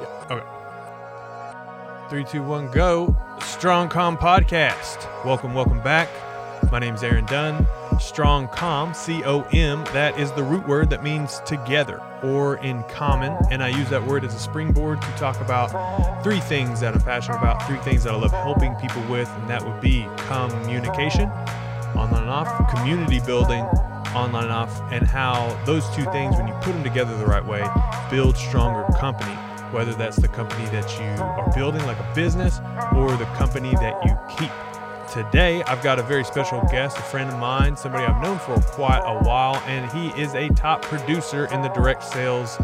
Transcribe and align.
Yeah. 0.00 0.26
Okay. 0.30 0.46
Three, 2.08 2.24
two, 2.24 2.42
one, 2.42 2.70
go. 2.70 3.16
Strong 3.40 3.88
Com 3.90 4.16
Podcast. 4.16 5.06
Welcome, 5.24 5.54
welcome 5.54 5.80
back. 5.82 6.08
My 6.70 6.78
name's 6.78 7.02
Aaron 7.02 7.26
Dunn. 7.26 7.66
Strong 8.00 8.48
Com, 8.48 8.94
C 8.94 9.22
O 9.24 9.42
M, 9.52 9.84
that 9.92 10.18
is 10.18 10.32
the 10.32 10.42
root 10.42 10.66
word 10.66 10.90
that 10.90 11.04
means 11.04 11.40
together 11.46 12.02
or 12.22 12.56
in 12.56 12.82
common. 12.84 13.36
And 13.50 13.62
I 13.62 13.68
use 13.68 13.88
that 13.90 14.04
word 14.04 14.24
as 14.24 14.34
a 14.34 14.38
springboard 14.38 15.00
to 15.02 15.08
talk 15.12 15.40
about 15.40 16.22
three 16.24 16.40
things 16.40 16.80
that 16.80 16.94
I'm 16.94 17.00
passionate 17.02 17.38
about, 17.38 17.64
three 17.66 17.76
things 17.78 18.04
that 18.04 18.14
I 18.14 18.16
love 18.16 18.32
helping 18.32 18.74
people 18.76 19.02
with, 19.02 19.28
and 19.28 19.48
that 19.50 19.64
would 19.64 19.80
be 19.80 20.06
communication, 20.28 21.30
online 22.12 22.22
and 22.22 22.30
off, 22.30 22.74
community 22.74 23.20
building, 23.20 23.64
online 24.14 24.44
and 24.44 24.52
off, 24.52 24.92
and 24.92 25.06
how 25.06 25.58
those 25.64 25.88
two 25.96 26.04
things, 26.12 26.36
when 26.36 26.46
you 26.46 26.54
put 26.54 26.72
them 26.72 26.84
together 26.84 27.16
the 27.16 27.26
right 27.26 27.44
way, 27.44 27.64
build 28.10 28.36
stronger 28.36 28.84
company. 28.98 29.34
Whether 29.72 29.94
that's 29.94 30.16
the 30.16 30.28
company 30.28 30.66
that 30.66 30.90
you 30.98 31.22
are 31.22 31.50
building, 31.54 31.82
like 31.86 31.98
a 31.98 32.12
business, 32.14 32.60
or 32.94 33.16
the 33.16 33.24
company 33.36 33.72
that 33.76 34.04
you 34.04 34.14
keep. 34.36 34.50
Today, 35.10 35.62
I've 35.64 35.82
got 35.82 35.98
a 35.98 36.02
very 36.02 36.24
special 36.24 36.60
guest, 36.70 36.98
a 36.98 37.02
friend 37.02 37.30
of 37.30 37.38
mine, 37.38 37.76
somebody 37.76 38.04
I've 38.04 38.22
known 38.22 38.38
for 38.38 38.60
quite 38.72 39.02
a 39.04 39.24
while, 39.24 39.56
and 39.66 39.90
he 39.90 40.08
is 40.20 40.34
a 40.34 40.48
top 40.50 40.82
producer 40.82 41.46
in 41.46 41.62
the 41.62 41.68
direct 41.68 42.04
sales 42.04 42.58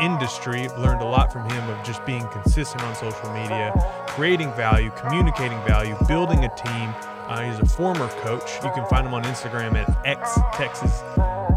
industry. 0.00 0.68
Learned 0.78 1.00
a 1.00 1.06
lot 1.06 1.32
from 1.32 1.48
him 1.48 1.70
of 1.70 1.82
just 1.84 2.04
being 2.04 2.26
consistent 2.28 2.82
on 2.82 2.94
social 2.94 3.30
media, 3.32 3.72
creating 4.08 4.52
value, 4.52 4.90
communicating 4.90 5.58
value, 5.64 5.96
building 6.06 6.44
a 6.44 6.54
team. 6.54 6.94
Uh, 7.28 7.42
he's 7.42 7.58
a 7.60 7.66
former 7.66 8.08
coach. 8.20 8.50
You 8.62 8.70
can 8.72 8.86
find 8.86 9.06
him 9.06 9.14
on 9.14 9.24
Instagram 9.24 9.74
at 9.74 10.06
X 10.06 10.38
Texas 10.54 11.02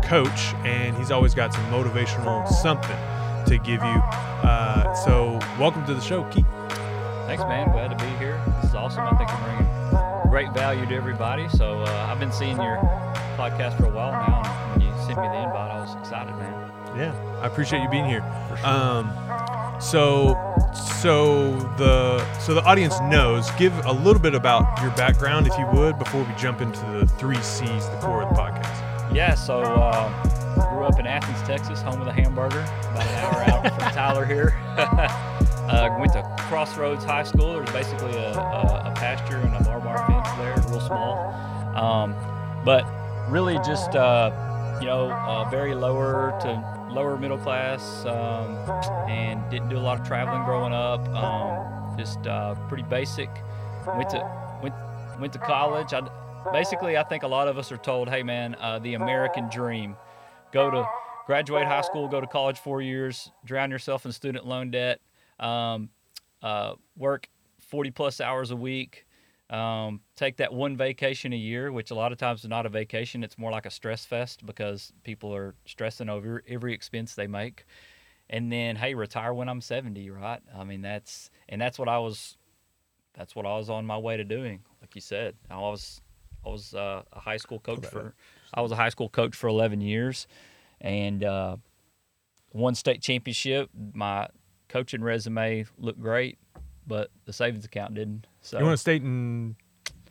Coach, 0.08 0.54
and 0.66 0.96
he's 0.98 1.12
always 1.12 1.34
got 1.34 1.54
some 1.54 1.66
motivational 1.66 2.48
something 2.48 2.98
to 3.48 3.58
give 3.58 3.82
you. 3.82 4.02
Uh, 4.44 4.94
so, 4.94 5.40
welcome 5.60 5.86
to 5.86 5.94
the 5.94 6.02
show, 6.02 6.24
Keith. 6.26 6.46
Thanks, 7.26 7.44
man. 7.44 7.72
Glad 7.72 7.98
to 7.98 8.04
be 8.04 8.10
here. 8.18 8.42
This 8.62 8.72
is 8.72 8.76
awesome. 8.76 9.04
I 9.04 9.12
think 9.18 9.30
you're 9.30 9.40
bringing 9.40 10.30
great 10.36 10.52
value 10.52 10.86
to 10.86 10.94
everybody. 10.94 11.48
So 11.48 11.82
uh, 11.84 12.08
I've 12.10 12.20
been 12.20 12.32
seeing 12.32 12.58
your 12.58 12.78
podcast 13.38 13.78
for 13.78 13.86
a 13.86 13.90
while 13.90 14.12
now, 14.12 14.44
and 14.44 14.82
when 14.82 14.90
you 14.90 14.96
sent 15.06 15.18
me 15.18 15.28
the 15.28 15.44
invite, 15.44 15.72
I 15.72 15.80
was 15.80 15.96
excited, 15.96 16.36
man. 16.36 16.72
Yeah, 16.98 17.40
I 17.42 17.48
appreciate 17.48 17.82
you 17.82 17.90
being 17.90 18.04
here. 18.04 18.20
Sure. 18.50 18.68
Um, 18.68 19.12
so, 19.80 20.36
so 20.76 21.56
the 21.78 22.24
so 22.40 22.54
the 22.54 22.64
audience 22.64 23.00
knows. 23.02 23.50
Give 23.52 23.74
a 23.86 23.92
little 23.92 24.22
bit 24.22 24.36
about 24.36 24.82
your 24.82 24.92
background, 24.92 25.48
if 25.48 25.58
you 25.58 25.66
would, 25.74 25.98
before 25.98 26.24
we 26.24 26.34
jump 26.36 26.62
into 26.62 26.80
the 26.82 27.08
three 27.08 27.42
C's, 27.42 27.90
the 27.90 27.98
core 28.02 28.24
of 28.24 28.30
the 28.30 28.36
podcast. 28.36 29.14
yeah. 29.16 29.34
So 29.36 29.62
uh, 29.62 30.70
grew 30.70 30.84
up 30.84 31.00
in 31.00 31.08
Athens, 31.08 31.42
Texas, 31.48 31.82
home 31.82 32.00
of 32.00 32.06
the 32.06 32.14
hamburger, 32.14 32.60
about 32.60 33.06
an 33.08 33.16
hour 33.24 33.44
out 33.66 33.80
from 33.82 33.92
Tyler 33.94 34.26
here. 34.26 34.54
uh, 34.78 35.96
went 36.00 36.14
to 36.14 36.36
Crossroads 36.40 37.04
High 37.06 37.24
School. 37.24 37.54
There's 37.54 37.72
basically 37.72 38.16
a, 38.18 38.34
a, 38.34 38.92
a 38.92 38.94
pasture 38.96 39.38
and 39.38 39.56
a 39.56 39.64
barbed 39.64 39.86
wire 39.86 40.06
fence 40.08 40.28
there, 40.38 40.56
real 40.72 40.82
small. 40.82 41.34
Um, 41.76 42.16
but 42.64 42.86
really 43.30 43.56
just 43.66 43.96
uh, 43.96 44.78
you 44.82 44.88
know 44.88 45.12
uh, 45.12 45.48
very 45.50 45.74
lower 45.76 46.38
to 46.42 46.85
lower 46.96 47.18
middle 47.18 47.38
class 47.38 48.06
um, 48.06 48.56
and 49.10 49.48
didn't 49.52 49.68
do 49.68 49.78
a 49.78 49.80
lot 49.80 50.00
of 50.00 50.08
traveling 50.08 50.44
growing 50.46 50.74
up 50.74 51.06
um, 51.10 51.98
just 51.98 52.26
uh, 52.26 52.56
pretty 52.70 52.84
basic. 52.84 53.30
Went 53.86 54.10
to 54.12 54.60
went 54.64 54.74
went 55.20 55.34
to 55.34 55.40
college. 55.40 55.94
I, 55.94 56.02
basically 56.54 56.96
i 56.96 57.02
think 57.02 57.24
a 57.24 57.28
lot 57.28 57.48
of 57.48 57.58
us 57.58 57.72
are 57.72 57.78
told 57.78 58.08
hey 58.08 58.22
man 58.22 58.56
uh, 58.60 58.80
the 58.80 58.94
american 58.94 59.50
dream. 59.50 59.96
Go 60.52 60.72
to 60.72 60.88
graduate 61.26 61.66
high 61.66 61.82
school 61.82 62.08
go 62.08 62.22
to 62.22 62.28
college 62.28 62.60
four 62.60 62.82
years 62.82 63.32
drown 63.44 63.72
yourself 63.72 64.06
in 64.06 64.12
student 64.12 64.46
loan 64.46 64.72
debt 64.72 65.02
um, 65.40 65.90
uh, 66.44 66.76
work 66.96 67.28
40 67.60 67.92
plus 67.92 68.22
hours 68.22 68.52
a 68.52 68.56
week 68.56 69.06
um, 69.50 70.02
take 70.16 70.38
that 70.38 70.54
one 70.54 70.76
vacation 70.76 71.34
a 71.34 71.38
year, 71.38 71.72
which 71.72 71.92
a 71.92 71.96
lot 71.96 72.12
of 72.12 72.18
times 72.18 72.42
is 72.42 72.50
not 72.50 72.66
a 72.66 72.70
vacation. 72.70 73.24
It's 73.24 73.38
more 73.38 73.52
like 73.52 73.66
a 73.66 73.72
stress 73.72 74.06
fest 74.06 74.46
because 74.46 74.92
people 75.04 75.36
are 75.36 75.56
stressing 75.66 76.10
over 76.10 76.44
every 76.48 76.74
expense 76.74 77.14
they 77.14 77.28
make. 77.28 77.66
And 78.30 78.52
then, 78.52 78.76
hey, 78.76 78.96
retire 78.96 79.34
when 79.34 79.48
I'm 79.48 79.62
70, 79.62 80.10
right? 80.10 80.42
I 80.58 80.64
mean, 80.64 80.82
that's 80.82 81.30
and 81.48 81.62
that's 81.62 81.78
what 81.78 81.88
I 81.88 82.00
was. 82.00 82.38
That's 83.14 83.36
what 83.36 83.46
I 83.46 83.56
was 83.56 83.70
on 83.70 83.86
my 83.86 83.98
way 83.98 84.18
to 84.18 84.24
doing. 84.24 84.64
Like 84.82 84.96
you 84.96 85.02
said, 85.02 85.36
I 85.50 85.60
was 85.60 86.02
I 86.46 86.50
was 86.50 86.74
uh, 86.74 87.04
a 87.14 87.20
high 87.20 87.38
school 87.38 87.60
coach 87.60 87.86
for 87.86 88.16
I 88.54 88.62
was 88.62 88.72
a 88.72 88.76
high 88.76 88.90
school 88.90 89.10
coach 89.10 89.36
for 89.36 89.48
11 89.48 89.80
years, 89.82 90.28
and 90.82 91.24
uh, 91.24 91.58
won 92.52 92.74
state 92.74 93.02
championship. 93.02 93.70
My 93.94 94.28
coaching 94.70 95.02
resume 95.02 95.66
looked 95.78 96.02
great, 96.02 96.40
but 96.88 97.10
the 97.26 97.34
savings 97.34 97.66
account 97.66 97.94
didn't. 97.94 98.28
So 98.42 98.60
You 98.60 98.66
want 98.66 98.76
to 98.76 98.82
state 98.82 99.02
in 99.02 99.56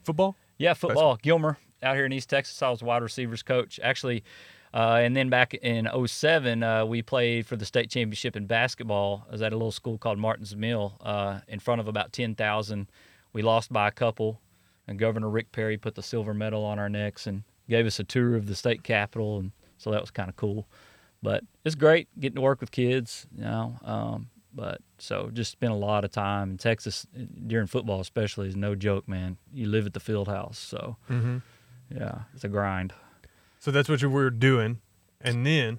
football? 0.04 0.36
yeah, 0.58 0.74
football. 0.74 1.16
Gilmer 1.22 1.58
out 1.82 1.96
here 1.96 2.06
in 2.06 2.12
East 2.12 2.30
Texas. 2.30 2.60
I 2.62 2.70
was 2.70 2.82
wide 2.82 3.02
receivers 3.02 3.42
coach. 3.42 3.78
Actually, 3.82 4.24
uh, 4.72 5.00
and 5.02 5.16
then 5.16 5.28
back 5.28 5.54
in 5.54 5.88
07, 6.06 6.62
uh, 6.62 6.84
we 6.84 7.00
played 7.02 7.46
for 7.46 7.56
the 7.56 7.64
state 7.64 7.90
championship 7.90 8.34
in 8.34 8.46
basketball. 8.46 9.24
I 9.28 9.32
was 9.32 9.42
at 9.42 9.52
a 9.52 9.56
little 9.56 9.70
school 9.70 9.98
called 9.98 10.18
Martin's 10.18 10.56
Mill 10.56 10.96
uh, 11.00 11.40
in 11.46 11.60
front 11.60 11.80
of 11.80 11.86
about 11.86 12.12
10,000. 12.12 12.90
We 13.32 13.42
lost 13.42 13.72
by 13.72 13.86
a 13.88 13.92
couple, 13.92 14.40
and 14.88 14.98
Governor 14.98 15.28
Rick 15.28 15.52
Perry 15.52 15.76
put 15.76 15.94
the 15.94 16.02
silver 16.02 16.34
medal 16.34 16.64
on 16.64 16.78
our 16.78 16.88
necks 16.88 17.26
and 17.26 17.44
gave 17.68 17.86
us 17.86 18.00
a 18.00 18.04
tour 18.04 18.34
of 18.34 18.46
the 18.46 18.56
state 18.56 18.82
capitol. 18.82 19.38
And 19.38 19.52
so 19.78 19.90
that 19.92 20.00
was 20.00 20.10
kind 20.10 20.28
of 20.28 20.36
cool. 20.36 20.66
But 21.22 21.44
it's 21.64 21.74
great 21.76 22.08
getting 22.18 22.36
to 22.36 22.42
work 22.42 22.60
with 22.60 22.70
kids, 22.70 23.26
you 23.36 23.44
know. 23.44 23.78
Um, 23.84 24.28
but 24.52 24.80
so 25.04 25.30
just 25.32 25.52
spent 25.52 25.72
a 25.72 25.76
lot 25.76 26.04
of 26.04 26.10
time 26.10 26.52
in 26.52 26.58
Texas 26.58 27.06
during 27.46 27.66
football, 27.66 28.00
especially, 28.00 28.48
is 28.48 28.56
no 28.56 28.74
joke, 28.74 29.06
man. 29.08 29.36
You 29.52 29.66
live 29.68 29.86
at 29.86 29.92
the 29.92 30.00
field 30.00 30.28
house, 30.28 30.58
so 30.58 30.96
Mm-hmm. 31.10 31.38
yeah, 31.94 32.22
it's 32.34 32.44
a 32.44 32.48
grind. 32.48 32.92
So 33.60 33.70
that's 33.70 33.88
what 33.88 34.02
you 34.02 34.10
were 34.10 34.30
doing, 34.30 34.80
and 35.20 35.46
then 35.46 35.78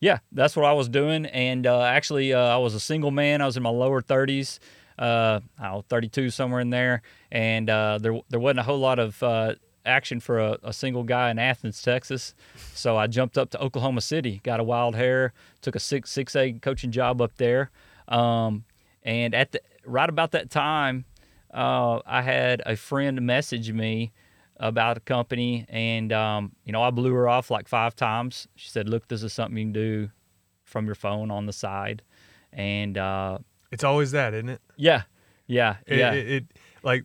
Yeah, 0.00 0.18
that's 0.32 0.56
what 0.56 0.64
I 0.64 0.72
was 0.72 0.88
doing, 0.88 1.26
and 1.26 1.66
uh, 1.66 1.82
actually, 1.82 2.32
uh, 2.32 2.38
I 2.38 2.56
was 2.56 2.74
a 2.74 2.80
single 2.80 3.10
man. 3.10 3.42
I 3.42 3.46
was 3.46 3.56
in 3.56 3.62
my 3.62 3.70
lower 3.70 4.00
thirties, 4.00 4.58
uh, 4.98 5.40
know, 5.60 5.84
32 5.88 6.30
somewhere 6.30 6.60
in 6.60 6.70
there, 6.70 7.02
and 7.30 7.68
uh, 7.68 7.98
there 8.00 8.18
there 8.30 8.40
wasn't 8.40 8.60
a 8.60 8.62
whole 8.64 8.78
lot 8.78 8.98
of 8.98 9.22
uh, 9.22 9.54
action 9.84 10.20
for 10.20 10.38
a, 10.38 10.58
a 10.62 10.72
single 10.72 11.02
guy 11.04 11.30
in 11.30 11.38
Athens, 11.38 11.82
Texas. 11.82 12.34
So 12.74 12.96
I 12.96 13.06
jumped 13.06 13.36
up 13.36 13.50
to 13.50 13.60
Oklahoma 13.60 14.00
City, 14.02 14.40
got 14.42 14.60
a 14.60 14.64
wild 14.64 14.94
hair, 14.94 15.32
took 15.60 15.74
a 15.76 15.80
six 15.80 16.10
six 16.10 16.34
A 16.36 16.52
coaching 16.54 16.90
job 16.90 17.20
up 17.20 17.36
there, 17.36 17.70
um, 18.10 18.64
and 19.02 19.34
at 19.34 19.52
the 19.52 19.60
right 19.84 20.08
about 20.08 20.32
that 20.32 20.50
time, 20.50 21.04
uh, 21.52 22.00
I 22.06 22.22
had 22.22 22.62
a 22.66 22.76
friend 22.76 23.20
message 23.22 23.72
me 23.72 24.12
about 24.56 24.96
a 24.98 25.00
company, 25.00 25.64
and 25.68 26.12
um, 26.12 26.52
you 26.64 26.72
know 26.72 26.82
I 26.82 26.90
blew 26.90 27.12
her 27.14 27.28
off 27.28 27.50
like 27.50 27.68
five 27.68 27.96
times. 27.96 28.46
She 28.56 28.68
said, 28.70 28.88
"Look, 28.88 29.08
this 29.08 29.22
is 29.22 29.32
something 29.32 29.56
you 29.56 29.64
can 29.64 29.72
do 29.72 30.10
from 30.64 30.86
your 30.86 30.94
phone 30.94 31.30
on 31.30 31.46
the 31.46 31.52
side," 31.52 32.02
and 32.52 32.98
uh, 32.98 33.38
it's 33.70 33.84
always 33.84 34.10
that, 34.10 34.34
isn't 34.34 34.48
it? 34.50 34.60
yeah, 34.76 35.02
yeah, 35.46 35.76
It, 35.86 35.98
yeah, 35.98 36.12
it, 36.12 36.28
it 36.30 36.44
like 36.82 37.04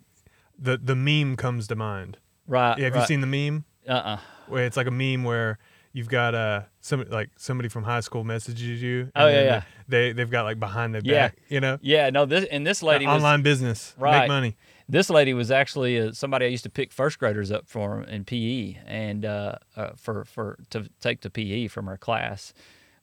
the 0.59 0.77
the 0.77 0.95
meme 0.95 1.35
comes 1.37 1.67
to 1.67 1.75
mind. 1.75 2.17
right. 2.47 2.77
Yeah, 2.77 2.85
have 2.85 2.95
right. 2.95 3.01
you 3.01 3.07
seen 3.07 3.21
the 3.21 3.27
meme? 3.27 3.63
Uh-uh. 3.87 4.17
Where 4.47 4.65
it's 4.65 4.77
like 4.77 4.87
a 4.87 4.91
meme 4.91 5.23
where 5.23 5.57
you've 5.95 6.09
got 6.09 6.35
uh 6.35 6.61
some 6.81 7.05
like 7.09 7.29
somebody 7.37 7.69
from 7.69 7.83
high 7.85 8.01
school 8.01 8.25
messages 8.25 8.81
you. 8.81 9.03
and 9.15 9.23
Oh, 9.23 9.27
yeah, 9.27 9.41
yeah. 9.43 9.61
They 9.87 10.11
they've 10.11 10.29
got 10.29 10.43
like 10.43 10.59
behind 10.59 10.93
their 10.93 11.01
Yeah. 11.03 11.29
back, 11.29 11.37
you 11.47 11.61
know, 11.61 11.79
Yeah, 11.81 12.09
no. 12.09 12.25
This 12.25 12.45
and 12.51 12.67
this 12.67 12.83
lady 12.83 13.07
was 13.07 13.15
online 13.15 13.41
business, 13.43 13.93
make 13.97 14.03
Right. 14.03 14.27
money. 14.27 14.55
this 14.89 15.09
lady 15.09 15.33
was 15.33 15.49
actually 15.51 15.97
uh, 15.99 16.11
somebody 16.11 16.45
I 16.45 16.49
used 16.49 16.63
to 16.65 16.69
pick 16.69 16.91
first 16.91 17.17
graders 17.17 17.49
up 17.49 17.65
for 17.67 18.03
in 18.03 18.25
PE 18.25 18.75
and 18.85 19.23
uh, 19.25 19.55
uh, 19.77 19.91
for 19.95 20.25
for 20.25 20.57
to 20.71 20.89
take 20.99 21.21
to 21.21 21.29
PE 21.29 21.67
from 21.69 21.85
her 21.87 21.97
class. 21.97 22.53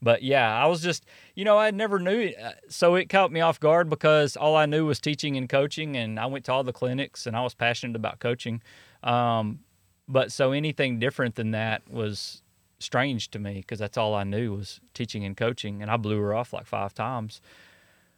But 0.03 0.23
yeah, 0.23 0.53
I 0.63 0.67
was 0.67 0.83
just 0.83 1.07
you 1.35 1.45
know 1.47 1.57
I 1.57 1.71
never 1.71 1.99
knew 1.99 2.21
it, 2.21 2.37
uh, 2.39 2.53
so 2.69 2.95
it 2.97 3.09
caught 3.09 3.33
me 3.33 3.41
off 3.41 3.59
guard 3.59 3.89
because 3.89 4.37
all 4.37 4.55
I 4.55 4.67
knew 4.67 4.85
was 4.85 5.01
teaching 5.01 5.37
and 5.39 5.49
coaching, 5.49 5.97
and 5.97 6.21
I 6.21 6.27
went 6.27 6.45
to 6.45 6.53
all 6.53 6.63
the 6.65 6.75
clinics 6.75 7.27
and 7.27 7.35
I 7.37 7.43
was 7.43 7.55
passionate 7.55 7.97
about 7.97 8.19
coaching. 8.21 8.61
Um, 9.03 9.61
but 10.09 10.31
so 10.31 10.53
anything 10.53 10.99
different 10.99 11.37
than 11.37 11.53
that 11.53 11.83
was 11.91 12.43
strange 12.83 13.31
to 13.31 13.39
me 13.39 13.55
because 13.55 13.79
that's 13.79 13.97
all 13.97 14.15
I 14.15 14.25
knew 14.25 14.55
was 14.55 14.81
teaching 14.95 15.25
and 15.25 15.37
coaching, 15.37 15.83
and 15.83 15.91
I 15.91 15.97
blew 15.97 16.19
her 16.21 16.35
off 16.35 16.53
like 16.53 16.67
five 16.67 16.95
times. 16.95 17.41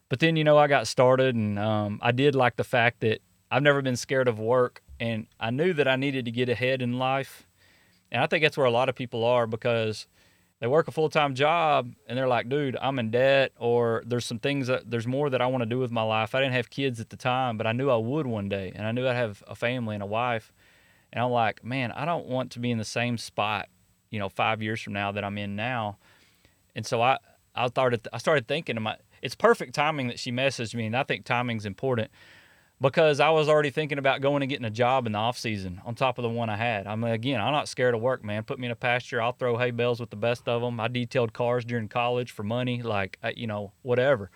But 0.09 0.21
then 0.21 0.37
you 0.37 0.45
know 0.45 0.59
I 0.59 0.67
got 0.67 0.87
started, 0.87 1.35
and 1.35 1.59
um, 1.59 1.99
I 2.03 2.13
did 2.13 2.35
like 2.35 2.57
the 2.57 2.65
fact 2.65 3.01
that 3.01 3.21
I've 3.51 3.63
never 3.63 3.83
been 3.83 3.97
scared 3.97 4.29
of 4.29 4.39
work, 4.39 4.83
and 5.01 5.27
I 5.41 5.51
knew 5.51 5.73
that 5.75 5.89
I 5.89 5.97
needed 5.97 6.25
to 6.27 6.31
get 6.31 6.49
ahead 6.49 6.83
in 6.83 6.99
life, 6.99 7.47
and 8.11 8.23
I 8.23 8.27
think 8.27 8.43
that's 8.43 8.57
where 8.57 8.67
a 8.67 8.71
lot 8.71 8.89
of 8.89 8.95
people 8.95 9.25
are 9.25 9.47
because 9.47 10.07
they 10.61 10.69
work 10.69 10.89
a 10.89 10.93
full 10.93 11.11
time 11.11 11.35
job 11.35 11.93
and 12.07 12.17
they're 12.17 12.29
like, 12.29 12.49
dude, 12.49 12.77
I'm 12.81 12.99
in 12.99 13.11
debt, 13.11 13.53
or 13.59 14.03
there's 14.07 14.25
some 14.25 14.39
things 14.39 14.69
that 14.69 14.91
there's 14.91 15.07
more 15.07 15.29
that 15.31 15.43
I 15.43 15.47
want 15.47 15.63
to 15.63 15.67
do 15.69 15.79
with 15.79 15.91
my 15.91 16.03
life. 16.03 16.35
I 16.35 16.41
didn't 16.41 16.55
have 16.55 16.71
kids 16.71 17.01
at 17.01 17.11
the 17.11 17.17
time, 17.17 17.59
but 17.59 17.67
I 17.67 17.73
knew 17.73 17.91
I 17.91 17.97
would 17.97 18.27
one 18.27 18.49
day, 18.49 18.73
and 18.75 18.87
I 18.87 18.93
knew 18.93 19.07
I'd 19.07 19.15
have 19.17 19.43
a 19.47 19.55
family 19.55 19.95
and 19.95 20.03
a 20.03 20.07
wife. 20.07 20.53
And 21.13 21.23
I'm 21.23 21.31
like, 21.31 21.65
man, 21.65 21.93
I 21.93 22.05
don't 22.05 22.27
want 22.27 22.51
to 22.53 22.61
be 22.61 22.71
in 22.71 22.79
the 22.79 22.85
same 22.85 23.19
spot, 23.19 23.69
you 24.11 24.19
know, 24.19 24.29
five 24.29 24.63
years 24.63 24.81
from 24.81 24.93
now 24.93 25.13
that 25.13 25.25
I'm 25.25 25.39
in 25.39 25.57
now. 25.57 25.99
And 26.75 26.85
so 26.85 27.03
I, 27.03 27.19
I 27.55 27.69
started, 27.69 28.07
I 28.13 28.19
started 28.19 28.49
thinking, 28.49 28.81
my, 28.81 28.97
it's 29.23 29.35
perfect 29.35 29.75
timing 29.75 30.09
that 30.09 30.19
she 30.19 30.33
messaged 30.33 30.75
me, 30.75 30.87
and 30.87 30.97
I 30.97 31.03
think 31.03 31.25
timing's 31.25 31.67
important 31.67 32.11
because 32.81 33.21
I 33.21 33.31
was 33.31 33.49
already 33.49 33.71
thinking 33.71 33.99
about 33.99 34.21
going 34.21 34.43
and 34.43 34.51
getting 34.51 34.67
a 34.67 34.71
job 34.71 35.07
in 35.07 35.13
the 35.13 35.19
off 35.19 35.39
season 35.39 35.81
on 35.87 35.95
top 35.95 36.19
of 36.19 36.23
the 36.23 36.29
one 36.29 36.51
I 36.51 36.57
had. 36.57 36.87
I 36.87 36.97
mean, 36.97 37.13
again, 37.13 37.41
I'm 37.41 37.53
not 37.53 37.69
scared 37.69 37.95
of 37.95 38.01
work, 38.01 38.25
man. 38.25 38.43
Put 38.43 38.59
me 38.59 38.67
in 38.67 38.73
a 38.73 38.77
pasture, 38.77 39.23
I'll 39.23 39.33
throw 39.33 39.57
hay 39.57 39.71
bales 39.71 40.01
with 40.01 40.11
the 40.11 40.17
best 40.17 40.49
of 40.49 40.61
them. 40.61 40.79
I 40.81 40.89
detailed 40.89 41.33
cars 41.33 41.65
during 41.65 41.89
college 41.89 42.33
for 42.33 42.43
money, 42.43 42.83
like 42.83 43.19
you 43.37 43.47
know, 43.47 43.73
whatever. 43.83 44.31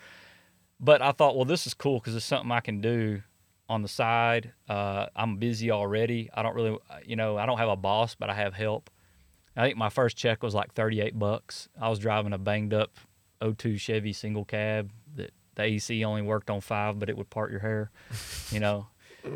But 0.79 1.01
I 1.01 1.11
thought, 1.11 1.35
well, 1.35 1.45
this 1.45 1.67
is 1.67 1.73
cool 1.73 1.99
because 1.99 2.15
it's 2.15 2.25
something 2.25 2.51
I 2.51 2.61
can 2.61 2.79
do 2.79 3.21
on 3.67 3.81
the 3.81 3.87
side. 3.87 4.53
Uh, 4.67 5.07
I'm 5.15 5.37
busy 5.37 5.69
already. 5.69 6.29
I 6.33 6.41
don't 6.41 6.55
really, 6.55 6.77
you 7.05 7.15
know, 7.15 7.37
I 7.37 7.45
don't 7.45 7.57
have 7.57 7.69
a 7.69 7.75
boss, 7.75 8.15
but 8.15 8.29
I 8.29 8.33
have 8.33 8.53
help. 8.53 8.89
I 9.55 9.65
think 9.65 9.77
my 9.77 9.89
first 9.89 10.15
check 10.17 10.43
was 10.43 10.53
like 10.55 10.73
38 10.73 11.17
bucks. 11.17 11.67
I 11.79 11.89
was 11.89 11.99
driving 11.99 12.33
a 12.33 12.37
banged 12.37 12.73
up 12.73 12.97
02 13.41 13.77
Chevy 13.77 14.13
single 14.13 14.45
cab 14.45 14.91
that 15.15 15.31
the 15.55 15.63
AC 15.63 16.03
only 16.05 16.21
worked 16.21 16.49
on 16.49 16.61
five, 16.61 16.99
but 16.99 17.09
it 17.09 17.17
would 17.17 17.29
part 17.29 17.51
your 17.51 17.59
hair, 17.59 17.91
you 18.51 18.59
know. 18.59 18.87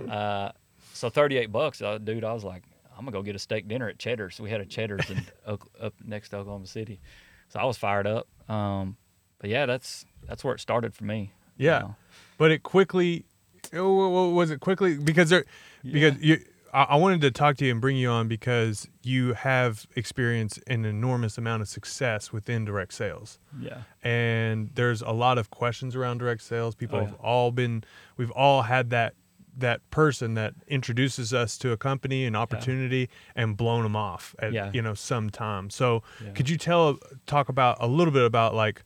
Uh, 0.09 0.49
so 0.93 1.09
38 1.09 1.51
bucks, 1.51 1.81
uh, 1.81 1.97
dude. 1.97 2.23
I 2.23 2.31
was 2.31 2.45
like, 2.45 2.63
I'm 2.97 3.03
gonna 3.03 3.11
go 3.11 3.21
get 3.21 3.35
a 3.35 3.39
steak 3.39 3.67
dinner 3.67 3.89
at 3.89 3.99
Cheddar's. 3.99 4.39
We 4.39 4.49
had 4.49 4.61
a 4.61 4.65
Cheddar's 4.65 5.09
in 5.09 5.25
up 5.45 5.93
next 6.05 6.29
to 6.29 6.37
Oklahoma 6.37 6.67
City, 6.67 7.01
so 7.49 7.59
I 7.59 7.65
was 7.65 7.77
fired 7.77 8.07
up. 8.07 8.25
Um, 8.49 8.95
but 9.39 9.49
yeah, 9.49 9.65
that's 9.65 10.05
that's 10.25 10.41
where 10.41 10.55
it 10.55 10.61
started 10.61 10.95
for 10.95 11.03
me. 11.03 11.33
Yeah, 11.57 11.79
you 11.79 11.83
know? 11.87 11.95
but 12.37 12.51
it 12.51 12.63
quickly 12.63 13.25
Oh, 13.73 14.29
was 14.29 14.51
it 14.51 14.59
quickly 14.59 14.97
because 14.97 15.29
there 15.29 15.45
yeah. 15.83 15.93
because 15.93 16.21
you 16.21 16.43
I 16.75 16.95
wanted 16.95 17.21
to 17.21 17.29
talk 17.29 17.57
to 17.57 17.65
you 17.65 17.71
and 17.71 17.79
bring 17.79 17.97
you 17.97 18.09
on 18.09 18.27
because 18.27 18.87
you 19.03 19.33
have 19.33 19.85
experienced 19.95 20.59
an 20.65 20.85
enormous 20.85 21.37
amount 21.37 21.61
of 21.61 21.67
success 21.67 22.33
within 22.33 22.65
direct 22.65 22.95
sales. 22.95 23.37
Yeah. 23.59 23.83
And 24.01 24.71
there's 24.73 25.03
a 25.03 25.11
lot 25.11 25.37
of 25.37 25.51
questions 25.51 25.95
around 25.95 26.17
direct 26.17 26.41
sales. 26.41 26.73
People 26.73 26.97
oh, 26.97 27.01
yeah. 27.01 27.07
have 27.09 27.15
all 27.19 27.51
been 27.51 27.83
we've 28.17 28.31
all 28.31 28.63
had 28.63 28.89
that 28.89 29.13
that 29.55 29.87
person 29.91 30.33
that 30.33 30.55
introduces 30.67 31.31
us 31.31 31.59
to 31.59 31.71
a 31.71 31.77
company 31.77 32.25
an 32.25 32.35
opportunity 32.35 33.01
yeah. 33.01 33.43
and 33.43 33.55
blown 33.55 33.83
them 33.83 33.95
off 33.95 34.33
at 34.39 34.51
yeah. 34.51 34.71
you 34.73 34.81
know 34.81 34.95
some 34.95 35.29
time. 35.29 35.69
So 35.69 36.01
could 36.33 36.49
you 36.49 36.57
tell 36.57 36.97
talk 37.27 37.49
about 37.49 37.77
a 37.79 37.87
little 37.87 38.13
bit 38.13 38.25
about 38.25 38.55
like 38.55 38.83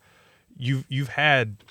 you've 0.58 0.84
you've 0.90 1.10
had 1.10 1.64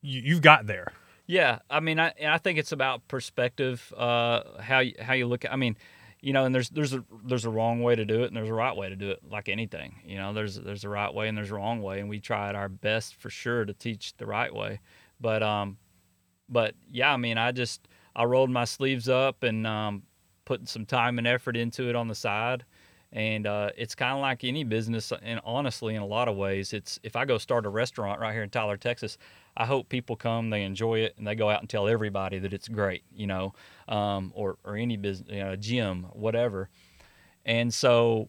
you, 0.00 0.22
you've 0.22 0.42
got 0.42 0.66
there 0.66 0.92
yeah, 1.26 1.60
I 1.70 1.80
mean, 1.80 1.98
I 2.00 2.12
I 2.26 2.38
think 2.38 2.58
it's 2.58 2.72
about 2.72 3.06
perspective. 3.08 3.92
Uh, 3.96 4.42
how 4.60 4.80
you, 4.80 4.94
how 5.00 5.14
you 5.14 5.26
look 5.26 5.44
at. 5.44 5.52
I 5.52 5.56
mean, 5.56 5.76
you 6.20 6.32
know, 6.32 6.44
and 6.44 6.54
there's 6.54 6.70
there's 6.70 6.94
a 6.94 7.04
there's 7.24 7.44
a 7.44 7.50
wrong 7.50 7.82
way 7.82 7.96
to 7.96 8.04
do 8.04 8.22
it, 8.22 8.28
and 8.28 8.36
there's 8.36 8.48
a 8.48 8.54
right 8.54 8.76
way 8.76 8.88
to 8.88 8.96
do 8.96 9.10
it. 9.10 9.20
Like 9.28 9.48
anything, 9.48 9.96
you 10.04 10.16
know, 10.16 10.32
there's 10.32 10.56
there's 10.56 10.84
a 10.84 10.88
right 10.88 11.12
way 11.12 11.28
and 11.28 11.36
there's 11.36 11.50
a 11.50 11.54
wrong 11.54 11.82
way, 11.82 12.00
and 12.00 12.08
we 12.08 12.20
tried 12.20 12.54
our 12.54 12.68
best 12.68 13.16
for 13.16 13.30
sure 13.30 13.64
to 13.64 13.72
teach 13.74 14.16
the 14.16 14.26
right 14.26 14.54
way. 14.54 14.80
But 15.20 15.42
um, 15.42 15.78
but 16.48 16.74
yeah, 16.90 17.12
I 17.12 17.16
mean, 17.16 17.38
I 17.38 17.52
just 17.52 17.88
I 18.14 18.24
rolled 18.24 18.50
my 18.50 18.64
sleeves 18.64 19.08
up 19.08 19.42
and 19.42 19.66
um, 19.66 20.02
putting 20.44 20.66
some 20.66 20.86
time 20.86 21.18
and 21.18 21.26
effort 21.26 21.56
into 21.56 21.88
it 21.88 21.96
on 21.96 22.08
the 22.08 22.14
side. 22.14 22.64
And 23.14 23.46
uh, 23.46 23.70
it's 23.76 23.94
kind 23.94 24.14
of 24.14 24.20
like 24.20 24.42
any 24.42 24.64
business, 24.64 25.12
and 25.22 25.38
honestly, 25.44 25.94
in 25.94 26.00
a 26.00 26.06
lot 26.06 26.28
of 26.28 26.36
ways, 26.36 26.72
it's 26.72 26.98
if 27.02 27.14
I 27.14 27.26
go 27.26 27.36
start 27.36 27.66
a 27.66 27.68
restaurant 27.68 28.20
right 28.20 28.32
here 28.32 28.42
in 28.42 28.48
Tyler, 28.48 28.78
Texas, 28.78 29.18
I 29.56 29.66
hope 29.66 29.88
people 29.88 30.16
come, 30.16 30.50
they 30.50 30.62
enjoy 30.62 31.00
it, 31.00 31.14
and 31.18 31.26
they 31.26 31.34
go 31.34 31.50
out 31.50 31.60
and 31.60 31.68
tell 31.68 31.88
everybody 31.88 32.38
that 32.38 32.52
it's 32.52 32.68
great, 32.68 33.04
you 33.14 33.26
know, 33.26 33.54
um, 33.88 34.32
or 34.34 34.58
or 34.64 34.76
any 34.76 34.96
business, 34.96 35.28
you 35.30 35.42
know, 35.42 35.56
gym, 35.56 36.04
whatever. 36.12 36.70
And 37.44 37.72
so 37.72 38.28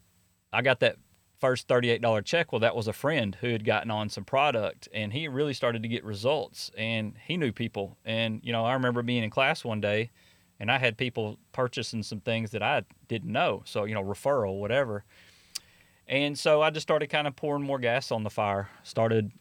I 0.51 0.61
got 0.61 0.79
that 0.81 0.97
first 1.39 1.67
$38 1.67 2.23
check. 2.25 2.51
Well, 2.51 2.59
that 2.59 2.75
was 2.75 2.87
a 2.87 2.93
friend 2.93 3.35
who 3.41 3.49
had 3.49 3.65
gotten 3.65 3.91
on 3.91 4.09
some 4.09 4.23
product, 4.23 4.87
and 4.93 5.11
he 5.13 5.27
really 5.27 5.53
started 5.53 5.81
to 5.83 5.89
get 5.89 6.03
results, 6.03 6.71
and 6.77 7.15
he 7.25 7.37
knew 7.37 7.51
people. 7.51 7.97
And 8.05 8.41
you 8.43 8.51
know, 8.51 8.65
I 8.65 8.73
remember 8.73 9.01
being 9.01 9.23
in 9.23 9.29
class 9.29 9.63
one 9.63 9.81
day, 9.81 10.11
and 10.59 10.71
I 10.71 10.77
had 10.77 10.97
people 10.97 11.37
purchasing 11.51 12.03
some 12.03 12.19
things 12.19 12.51
that 12.51 12.63
I 12.63 12.83
didn't 13.07 13.31
know. 13.31 13.61
So 13.65 13.85
you 13.85 13.93
know, 13.93 14.03
referral, 14.03 14.59
whatever. 14.59 15.05
And 16.07 16.37
so 16.37 16.61
I 16.61 16.69
just 16.69 16.83
started 16.83 17.07
kind 17.07 17.27
of 17.27 17.35
pouring 17.35 17.63
more 17.63 17.79
gas 17.79 18.11
on 18.11 18.23
the 18.23 18.29
fire. 18.29 18.69
Started 18.83 19.31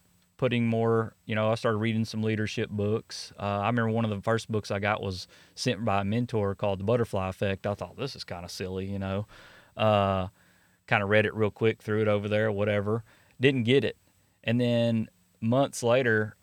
putting 0.42 0.66
more, 0.66 1.14
you 1.24 1.36
know, 1.36 1.52
I 1.52 1.54
started 1.54 1.78
reading 1.78 2.04
some 2.04 2.20
leadership 2.20 2.68
books. 2.68 3.32
Uh, 3.38 3.60
I 3.60 3.68
remember 3.68 3.92
one 3.92 4.04
of 4.04 4.10
the 4.10 4.20
first 4.20 4.50
books 4.50 4.72
I 4.72 4.80
got 4.80 5.00
was 5.00 5.28
sent 5.54 5.84
by 5.84 6.00
a 6.00 6.04
mentor 6.04 6.56
called 6.56 6.80
The 6.80 6.84
Butterfly 6.84 7.28
Effect. 7.28 7.64
I 7.64 7.74
thought 7.74 7.96
this 7.96 8.16
is 8.16 8.24
kind 8.24 8.44
of 8.44 8.50
silly, 8.50 8.86
you 8.86 8.98
know. 8.98 9.28
Uh, 9.76 10.26
kind 10.88 11.00
of 11.00 11.10
read 11.10 11.26
it 11.26 11.34
real 11.36 11.52
quick, 11.52 11.80
threw 11.80 12.02
it 12.02 12.08
over 12.08 12.28
there, 12.28 12.50
whatever. 12.50 13.04
Didn't 13.40 13.62
get 13.62 13.84
it. 13.84 13.96
And 14.42 14.60
then 14.60 15.08
months 15.40 15.80
later, 15.80 16.34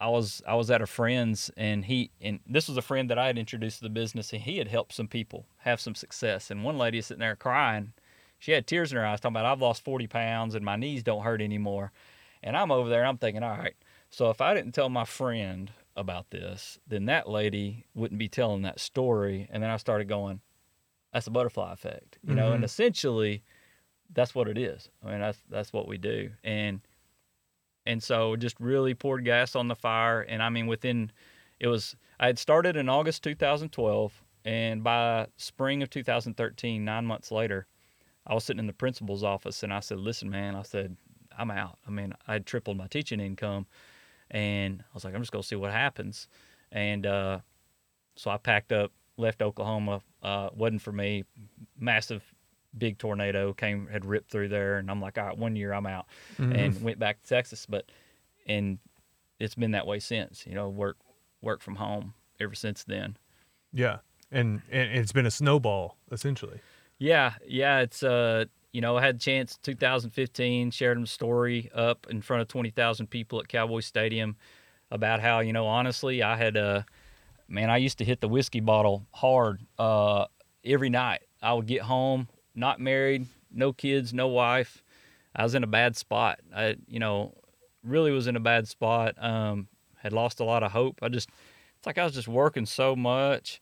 I 0.00 0.08
was 0.08 0.42
I 0.48 0.56
was 0.56 0.68
at 0.72 0.82
a 0.82 0.86
friend's 0.88 1.48
and 1.56 1.84
he 1.84 2.10
and 2.20 2.40
this 2.48 2.66
was 2.66 2.76
a 2.76 2.82
friend 2.82 3.08
that 3.08 3.20
I 3.20 3.28
had 3.28 3.38
introduced 3.38 3.78
to 3.78 3.84
the 3.84 3.88
business 3.88 4.32
and 4.32 4.42
he 4.42 4.58
had 4.58 4.66
helped 4.66 4.94
some 4.94 5.06
people 5.06 5.46
have 5.58 5.80
some 5.80 5.94
success. 5.94 6.50
And 6.50 6.64
one 6.64 6.76
lady 6.76 7.00
sitting 7.00 7.20
there 7.20 7.36
crying. 7.36 7.92
She 8.36 8.50
had 8.50 8.66
tears 8.66 8.90
in 8.90 8.98
her 8.98 9.06
eyes 9.06 9.20
talking 9.20 9.36
about 9.36 9.46
I've 9.46 9.62
lost 9.62 9.84
40 9.84 10.08
pounds 10.08 10.56
and 10.56 10.64
my 10.64 10.74
knees 10.74 11.04
don't 11.04 11.22
hurt 11.22 11.40
anymore. 11.40 11.92
And 12.44 12.56
I'm 12.56 12.70
over 12.70 12.88
there, 12.88 13.04
I'm 13.04 13.16
thinking, 13.16 13.42
all 13.42 13.56
right, 13.56 13.74
so 14.10 14.30
if 14.30 14.40
I 14.40 14.54
didn't 14.54 14.72
tell 14.72 14.90
my 14.90 15.04
friend 15.04 15.72
about 15.96 16.30
this, 16.30 16.78
then 16.86 17.06
that 17.06 17.28
lady 17.28 17.86
wouldn't 17.94 18.18
be 18.18 18.28
telling 18.28 18.62
that 18.62 18.78
story. 18.78 19.48
And 19.50 19.62
then 19.62 19.70
I 19.70 19.78
started 19.78 20.08
going, 20.08 20.40
that's 21.12 21.26
a 21.26 21.30
butterfly 21.30 21.72
effect, 21.72 22.18
you 22.22 22.34
know, 22.34 22.44
mm-hmm. 22.44 22.56
and 22.56 22.64
essentially 22.64 23.42
that's 24.12 24.34
what 24.34 24.46
it 24.46 24.58
is. 24.58 24.90
I 25.02 25.10
mean, 25.10 25.20
that's, 25.20 25.38
that's 25.48 25.72
what 25.72 25.88
we 25.88 25.96
do. 25.96 26.30
And, 26.44 26.80
and 27.86 28.02
so 28.02 28.36
just 28.36 28.60
really 28.60 28.94
poured 28.94 29.24
gas 29.24 29.56
on 29.56 29.68
the 29.68 29.74
fire. 29.74 30.20
And 30.20 30.42
I 30.42 30.50
mean, 30.50 30.66
within, 30.66 31.10
it 31.58 31.68
was, 31.68 31.96
I 32.20 32.26
had 32.26 32.38
started 32.38 32.76
in 32.76 32.88
August 32.88 33.22
2012. 33.24 34.22
And 34.44 34.84
by 34.84 35.28
spring 35.38 35.82
of 35.82 35.88
2013, 35.88 36.84
nine 36.84 37.06
months 37.06 37.32
later, 37.32 37.66
I 38.26 38.34
was 38.34 38.44
sitting 38.44 38.60
in 38.60 38.66
the 38.66 38.74
principal's 38.74 39.24
office 39.24 39.62
and 39.62 39.72
I 39.72 39.80
said, 39.80 39.98
listen, 39.98 40.28
man, 40.28 40.54
I 40.54 40.62
said, 40.62 40.96
I'm 41.38 41.50
out. 41.50 41.78
I 41.86 41.90
mean, 41.90 42.12
I 42.26 42.34
had 42.34 42.46
tripled 42.46 42.76
my 42.76 42.86
teaching 42.86 43.20
income, 43.20 43.66
and 44.30 44.82
I 44.82 44.94
was 44.94 45.04
like, 45.04 45.14
I'm 45.14 45.20
just 45.20 45.32
gonna 45.32 45.42
see 45.42 45.56
what 45.56 45.72
happens. 45.72 46.28
And 46.72 47.06
uh, 47.06 47.38
so 48.16 48.30
I 48.30 48.36
packed 48.36 48.72
up, 48.72 48.92
left 49.16 49.42
Oklahoma. 49.42 50.00
Uh, 50.22 50.50
wasn't 50.54 50.82
for 50.82 50.92
me. 50.92 51.24
Massive, 51.78 52.22
big 52.76 52.98
tornado 52.98 53.52
came, 53.52 53.86
had 53.86 54.04
ripped 54.04 54.30
through 54.30 54.48
there, 54.48 54.78
and 54.78 54.90
I'm 54.90 55.00
like, 55.00 55.18
all 55.18 55.26
right, 55.26 55.38
one 55.38 55.56
year 55.56 55.72
I'm 55.72 55.86
out, 55.86 56.06
mm-hmm. 56.38 56.52
and 56.52 56.82
went 56.82 56.98
back 56.98 57.22
to 57.22 57.28
Texas. 57.28 57.66
But 57.66 57.90
and 58.46 58.78
it's 59.38 59.54
been 59.54 59.72
that 59.72 59.86
way 59.86 60.00
since. 60.00 60.46
You 60.46 60.54
know, 60.54 60.68
work 60.68 60.96
work 61.40 61.60
from 61.60 61.76
home 61.76 62.14
ever 62.40 62.54
since 62.54 62.84
then. 62.84 63.16
Yeah, 63.72 63.98
and 64.30 64.62
and 64.70 64.90
it's 64.92 65.12
been 65.12 65.26
a 65.26 65.30
snowball 65.30 65.96
essentially. 66.10 66.60
Yeah, 66.98 67.34
yeah, 67.46 67.80
it's 67.80 68.02
uh 68.02 68.46
you 68.74 68.80
know, 68.80 68.96
I 68.96 69.02
had 69.02 69.14
a 69.14 69.18
chance 69.18 69.56
2015, 69.62 70.72
shared 70.72 71.00
a 71.00 71.06
story 71.06 71.70
up 71.72 72.08
in 72.10 72.20
front 72.20 72.42
of 72.42 72.48
20,000 72.48 73.06
people 73.06 73.38
at 73.38 73.46
Cowboy 73.46 73.78
Stadium 73.80 74.36
about 74.90 75.20
how, 75.20 75.38
you 75.38 75.52
know, 75.52 75.68
honestly, 75.68 76.24
I 76.24 76.36
had, 76.36 76.56
uh, 76.56 76.82
man, 77.46 77.70
I 77.70 77.76
used 77.76 77.98
to 77.98 78.04
hit 78.04 78.20
the 78.20 78.26
whiskey 78.26 78.58
bottle 78.58 79.06
hard 79.12 79.60
uh, 79.78 80.24
every 80.64 80.90
night. 80.90 81.20
I 81.40 81.52
would 81.54 81.66
get 81.66 81.82
home, 81.82 82.26
not 82.56 82.80
married, 82.80 83.28
no 83.52 83.72
kids, 83.72 84.12
no 84.12 84.26
wife. 84.26 84.82
I 85.36 85.44
was 85.44 85.54
in 85.54 85.62
a 85.62 85.68
bad 85.68 85.96
spot. 85.96 86.40
I, 86.52 86.74
you 86.88 86.98
know, 86.98 87.32
really 87.84 88.10
was 88.10 88.26
in 88.26 88.34
a 88.34 88.40
bad 88.40 88.66
spot. 88.66 89.14
Um, 89.22 89.68
had 89.98 90.12
lost 90.12 90.40
a 90.40 90.44
lot 90.44 90.64
of 90.64 90.72
hope. 90.72 90.98
I 91.00 91.08
just, 91.10 91.28
it's 91.78 91.86
like 91.86 91.96
I 91.96 92.02
was 92.02 92.14
just 92.14 92.26
working 92.26 92.66
so 92.66 92.96
much 92.96 93.60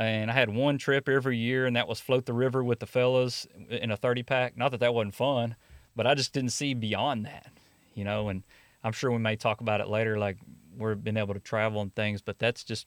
and 0.00 0.30
I 0.30 0.34
had 0.34 0.48
one 0.48 0.78
trip 0.78 1.08
every 1.08 1.36
year, 1.36 1.66
and 1.66 1.76
that 1.76 1.86
was 1.86 2.00
float 2.00 2.24
the 2.24 2.32
river 2.32 2.64
with 2.64 2.80
the 2.80 2.86
fellas 2.86 3.46
in 3.68 3.90
a 3.90 3.96
30 3.96 4.22
pack. 4.22 4.56
Not 4.56 4.70
that 4.70 4.80
that 4.80 4.94
wasn't 4.94 5.14
fun, 5.14 5.56
but 5.94 6.06
I 6.06 6.14
just 6.14 6.32
didn't 6.32 6.50
see 6.50 6.72
beyond 6.72 7.26
that, 7.26 7.48
you 7.94 8.04
know. 8.04 8.30
And 8.30 8.42
I'm 8.82 8.92
sure 8.92 9.10
we 9.10 9.18
may 9.18 9.36
talk 9.36 9.60
about 9.60 9.82
it 9.82 9.88
later, 9.88 10.18
like 10.18 10.38
we've 10.78 11.02
been 11.02 11.18
able 11.18 11.34
to 11.34 11.40
travel 11.40 11.82
and 11.82 11.94
things, 11.94 12.22
but 12.22 12.38
that's 12.38 12.64
just 12.64 12.86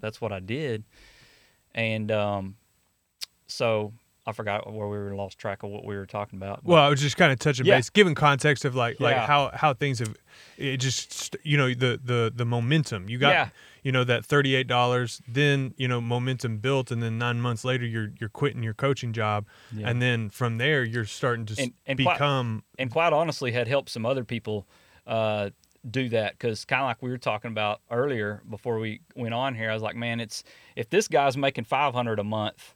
that's 0.00 0.20
what 0.20 0.32
I 0.32 0.40
did. 0.40 0.84
And 1.74 2.12
um, 2.12 2.56
so 3.46 3.94
I 4.26 4.32
forgot 4.32 4.70
where 4.70 4.86
we 4.86 4.98
were 4.98 5.14
lost 5.14 5.38
track 5.38 5.62
of 5.62 5.70
what 5.70 5.86
we 5.86 5.96
were 5.96 6.04
talking 6.04 6.38
about. 6.38 6.62
Well, 6.62 6.82
I 6.82 6.90
was 6.90 7.00
just 7.00 7.16
kind 7.16 7.32
of 7.32 7.38
touching 7.38 7.64
yeah. 7.64 7.76
base, 7.76 7.88
giving 7.88 8.14
context 8.14 8.66
of 8.66 8.74
like 8.74 9.00
yeah. 9.00 9.06
like 9.06 9.16
how 9.16 9.50
how 9.54 9.72
things 9.72 10.00
have 10.00 10.14
it 10.58 10.76
just 10.76 11.36
you 11.42 11.56
know 11.56 11.72
the 11.72 11.98
the 12.04 12.30
the 12.36 12.44
momentum 12.44 13.08
you 13.08 13.16
got. 13.16 13.30
Yeah 13.30 13.48
you 13.82 13.92
know 13.92 14.04
that 14.04 14.22
$38 14.22 15.22
then 15.28 15.74
you 15.76 15.88
know 15.88 16.00
momentum 16.00 16.58
built 16.58 16.90
and 16.90 17.02
then 17.02 17.18
nine 17.18 17.40
months 17.40 17.64
later 17.64 17.84
you're 17.84 18.10
you're 18.20 18.30
quitting 18.30 18.62
your 18.62 18.74
coaching 18.74 19.12
job 19.12 19.46
yeah. 19.72 19.88
and 19.88 20.00
then 20.00 20.30
from 20.30 20.58
there 20.58 20.84
you're 20.84 21.04
starting 21.04 21.46
to 21.46 21.60
and, 21.60 21.72
and 21.86 21.96
become 21.96 22.62
quite, 22.76 22.82
and 22.82 22.90
quite 22.90 23.12
honestly 23.12 23.52
had 23.52 23.68
helped 23.68 23.90
some 23.90 24.04
other 24.04 24.24
people 24.24 24.66
uh, 25.06 25.50
do 25.90 26.08
that 26.08 26.32
because 26.32 26.64
kind 26.64 26.82
of 26.82 26.86
like 26.86 27.02
we 27.02 27.10
were 27.10 27.18
talking 27.18 27.50
about 27.50 27.80
earlier 27.90 28.42
before 28.48 28.78
we 28.78 29.00
went 29.16 29.32
on 29.32 29.54
here 29.54 29.70
i 29.70 29.74
was 29.74 29.82
like 29.82 29.96
man 29.96 30.20
it's 30.20 30.44
if 30.76 30.90
this 30.90 31.08
guy's 31.08 31.36
making 31.36 31.64
500 31.64 32.18
a 32.18 32.24
month 32.24 32.74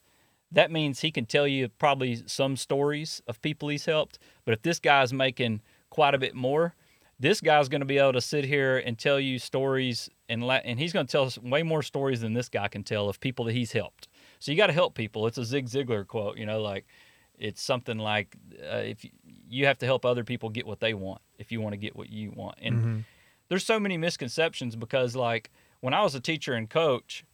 that 0.54 0.70
means 0.70 1.00
he 1.00 1.10
can 1.10 1.26
tell 1.26 1.46
you 1.46 1.68
probably 1.68 2.22
some 2.26 2.56
stories 2.56 3.20
of 3.26 3.42
people 3.42 3.68
he's 3.68 3.86
helped. 3.86 4.18
But 4.44 4.54
if 4.54 4.62
this 4.62 4.78
guy's 4.78 5.12
making 5.12 5.60
quite 5.90 6.14
a 6.14 6.18
bit 6.18 6.34
more, 6.34 6.74
this 7.18 7.40
guy's 7.40 7.68
going 7.68 7.80
to 7.80 7.86
be 7.86 7.98
able 7.98 8.12
to 8.14 8.20
sit 8.20 8.44
here 8.44 8.78
and 8.78 8.98
tell 8.98 9.20
you 9.20 9.38
stories 9.38 10.10
and 10.28 10.42
la- 10.46 10.54
and 10.64 10.78
he's 10.78 10.92
going 10.92 11.06
to 11.06 11.10
tell 11.12 11.24
us 11.24 11.38
way 11.38 11.62
more 11.62 11.82
stories 11.82 12.20
than 12.20 12.32
this 12.34 12.48
guy 12.48 12.68
can 12.68 12.82
tell 12.82 13.08
of 13.08 13.20
people 13.20 13.44
that 13.46 13.52
he's 13.52 13.72
helped. 13.72 14.08
So 14.40 14.50
you 14.50 14.56
got 14.58 14.66
to 14.68 14.72
help 14.72 14.94
people. 14.94 15.26
It's 15.26 15.38
a 15.38 15.44
Zig 15.44 15.66
Ziglar 15.66 16.06
quote, 16.06 16.36
you 16.38 16.46
know, 16.46 16.60
like 16.60 16.86
it's 17.38 17.62
something 17.62 17.98
like 17.98 18.36
uh, 18.62 18.76
if 18.78 19.04
you, 19.04 19.10
you 19.48 19.66
have 19.66 19.78
to 19.78 19.86
help 19.86 20.04
other 20.04 20.24
people 20.24 20.48
get 20.50 20.66
what 20.66 20.80
they 20.80 20.94
want 20.94 21.20
if 21.38 21.50
you 21.52 21.60
want 21.60 21.72
to 21.72 21.76
get 21.78 21.96
what 21.96 22.10
you 22.10 22.30
want. 22.30 22.56
And 22.60 22.78
Mm-hmm. 22.78 22.98
there's 23.48 23.64
so 23.64 23.78
many 23.80 23.96
misconceptions 23.96 24.76
because 24.76 25.14
like 25.16 25.50
when 25.80 25.94
I 25.94 26.02
was 26.02 26.14
a 26.14 26.20
teacher 26.20 26.54
and 26.54 26.68
coach, 26.68 27.24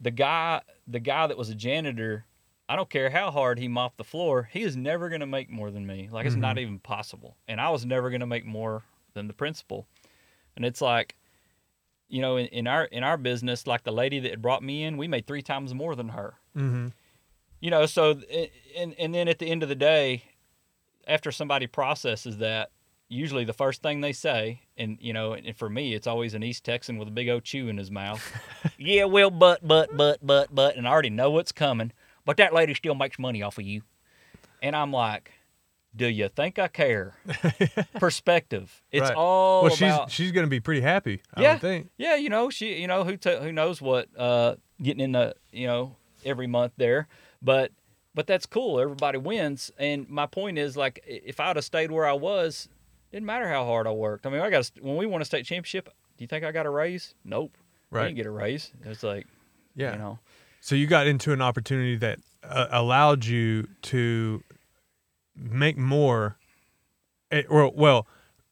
the 0.00 0.10
guy 0.10 0.60
the 0.86 1.00
guy 1.00 1.26
that 1.26 1.36
was 1.38 1.48
a 1.48 1.54
janitor, 1.54 2.26
I 2.68 2.76
don't 2.76 2.90
care 2.90 3.10
how 3.10 3.30
hard 3.30 3.58
he 3.58 3.68
mopped 3.68 3.96
the 3.98 4.04
floor, 4.04 4.48
he 4.52 4.62
is 4.62 4.76
never 4.76 5.08
going 5.08 5.20
to 5.20 5.26
make 5.26 5.50
more 5.50 5.70
than 5.70 5.86
me. 5.86 6.08
Like 6.10 6.26
it's 6.26 6.36
not 6.40 6.58
even 6.58 6.78
possible. 6.78 7.36
And 7.48 7.60
I 7.60 7.70
was 7.70 7.84
never 7.86 8.10
going 8.10 8.20
to 8.20 8.26
make 8.26 8.44
more 8.44 8.82
than 9.14 9.28
the 9.28 9.32
principal. 9.34 9.86
And 10.56 10.64
it's 10.64 10.80
like 10.80 11.16
you 12.08 12.20
know, 12.20 12.36
in, 12.36 12.46
in 12.46 12.66
our 12.66 12.84
in 12.84 13.02
our 13.02 13.16
business, 13.16 13.66
like 13.66 13.82
the 13.84 13.92
lady 13.92 14.20
that 14.20 14.42
brought 14.42 14.62
me 14.62 14.84
in, 14.84 14.96
we 14.98 15.08
made 15.08 15.26
three 15.26 15.42
times 15.42 15.72
more 15.74 15.94
than 15.96 16.10
her 16.10 16.34
Mm-hmm. 16.56 16.88
you 17.60 17.70
know 17.70 17.84
so 17.86 18.20
and 18.76 18.94
and 18.96 19.12
then 19.12 19.26
at 19.26 19.40
the 19.40 19.46
end 19.50 19.64
of 19.64 19.68
the 19.68 19.74
day 19.74 20.22
after 21.08 21.32
somebody 21.32 21.66
processes 21.66 22.36
that 22.38 22.70
usually 23.08 23.44
the 23.44 23.52
first 23.52 23.82
thing 23.82 24.00
they 24.02 24.12
say 24.12 24.60
and 24.76 24.96
you 25.00 25.12
know 25.12 25.32
and 25.32 25.56
for 25.56 25.68
me 25.68 25.94
it's 25.94 26.06
always 26.06 26.32
an 26.34 26.44
east 26.44 26.62
texan 26.62 26.96
with 26.96 27.08
a 27.08 27.10
big 27.10 27.28
old 27.28 27.42
chew 27.42 27.66
in 27.66 27.76
his 27.76 27.90
mouth 27.90 28.22
yeah 28.78 29.02
well 29.04 29.30
but 29.30 29.66
but 29.66 29.96
but 29.96 30.24
but 30.24 30.54
but 30.54 30.76
and 30.76 30.86
i 30.86 30.90
already 30.92 31.10
know 31.10 31.28
what's 31.32 31.50
coming 31.50 31.90
but 32.24 32.36
that 32.36 32.54
lady 32.54 32.72
still 32.72 32.94
makes 32.94 33.18
money 33.18 33.42
off 33.42 33.58
of 33.58 33.64
you 33.64 33.82
and 34.62 34.76
i'm 34.76 34.92
like 34.92 35.32
do 35.96 36.06
you 36.06 36.28
think 36.28 36.58
i 36.58 36.66
care 36.68 37.14
perspective 37.98 38.82
it's 38.90 39.02
Right. 39.08 39.16
all 39.16 39.64
well, 39.64 39.74
about 39.74 40.10
she's 40.10 40.14
she's 40.14 40.32
gonna 40.32 40.46
be 40.46 40.60
pretty 40.60 40.80
happy. 40.80 41.20
I 41.34 41.42
Yeah. 41.42 41.58
think. 41.58 41.90
yeah, 41.98 42.16
you 42.16 42.28
know, 42.28 42.50
she, 42.50 42.80
you 42.80 42.86
know, 42.86 43.04
who 43.04 43.16
t- 43.16 43.36
who 43.38 43.52
knows 43.52 43.80
what 43.82 44.08
uh, 44.18 44.56
getting 44.82 45.00
in 45.02 45.12
the, 45.12 45.34
you 45.52 45.66
know, 45.66 45.96
every 46.24 46.46
month 46.46 46.72
there, 46.76 47.08
but 47.42 47.72
but 48.14 48.26
that's 48.26 48.46
cool. 48.46 48.78
Everybody 48.80 49.18
wins, 49.18 49.70
and 49.78 50.08
my 50.08 50.26
point 50.26 50.56
is 50.58 50.76
like, 50.76 51.00
if 51.06 51.40
I'd 51.40 51.56
have 51.56 51.64
stayed 51.64 51.90
where 51.90 52.06
I 52.06 52.12
was, 52.12 52.68
didn't 53.10 53.26
matter 53.26 53.48
how 53.48 53.64
hard 53.64 53.86
I 53.88 53.90
worked. 53.90 54.24
I 54.26 54.30
mean, 54.30 54.40
I 54.40 54.50
got 54.50 54.70
when 54.80 54.96
we 54.96 55.06
won 55.06 55.20
a 55.20 55.24
state 55.24 55.44
championship. 55.44 55.86
Do 56.16 56.22
you 56.22 56.28
think 56.28 56.44
I 56.44 56.52
got 56.52 56.64
a 56.66 56.70
raise? 56.70 57.14
Nope. 57.24 57.56
I 57.92 57.96
Right. 57.96 58.04
didn't 58.04 58.16
get 58.16 58.26
a 58.26 58.30
raise. 58.30 58.70
It's 58.84 59.02
like, 59.02 59.26
Yeah. 59.74 59.92
you 59.92 59.98
know, 59.98 60.18
So 60.60 60.74
you 60.76 60.86
got 60.86 61.06
into 61.08 61.32
an 61.32 61.42
opportunity 61.42 61.96
that 61.96 62.20
uh, 62.44 62.68
allowed 62.70 63.24
you 63.24 63.66
to 63.82 64.42
make 65.36 65.76
more, 65.76 66.36
eh, 67.30 67.42
or 67.48 67.70
well, 67.70 68.06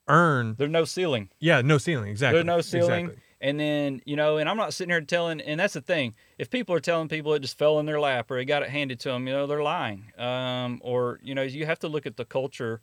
earn. 0.08 0.54
there's 0.58 0.70
no 0.70 0.84
ceiling. 0.84 1.30
Yeah, 1.38 1.60
no 1.62 1.78
ceiling. 1.78 2.10
Exactly. 2.10 2.38
There's 2.38 2.46
no 2.46 2.60
ceiling. 2.60 3.04
Exactly. 3.06 3.22
And 3.40 3.58
then, 3.58 4.00
you 4.04 4.14
know, 4.14 4.36
and 4.36 4.48
I'm 4.48 4.56
not 4.56 4.72
sitting 4.72 4.90
here 4.90 5.00
telling, 5.00 5.40
and 5.40 5.58
that's 5.58 5.74
the 5.74 5.80
thing. 5.80 6.14
If 6.38 6.48
people 6.48 6.76
are 6.76 6.80
telling 6.80 7.08
people 7.08 7.34
it 7.34 7.40
just 7.40 7.58
fell 7.58 7.80
in 7.80 7.86
their 7.86 7.98
lap 7.98 8.30
or 8.30 8.36
they 8.36 8.44
got 8.44 8.62
it 8.62 8.68
handed 8.68 9.00
to 9.00 9.08
them, 9.08 9.26
you 9.26 9.32
know, 9.32 9.48
they're 9.48 9.64
lying. 9.64 10.12
Um, 10.16 10.80
or, 10.84 11.18
you 11.24 11.34
know, 11.34 11.42
you 11.42 11.66
have 11.66 11.80
to 11.80 11.88
look 11.88 12.06
at 12.06 12.16
the 12.16 12.24
culture 12.24 12.80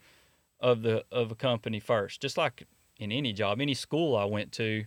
of 0.60 0.82
the 0.82 1.06
of 1.14 1.32
a 1.32 1.36
company 1.36 1.80
first. 1.80 2.22
Just 2.22 2.38
like 2.38 2.68
in 2.98 3.10
any 3.14 3.32
job, 3.32 3.62
any 3.62 3.74
school 3.74 4.18
I 4.18 4.26
went 4.26 4.52
to, 4.54 4.84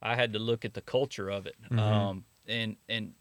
I 0.00 0.14
had 0.14 0.32
to 0.34 0.38
look 0.38 0.64
at 0.64 0.74
the 0.74 0.80
culture 0.80 1.28
of 1.28 1.46
it. 1.46 1.56
Mhm. 1.72 1.78
Um, 1.80 2.24
and 2.46 2.76
and 2.88 3.14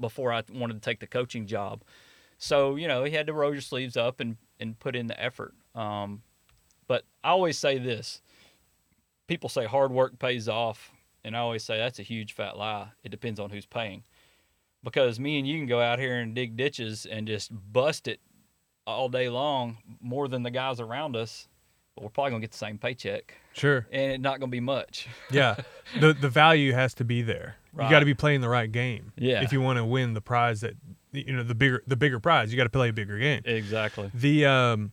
before 0.00 0.32
I 0.32 0.42
wanted 0.50 0.74
to 0.74 0.80
take 0.80 1.00
the 1.00 1.06
coaching 1.06 1.46
job. 1.46 1.84
So, 2.44 2.74
you 2.74 2.88
know, 2.88 3.04
he 3.04 3.12
had 3.12 3.28
to 3.28 3.32
roll 3.32 3.52
your 3.52 3.60
sleeves 3.60 3.96
up 3.96 4.18
and, 4.18 4.36
and 4.58 4.76
put 4.80 4.96
in 4.96 5.06
the 5.06 5.22
effort. 5.22 5.54
Um, 5.76 6.22
but 6.88 7.04
I 7.22 7.28
always 7.28 7.56
say 7.56 7.78
this 7.78 8.20
people 9.28 9.48
say 9.48 9.64
hard 9.64 9.92
work 9.92 10.18
pays 10.18 10.48
off. 10.48 10.90
And 11.24 11.36
I 11.36 11.38
always 11.38 11.62
say 11.62 11.78
that's 11.78 12.00
a 12.00 12.02
huge 12.02 12.32
fat 12.32 12.58
lie. 12.58 12.88
It 13.04 13.10
depends 13.10 13.38
on 13.38 13.50
who's 13.50 13.64
paying. 13.64 14.02
Because 14.82 15.20
me 15.20 15.38
and 15.38 15.46
you 15.46 15.56
can 15.56 15.68
go 15.68 15.80
out 15.80 16.00
here 16.00 16.16
and 16.18 16.34
dig 16.34 16.56
ditches 16.56 17.06
and 17.06 17.28
just 17.28 17.52
bust 17.72 18.08
it 18.08 18.18
all 18.88 19.08
day 19.08 19.28
long 19.28 19.78
more 20.00 20.26
than 20.26 20.42
the 20.42 20.50
guys 20.50 20.80
around 20.80 21.14
us, 21.14 21.46
but 21.94 22.02
we're 22.02 22.10
probably 22.10 22.30
going 22.30 22.42
to 22.42 22.44
get 22.48 22.50
the 22.50 22.58
same 22.58 22.76
paycheck 22.76 23.36
Sure. 23.52 23.86
and 23.92 24.10
it's 24.12 24.20
not 24.20 24.40
going 24.40 24.50
to 24.50 24.54
be 24.56 24.58
much. 24.58 25.06
Yeah. 25.30 25.54
the 26.00 26.12
the 26.12 26.28
value 26.28 26.72
has 26.72 26.92
to 26.94 27.04
be 27.04 27.22
there. 27.22 27.54
You 27.72 27.88
got 27.88 28.00
to 28.00 28.04
be 28.04 28.14
playing 28.14 28.40
the 28.40 28.48
right 28.48 28.70
game. 28.70 29.12
Yeah. 29.16 29.42
If 29.42 29.52
you 29.52 29.60
want 29.60 29.76
to 29.76 29.84
win 29.84 30.14
the 30.14 30.20
prize 30.20 30.62
that 30.62 30.74
you 31.12 31.32
know 31.32 31.42
the 31.42 31.54
bigger 31.54 31.82
the 31.86 31.96
bigger 31.96 32.18
prize, 32.18 32.50
you 32.50 32.56
got 32.56 32.64
to 32.64 32.70
play 32.70 32.88
a 32.88 32.92
bigger 32.92 33.18
game. 33.18 33.42
Exactly. 33.44 34.10
The 34.14 34.46
um, 34.46 34.92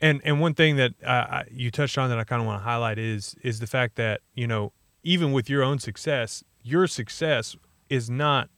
and 0.00 0.20
and 0.24 0.40
one 0.40 0.54
thing 0.54 0.76
that 0.76 0.92
uh, 1.04 1.44
you 1.50 1.70
touched 1.70 1.98
on 1.98 2.08
that 2.10 2.18
I 2.18 2.24
kind 2.24 2.40
of 2.40 2.46
want 2.46 2.60
to 2.60 2.64
highlight 2.64 2.98
is 2.98 3.34
is 3.42 3.60
the 3.60 3.66
fact 3.66 3.96
that 3.96 4.20
you 4.34 4.46
know 4.46 4.72
even 5.02 5.32
with 5.32 5.48
your 5.48 5.62
own 5.62 5.78
success, 5.78 6.42
your 6.62 6.86
success 6.86 7.56
is 7.88 8.10
not 8.10 8.48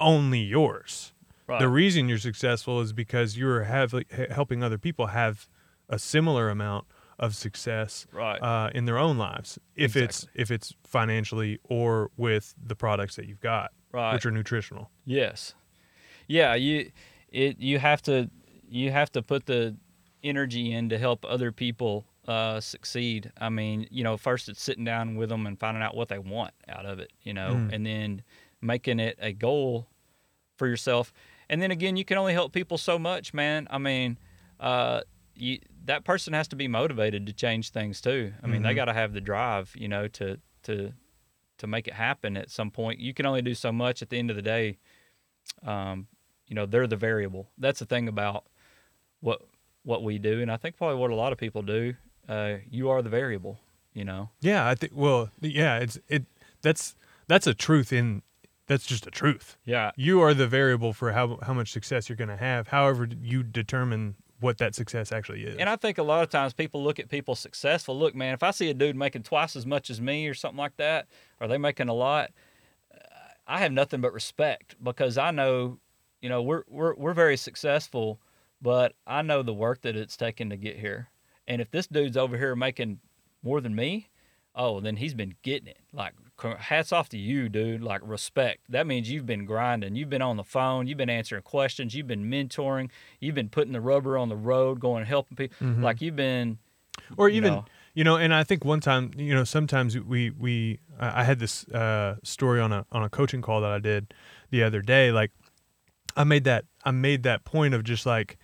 only 0.00 0.40
yours. 0.40 1.12
Right. 1.46 1.60
The 1.60 1.68
reason 1.68 2.08
you're 2.08 2.18
successful 2.18 2.80
is 2.80 2.92
because 2.92 3.36
you're 3.38 3.64
have, 3.64 3.94
helping 4.30 4.62
other 4.62 4.78
people 4.78 5.08
have 5.08 5.48
a 5.88 5.98
similar 5.98 6.50
amount 6.50 6.86
of 7.18 7.34
success 7.34 8.06
Right. 8.12 8.40
uh, 8.42 8.70
in 8.74 8.84
their 8.84 8.98
own 8.98 9.16
lives. 9.16 9.58
If 9.74 9.96
it's 9.96 10.26
if 10.34 10.50
it's 10.50 10.74
financially 10.84 11.58
or 11.64 12.10
with 12.16 12.54
the 12.62 12.74
products 12.74 13.16
that 13.16 13.26
you've 13.26 13.40
got, 13.40 13.70
right. 13.92 14.12
which 14.12 14.26
are 14.26 14.30
nutritional. 14.30 14.90
Yes. 15.04 15.54
Yeah, 16.26 16.54
you 16.54 16.90
it 17.30 17.58
you 17.58 17.78
have 17.78 18.02
to 18.02 18.30
you 18.68 18.90
have 18.90 19.10
to 19.12 19.22
put 19.22 19.46
the 19.46 19.76
energy 20.22 20.72
in 20.72 20.88
to 20.88 20.98
help 20.98 21.24
other 21.24 21.52
people 21.52 22.04
uh, 22.26 22.58
succeed. 22.60 23.30
I 23.40 23.48
mean, 23.48 23.86
you 23.90 24.02
know, 24.02 24.16
first 24.16 24.48
it's 24.48 24.60
sitting 24.62 24.84
down 24.84 25.14
with 25.16 25.28
them 25.28 25.46
and 25.46 25.58
finding 25.58 25.82
out 25.82 25.96
what 25.96 26.08
they 26.08 26.18
want 26.18 26.52
out 26.68 26.84
of 26.84 26.98
it, 26.98 27.12
you 27.22 27.32
know, 27.32 27.54
Mm. 27.54 27.72
and 27.72 27.86
then 27.86 28.22
making 28.60 28.98
it 28.98 29.16
a 29.20 29.32
goal 29.32 29.86
for 30.56 30.66
yourself. 30.66 31.12
And 31.48 31.62
then 31.62 31.70
again, 31.70 31.96
you 31.96 32.04
can 32.04 32.18
only 32.18 32.32
help 32.32 32.52
people 32.52 32.78
so 32.78 32.98
much, 32.98 33.32
man. 33.32 33.68
I 33.70 33.78
mean, 33.78 34.18
uh, 34.58 35.02
you, 35.36 35.60
that 35.84 36.02
person 36.04 36.32
has 36.32 36.48
to 36.48 36.56
be 36.56 36.66
motivated 36.66 37.26
to 37.28 37.32
change 37.32 37.70
things 37.70 38.00
too. 38.00 38.32
I 38.42 38.48
mean, 38.48 38.62
they 38.62 38.72
Mhm. 38.72 38.76
got 38.76 38.84
to 38.86 38.92
have 38.94 39.12
the 39.12 39.20
drive, 39.20 39.72
you 39.76 39.86
know, 39.86 40.08
to 40.08 40.40
to 40.64 40.92
to 41.58 41.66
make 41.68 41.86
it 41.86 41.94
happen 41.94 42.36
at 42.36 42.50
some 42.50 42.70
point. 42.72 42.98
You 42.98 43.14
can 43.14 43.24
only 43.26 43.42
do 43.42 43.54
so 43.54 43.70
much 43.70 44.02
at 44.02 44.10
the 44.10 44.18
end 44.18 44.30
of 44.30 44.36
the 44.36 44.42
day. 44.42 44.78
Um, 45.62 46.08
you 46.46 46.54
know, 46.54 46.66
they're 46.66 46.86
the 46.86 46.96
variable. 46.96 47.48
That's 47.58 47.80
the 47.80 47.86
thing 47.86 48.08
about 48.08 48.44
what 49.20 49.42
what 49.82 50.02
we 50.02 50.18
do, 50.18 50.40
and 50.40 50.50
I 50.50 50.56
think 50.56 50.76
probably 50.76 50.96
what 50.96 51.10
a 51.10 51.14
lot 51.14 51.32
of 51.32 51.38
people 51.38 51.62
do. 51.62 51.94
Uh, 52.28 52.56
you 52.70 52.90
are 52.90 53.02
the 53.02 53.08
variable. 53.08 53.58
You 53.94 54.04
know. 54.04 54.30
Yeah, 54.40 54.68
I 54.68 54.74
think. 54.74 54.92
Well, 54.94 55.30
yeah, 55.40 55.78
it's 55.78 55.98
it. 56.08 56.24
That's 56.62 56.94
that's 57.26 57.46
a 57.46 57.54
truth 57.54 57.92
in. 57.92 58.22
That's 58.66 58.84
just 58.84 59.06
a 59.06 59.10
truth. 59.10 59.56
Yeah. 59.64 59.92
You 59.96 60.20
are 60.22 60.34
the 60.34 60.48
variable 60.48 60.92
for 60.92 61.12
how 61.12 61.38
how 61.42 61.54
much 61.54 61.70
success 61.72 62.08
you're 62.08 62.16
going 62.16 62.28
to 62.28 62.36
have. 62.36 62.68
However, 62.68 63.08
you 63.22 63.42
determine 63.44 64.16
what 64.40 64.58
that 64.58 64.74
success 64.74 65.12
actually 65.12 65.44
is. 65.44 65.56
And 65.56 65.68
I 65.68 65.76
think 65.76 65.98
a 65.98 66.02
lot 66.02 66.22
of 66.22 66.28
times 66.28 66.52
people 66.52 66.82
look 66.82 66.98
at 66.98 67.08
people 67.08 67.34
successful. 67.34 67.98
Look, 67.98 68.14
man, 68.14 68.34
if 68.34 68.42
I 68.42 68.50
see 68.50 68.68
a 68.68 68.74
dude 68.74 68.96
making 68.96 69.22
twice 69.22 69.56
as 69.56 69.64
much 69.64 69.88
as 69.88 70.00
me 70.00 70.26
or 70.28 70.34
something 70.34 70.58
like 70.58 70.76
that, 70.76 71.06
are 71.40 71.48
they 71.48 71.58
making 71.58 71.88
a 71.88 71.94
lot, 71.94 72.32
I 73.46 73.60
have 73.60 73.72
nothing 73.72 74.00
but 74.00 74.12
respect 74.12 74.74
because 74.82 75.16
I 75.16 75.30
know, 75.30 75.78
you 76.20 76.28
know, 76.28 76.42
we're 76.42 76.62
we're 76.68 76.94
we're 76.94 77.14
very 77.14 77.36
successful, 77.36 78.20
but 78.60 78.94
I 79.06 79.22
know 79.22 79.42
the 79.42 79.54
work 79.54 79.82
that 79.82 79.96
it's 79.96 80.16
taken 80.16 80.50
to 80.50 80.56
get 80.56 80.78
here. 80.78 81.08
And 81.46 81.60
if 81.60 81.70
this 81.70 81.86
dude's 81.86 82.16
over 82.16 82.36
here 82.36 82.56
making 82.56 82.98
more 83.42 83.60
than 83.60 83.74
me, 83.74 84.08
oh, 84.54 84.80
then 84.80 84.96
he's 84.96 85.14
been 85.14 85.34
getting 85.42 85.68
it. 85.68 85.78
Like 85.92 86.14
hats 86.58 86.92
off 86.92 87.08
to 87.10 87.18
you, 87.18 87.48
dude. 87.48 87.82
Like 87.82 88.00
respect. 88.04 88.60
That 88.68 88.86
means 88.86 89.10
you've 89.10 89.26
been 89.26 89.44
grinding. 89.44 89.94
You've 89.96 90.10
been 90.10 90.22
on 90.22 90.36
the 90.36 90.44
phone. 90.44 90.86
You've 90.86 90.98
been 90.98 91.10
answering 91.10 91.42
questions. 91.42 91.94
You've 91.94 92.08
been 92.08 92.24
mentoring. 92.30 92.90
You've 93.20 93.34
been 93.34 93.48
putting 93.48 93.72
the 93.72 93.80
rubber 93.80 94.18
on 94.18 94.28
the 94.28 94.36
road, 94.36 94.80
going 94.80 95.00
and 95.00 95.08
helping 95.08 95.36
people. 95.36 95.56
Mhm. 95.66 95.82
Like 95.82 96.00
you've 96.02 96.16
been, 96.16 96.58
or 97.16 97.28
you 97.28 97.36
even 97.36 97.52
know. 97.52 97.64
you 97.94 98.04
know 98.04 98.16
and 98.16 98.34
i 98.34 98.42
think 98.42 98.64
one 98.64 98.80
time 98.80 99.10
you 99.16 99.34
know 99.34 99.44
sometimes 99.44 99.96
we 99.98 100.30
we 100.30 100.78
i 100.98 101.20
I 101.20 101.24
had 101.24 101.38
this 101.38 101.68
uh 101.68 102.16
story 102.22 102.58
on 102.60 102.72
a 102.72 102.84
on 102.90 103.02
a 103.04 103.08
coaching 103.10 103.42
call 103.42 103.60
that 103.60 103.70
i 103.70 103.78
did 103.78 104.12
the 104.50 104.62
other 104.62 104.80
day 104.80 105.12
like 105.12 105.30
i 106.16 106.24
made 106.24 106.44
that 106.44 106.64
i 106.84 106.90
made 106.90 107.22
that 107.22 107.44
point 107.44 107.74
of 107.74 107.84
just 107.84 108.06
like 108.06 108.36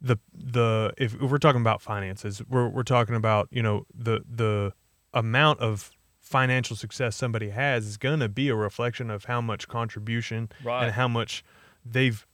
the 0.00 0.16
the 0.32 0.92
if, 0.96 1.14
if 1.14 1.30
we're 1.30 1.38
talking 1.38 1.60
about 1.60 1.82
finances 1.82 2.40
we're 2.48 2.68
we're 2.68 2.82
talking 2.82 3.14
about 3.14 3.48
you 3.50 3.62
know 3.62 3.84
the 3.94 4.20
the 4.28 4.72
amount 5.12 5.58
of 5.60 5.90
financial 6.20 6.76
success 6.76 7.16
somebody 7.16 7.48
has 7.50 7.86
is 7.86 7.96
going 7.96 8.20
to 8.20 8.28
be 8.28 8.48
a 8.48 8.54
reflection 8.54 9.10
of 9.10 9.24
how 9.24 9.40
much 9.40 9.66
contribution 9.66 10.48
Right. 10.62 10.84
and 10.84 10.92
how 10.94 11.08
much 11.08 11.42
they've 11.84 12.26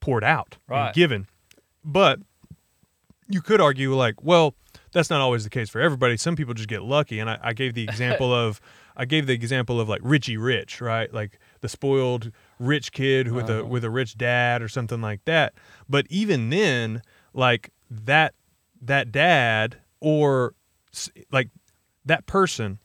poured 0.00 0.24
out 0.24 0.56
Right. 0.68 0.86
and 0.86 0.94
given 0.94 1.26
but 1.84 2.20
you 3.28 3.40
could 3.40 3.60
argue 3.60 3.94
like 3.94 4.22
well 4.22 4.54
that's 4.92 5.10
not 5.10 5.20
always 5.20 5.44
the 5.44 5.50
case 5.50 5.68
for 5.70 5.80
everybody 5.80 6.16
some 6.16 6.36
people 6.36 6.54
just 6.54 6.68
get 6.68 6.82
lucky 6.82 7.18
and 7.18 7.28
i, 7.28 7.38
I 7.42 7.52
gave 7.52 7.74
the 7.74 7.82
example 7.88 8.32
of 8.34 8.60
i 8.96 9.04
gave 9.04 9.26
the 9.26 9.32
example 9.32 9.80
of 9.80 9.88
like 9.88 10.00
richie 10.02 10.36
rich 10.36 10.80
right 10.80 11.12
like 11.12 11.38
the 11.60 11.68
spoiled 11.68 12.30
rich 12.62 12.92
kid 12.92 13.32
with 13.32 13.48
a 13.50 13.58
Uh-huh. 13.60 13.66
with 13.66 13.84
a 13.84 13.90
rich 13.90 14.16
dad 14.16 14.62
or 14.62 14.68
something 14.68 15.00
like 15.00 15.24
that. 15.24 15.52
But 15.88 16.06
even 16.08 16.50
then, 16.50 17.02
like 17.34 17.70
that 17.90 18.34
that 18.80 19.10
dad 19.12 19.78
or 20.00 20.54
like 21.30 21.48
that 22.04 22.26
person 22.26 22.78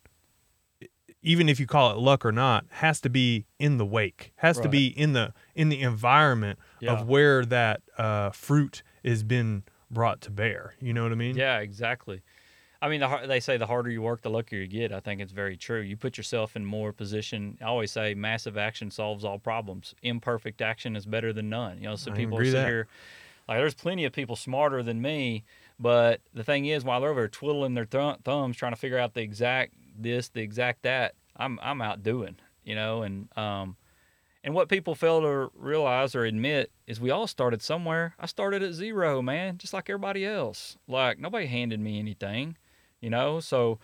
even 1.22 1.48
if 1.48 1.58
you 1.58 1.66
call 1.66 1.90
it 1.90 1.98
luck 1.98 2.24
or 2.24 2.30
not 2.32 2.64
has 2.70 3.00
to 3.00 3.10
be 3.10 3.44
in 3.58 3.76
the 3.76 3.84
wake 3.84 4.32
has 4.36 4.58
to 4.60 4.68
be 4.68 4.86
in 4.86 5.12
the 5.12 5.32
in 5.54 5.68
the 5.68 5.80
environment 5.80 6.58
Yeah. 6.80 6.92
of 6.92 7.08
where 7.08 7.44
that 7.44 7.82
uh, 7.98 8.30
fruit 8.30 8.82
is 9.02 9.24
been 9.24 9.64
brought 9.90 10.20
to 10.22 10.30
bear 10.30 10.74
you 10.80 10.92
know 10.94 11.02
what 11.02 11.12
i 11.12 11.16
mean 11.16 11.36
Yeah, 11.36 11.58
exactly. 11.58 12.22
I 12.80 12.88
mean, 12.88 13.00
the, 13.00 13.24
they 13.26 13.40
say 13.40 13.56
the 13.56 13.66
harder 13.66 13.90
you 13.90 14.02
work, 14.02 14.22
the 14.22 14.30
luckier 14.30 14.60
you 14.60 14.68
get. 14.68 14.92
I 14.92 15.00
think 15.00 15.20
it's 15.20 15.32
very 15.32 15.56
true. 15.56 15.80
You 15.80 15.96
put 15.96 16.16
yourself 16.16 16.54
in 16.54 16.64
more 16.64 16.92
position. 16.92 17.58
I 17.60 17.64
always 17.64 17.90
say 17.90 18.14
massive 18.14 18.56
action 18.56 18.90
solves 18.90 19.24
all 19.24 19.38
problems. 19.38 19.94
Imperfect 20.02 20.62
action 20.62 20.94
is 20.94 21.04
better 21.04 21.32
than 21.32 21.48
none. 21.48 21.78
You 21.78 21.88
know, 21.88 21.96
so 21.96 22.12
I 22.12 22.14
people 22.14 22.36
agree 22.36 22.50
sit 22.50 22.58
that. 22.58 22.68
here 22.68 22.88
like 23.48 23.58
there's 23.58 23.74
plenty 23.74 24.04
of 24.04 24.12
people 24.12 24.36
smarter 24.36 24.82
than 24.82 25.00
me, 25.00 25.44
but 25.80 26.20
the 26.34 26.44
thing 26.44 26.66
is, 26.66 26.84
while 26.84 27.00
they're 27.00 27.10
over 27.10 27.22
there 27.22 27.28
twiddling 27.28 27.74
their 27.74 27.86
thumb 27.86 28.18
thumbs 28.22 28.56
trying 28.56 28.72
to 28.72 28.78
figure 28.78 28.98
out 28.98 29.14
the 29.14 29.22
exact 29.22 29.72
this, 29.98 30.28
the 30.28 30.42
exact 30.42 30.82
that, 30.82 31.14
I'm 31.34 31.58
I'm 31.62 31.80
out 31.80 32.02
doing. 32.02 32.36
You 32.62 32.74
know, 32.74 33.02
and 33.02 33.28
um, 33.38 33.76
and 34.44 34.54
what 34.54 34.68
people 34.68 34.94
fail 34.94 35.22
to 35.22 35.50
realize 35.54 36.14
or 36.14 36.24
admit 36.24 36.70
is 36.86 37.00
we 37.00 37.10
all 37.10 37.26
started 37.26 37.62
somewhere. 37.62 38.14
I 38.20 38.26
started 38.26 38.62
at 38.62 38.74
zero, 38.74 39.22
man, 39.22 39.56
just 39.56 39.72
like 39.72 39.88
everybody 39.88 40.26
else. 40.26 40.76
Like 40.86 41.18
nobody 41.18 41.46
handed 41.46 41.80
me 41.80 41.98
anything, 41.98 42.58
you 43.00 43.10
know. 43.10 43.40
So 43.40 43.78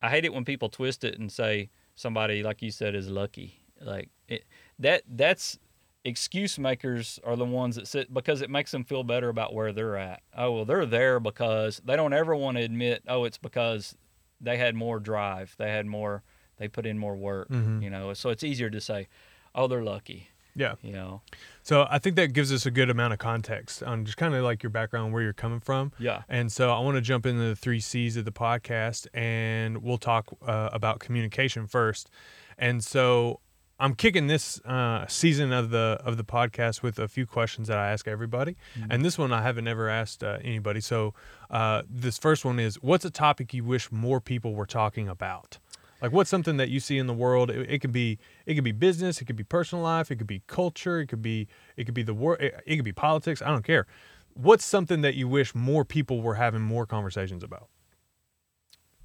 I 0.00 0.10
hate 0.10 0.24
it 0.24 0.32
when 0.32 0.44
people 0.44 0.68
twist 0.68 1.04
it 1.04 1.18
and 1.18 1.30
say 1.30 1.70
somebody, 1.94 2.42
like 2.42 2.62
you 2.62 2.70
said, 2.70 2.94
is 2.94 3.08
lucky. 3.08 3.64
Like 3.80 4.10
it, 4.28 4.44
that. 4.78 5.02
That's 5.08 5.58
excuse 6.04 6.58
makers 6.58 7.20
are 7.24 7.36
the 7.36 7.44
ones 7.44 7.76
that 7.76 7.86
sit 7.86 8.12
because 8.12 8.42
it 8.42 8.50
makes 8.50 8.72
them 8.72 8.82
feel 8.84 9.04
better 9.04 9.28
about 9.28 9.54
where 9.54 9.72
they're 9.72 9.96
at. 9.96 10.22
Oh 10.36 10.52
well, 10.52 10.64
they're 10.64 10.86
there 10.86 11.20
because 11.20 11.80
they 11.84 11.96
don't 11.96 12.12
ever 12.12 12.34
want 12.34 12.56
to 12.56 12.62
admit. 12.62 13.02
Oh, 13.08 13.24
it's 13.24 13.38
because 13.38 13.96
they 14.40 14.56
had 14.56 14.74
more 14.74 14.98
drive. 15.00 15.54
They 15.58 15.70
had 15.70 15.86
more. 15.86 16.22
They 16.58 16.68
put 16.68 16.86
in 16.86 16.98
more 16.98 17.16
work. 17.16 17.48
Mhm. 17.48 17.82
You 17.82 17.90
know, 17.90 18.14
so 18.14 18.30
it's 18.30 18.44
easier 18.44 18.70
to 18.70 18.80
say, 18.80 19.08
"Oh, 19.54 19.66
they're 19.66 19.82
lucky." 19.84 20.28
yeah 20.54 20.74
You 20.82 20.92
know. 20.92 21.22
So 21.62 21.86
i 21.90 21.98
think 21.98 22.16
that 22.16 22.32
gives 22.32 22.52
us 22.52 22.66
a 22.66 22.70
good 22.70 22.90
amount 22.90 23.12
of 23.12 23.18
context 23.18 23.82
on 23.82 24.04
just 24.04 24.16
kind 24.16 24.34
of 24.34 24.42
like 24.42 24.62
your 24.62 24.70
background 24.70 25.12
where 25.12 25.22
you're 25.22 25.32
coming 25.32 25.60
from 25.60 25.92
Yeah. 25.98 26.22
And 26.28 26.50
so 26.50 26.70
I 26.70 26.80
want 26.80 26.96
to 26.96 27.00
jump 27.00 27.26
into 27.26 27.42
the 27.42 27.56
three 27.56 27.80
C's 27.80 28.16
of 28.16 28.24
the 28.24 28.32
podcast, 28.32 29.06
and 29.14 29.82
we'll 29.82 29.98
talk 29.98 30.26
uh, 30.46 30.70
about 30.72 30.98
communication 31.00 31.66
first. 31.66 32.10
And 32.58 32.82
so 32.82 33.40
I'm 33.78 33.94
kicking 33.94 34.26
this 34.26 34.60
uh, 34.64 35.06
season 35.06 35.52
of 35.52 35.70
the 35.70 35.98
of 36.04 36.16
the 36.16 36.24
podcast 36.24 36.82
with 36.82 36.98
a 36.98 37.08
few 37.08 37.26
questions 37.26 37.68
that 37.68 37.78
I 37.78 37.90
ask 37.92 38.06
everybody, 38.08 38.56
and 38.90 39.04
this 39.04 39.18
one 39.18 39.32
I 39.32 39.42
haven't 39.42 39.68
ever 39.68 39.88
asked 39.88 40.22
uh, 40.22 40.38
anybody. 40.42 40.80
So 40.80 41.14
uh, 41.50 41.82
this 41.88 42.18
first 42.18 42.44
one 42.44 42.58
is, 42.58 42.76
what's 42.82 43.04
a 43.04 43.10
topic 43.10 43.52
you 43.54 43.64
wish 43.64 43.90
more 43.90 44.20
people 44.20 44.54
were 44.54 44.66
talking 44.66 45.08
about? 45.08 45.58
Like, 46.02 46.12
what's 46.12 46.28
something 46.28 46.56
that 46.56 46.68
you 46.68 46.80
see 46.80 46.98
in 46.98 47.06
the 47.06 47.14
world? 47.14 47.48
It, 47.48 47.70
it 47.70 47.78
could 47.78 47.92
be 47.92 48.18
it 48.44 48.54
could 48.54 48.64
be 48.64 48.72
business, 48.72 49.20
it 49.20 49.24
could 49.26 49.36
be 49.36 49.44
personal 49.44 49.84
life, 49.84 50.10
it 50.10 50.16
could 50.16 50.26
be 50.26 50.42
culture, 50.48 51.00
it 51.00 51.06
could 51.06 51.22
be 51.22 51.46
it 51.76 51.84
could 51.84 51.94
be 51.94 52.02
the 52.02 52.14
world, 52.14 52.40
it, 52.40 52.60
it 52.66 52.76
could 52.76 52.84
be 52.84 52.92
politics. 52.92 53.40
I 53.40 53.48
don't 53.48 53.64
care 53.64 53.86
what's 54.34 54.64
something 54.64 55.02
that 55.02 55.14
you 55.14 55.28
wish 55.28 55.54
more 55.54 55.84
people 55.84 56.22
were 56.22 56.34
having 56.34 56.62
more 56.62 56.86
conversations 56.86 57.42
about? 57.42 57.68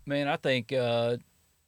Man, 0.06 0.28
I 0.28 0.38
think 0.38 0.72
uh, 0.72 1.18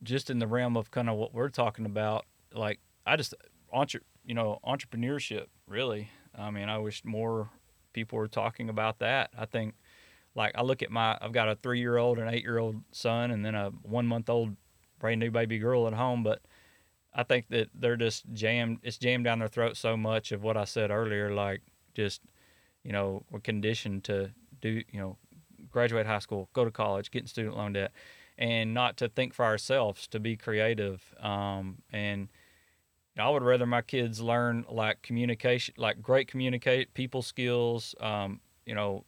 just 0.03 0.29
in 0.29 0.39
the 0.39 0.47
realm 0.47 0.77
of 0.77 0.91
kind 0.91 1.09
of 1.09 1.17
what 1.17 1.33
we're 1.33 1.49
talking 1.49 1.85
about, 1.85 2.25
like 2.53 2.79
I 3.05 3.15
just 3.15 3.33
entre- 3.71 4.01
you 4.25 4.33
know 4.33 4.59
entrepreneurship. 4.65 5.47
Really, 5.67 6.09
I 6.35 6.49
mean, 6.51 6.69
I 6.69 6.77
wish 6.77 7.03
more 7.03 7.49
people 7.93 8.17
were 8.17 8.27
talking 8.27 8.69
about 8.69 8.99
that. 8.99 9.31
I 9.37 9.45
think, 9.45 9.75
like, 10.35 10.53
I 10.55 10.61
look 10.61 10.81
at 10.81 10.89
my, 10.89 11.17
I've 11.21 11.33
got 11.33 11.49
a 11.49 11.55
three 11.55 11.79
year 11.79 11.97
old, 11.97 12.17
an 12.17 12.29
eight 12.29 12.43
year 12.43 12.59
old 12.59 12.77
son, 12.91 13.31
and 13.31 13.45
then 13.45 13.55
a 13.55 13.71
one 13.83 14.07
month 14.07 14.29
old 14.29 14.55
brand 14.99 15.19
new 15.19 15.31
baby 15.31 15.59
girl 15.59 15.87
at 15.87 15.93
home, 15.93 16.23
but. 16.23 16.41
I 17.11 17.23
think 17.23 17.47
that 17.49 17.69
they're 17.73 17.97
just 17.97 18.31
jammed. 18.33 18.81
It's 18.83 18.99
jammed 18.99 19.23
down 19.25 19.39
their 19.39 19.47
throat 19.47 19.75
so 19.75 19.97
much 19.97 20.31
of 20.31 20.43
what 20.43 20.55
I 20.55 20.65
said 20.65 20.91
earlier. 20.91 21.33
Like, 21.33 21.61
just 21.95 22.21
you 22.83 22.91
know, 22.91 23.23
we're 23.31 23.39
conditioned 23.39 24.03
to 24.03 24.29
do, 24.61 24.83
you 24.91 24.99
know, 24.99 25.17
graduate 25.71 26.05
high 26.05 26.19
school, 26.19 26.49
go 26.53 26.63
to 26.63 26.69
college, 26.71 27.09
get 27.09 27.23
in 27.23 27.27
student 27.27 27.57
loan 27.57 27.73
debt, 27.73 27.91
and 28.37 28.75
not 28.75 28.95
to 28.97 29.09
think 29.09 29.33
for 29.33 29.43
ourselves, 29.43 30.07
to 30.09 30.19
be 30.19 30.37
creative. 30.37 31.01
Um, 31.19 31.79
and 31.91 32.29
I 33.17 33.27
would 33.27 33.41
rather 33.43 33.65
my 33.65 33.81
kids 33.81 34.21
learn 34.21 34.65
like 34.69 35.01
communication, 35.01 35.73
like 35.77 36.03
great 36.03 36.27
communicate 36.27 36.93
people 36.93 37.23
skills. 37.23 37.95
Um, 37.99 38.39
you 38.67 38.75
know, 38.75 39.03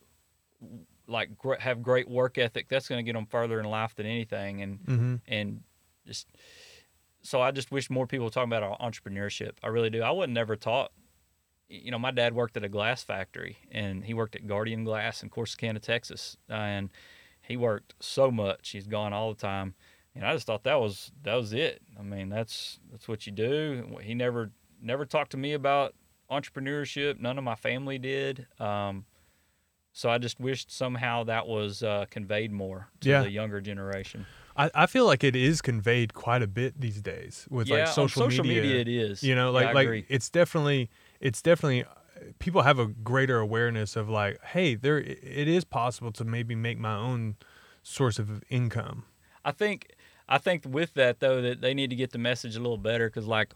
like 1.07 1.29
have 1.59 1.83
great 1.83 2.09
work 2.09 2.39
ethic. 2.39 2.67
That's 2.67 2.87
going 2.89 2.97
to 2.97 3.09
get 3.09 3.13
them 3.13 3.27
further 3.27 3.59
in 3.59 3.65
life 3.67 3.93
than 3.95 4.07
anything. 4.07 4.63
And 4.63 4.79
Mm-hmm. 4.79 5.15
and 5.27 5.63
just 6.05 6.27
so 7.21 7.41
I 7.41 7.51
just 7.51 7.71
wish 7.71 7.89
more 7.89 8.07
people 8.07 8.25
would 8.25 8.33
talk 8.33 8.45
about 8.45 8.79
entrepreneurship. 8.79 9.51
I 9.63 9.67
really 9.67 9.89
do. 9.89 10.01
I 10.01 10.11
wasn't 10.11 10.33
never 10.33 10.55
taught. 10.55 10.91
You 11.69 11.91
know, 11.91 11.99
my 11.99 12.11
dad 12.11 12.33
worked 12.33 12.57
at 12.57 12.63
a 12.63 12.69
glass 12.69 13.01
factory, 13.03 13.57
and 13.71 14.03
he 14.03 14.13
worked 14.13 14.35
at 14.35 14.45
Guardian 14.47 14.83
Glass 14.83 15.23
in 15.23 15.29
Corsicana, 15.29 15.79
Texas, 15.81 16.35
and 16.49 16.89
he 17.41 17.55
worked 17.55 17.93
so 17.99 18.29
much. 18.29 18.69
He's 18.71 18.87
gone 18.87 19.13
all 19.13 19.33
the 19.33 19.39
time, 19.39 19.75
and 20.15 20.25
I 20.25 20.33
just 20.33 20.47
thought 20.47 20.63
that 20.63 20.79
was 20.81 21.11
that 21.23 21.35
was 21.35 21.53
it. 21.53 21.81
I 21.97 22.03
mean, 22.03 22.27
that's 22.29 22.79
that's 22.91 23.07
what 23.07 23.25
you 23.25 23.31
do. 23.31 23.97
He 24.01 24.13
never 24.15 24.51
never 24.81 25.05
talked 25.05 25.31
to 25.31 25.37
me 25.37 25.53
about 25.53 25.93
entrepreneurship. 26.29 27.19
None 27.19 27.37
of 27.37 27.43
my 27.43 27.55
family 27.55 27.97
did. 27.99 28.47
Um, 28.59 29.05
so 29.93 30.09
I 30.09 30.17
just 30.17 30.39
wished 30.39 30.71
somehow 30.71 31.23
that 31.25 31.47
was 31.47 31.83
uh, 31.83 32.05
conveyed 32.09 32.51
more 32.51 32.87
to 33.01 33.09
Yeah. 33.09 33.21
the 33.23 33.29
younger 33.29 33.61
generation. 33.61 34.25
I, 34.55 34.69
I 34.73 34.85
feel 34.85 35.05
like 35.05 35.23
it 35.23 35.35
is 35.35 35.61
conveyed 35.61 36.13
quite 36.13 36.41
a 36.41 36.47
bit 36.47 36.79
these 36.79 37.01
days 37.01 37.47
with 37.49 37.67
yeah, 37.67 37.79
like 37.79 37.87
social, 37.87 38.23
social 38.23 38.43
media. 38.43 38.79
it 38.79 38.87
is. 38.87 39.23
You 39.23 39.35
know, 39.35 39.51
like 39.51 39.67
I 39.67 39.71
like 39.71 39.87
agree. 39.87 40.05
it's 40.09 40.29
definitely 40.29 40.89
it's 41.19 41.41
definitely 41.41 41.85
people 42.39 42.61
have 42.61 42.79
a 42.79 42.87
greater 42.87 43.39
awareness 43.39 43.95
of 43.95 44.09
like, 44.09 44.41
hey, 44.43 44.75
there 44.75 44.99
it 44.99 45.47
is 45.47 45.63
possible 45.63 46.11
to 46.13 46.25
maybe 46.25 46.55
make 46.55 46.77
my 46.77 46.95
own 46.95 47.35
source 47.83 48.19
of 48.19 48.43
income. 48.49 49.05
I 49.43 49.51
think 49.51 49.95
I 50.27 50.37
think 50.37 50.65
with 50.67 50.93
that 50.95 51.19
though 51.19 51.41
that 51.41 51.61
they 51.61 51.73
need 51.73 51.89
to 51.89 51.95
get 51.95 52.11
the 52.11 52.19
message 52.19 52.55
a 52.55 52.59
little 52.59 52.77
better 52.77 53.07
because 53.09 53.27
like 53.27 53.53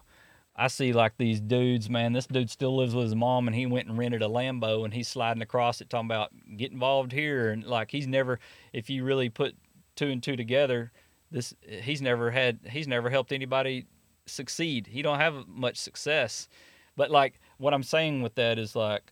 I 0.56 0.68
see 0.68 0.94
like 0.94 1.18
these 1.18 1.42
dudes, 1.42 1.90
man. 1.90 2.14
This 2.14 2.28
dude 2.28 2.50
still 2.50 2.78
lives 2.78 2.96
with 2.96 3.06
his 3.06 3.16
mom, 3.16 3.48
and 3.48 3.56
he 3.56 3.66
went 3.66 3.90
and 3.90 3.98
rented 3.98 4.22
a 4.22 4.28
Lambo, 4.28 4.86
and 4.86 4.94
he's 4.94 5.10
sliding 5.10 5.42
across 5.42 5.82
it, 5.82 5.90
talking 5.90 6.08
about 6.08 6.32
get 6.56 6.72
involved 6.72 7.12
here, 7.12 7.50
and 7.50 7.66
like 7.66 7.92
he's 7.92 8.08
never. 8.08 8.40
If 8.72 8.90
you 8.90 9.04
really 9.04 9.28
put 9.28 9.58
two 9.96 10.08
and 10.08 10.22
two 10.22 10.36
together, 10.36 10.92
this 11.32 11.54
he's 11.62 12.02
never 12.02 12.32
had. 12.32 12.60
He's 12.70 12.88
never 12.88 13.10
helped 13.10 13.32
anybody 13.32 13.86
succeed. 14.26 14.88
He 14.88 15.02
don't 15.02 15.20
have 15.20 15.48
much 15.48 15.78
success, 15.78 16.48
but 16.96 17.12
like 17.12 17.40
what 17.58 17.74
I'm 17.74 17.84
saying 17.84 18.22
with 18.22 18.36
that 18.36 18.58
is 18.58 18.76
like 18.76 19.12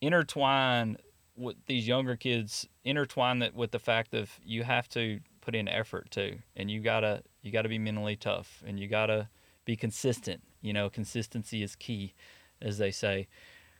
intertwine 0.00 0.98
with 1.36 1.56
these 1.66 1.86
younger 1.86 2.16
kids 2.16 2.68
intertwine 2.84 3.40
that 3.40 3.54
with 3.54 3.70
the 3.70 3.78
fact 3.78 4.14
of 4.14 4.38
you 4.44 4.62
have 4.62 4.88
to 4.88 5.20
put 5.40 5.54
in 5.54 5.68
effort 5.68 6.10
too 6.10 6.38
and 6.56 6.70
you 6.70 6.80
gotta 6.80 7.22
you 7.42 7.50
gotta 7.50 7.68
be 7.68 7.78
mentally 7.78 8.16
tough 8.16 8.62
and 8.66 8.78
you 8.78 8.86
gotta 8.86 9.28
be 9.64 9.76
consistent 9.76 10.40
you 10.62 10.72
know 10.72 10.88
consistency 10.88 11.62
is 11.62 11.74
key 11.76 12.14
as 12.62 12.78
they 12.78 12.90
say 12.90 13.26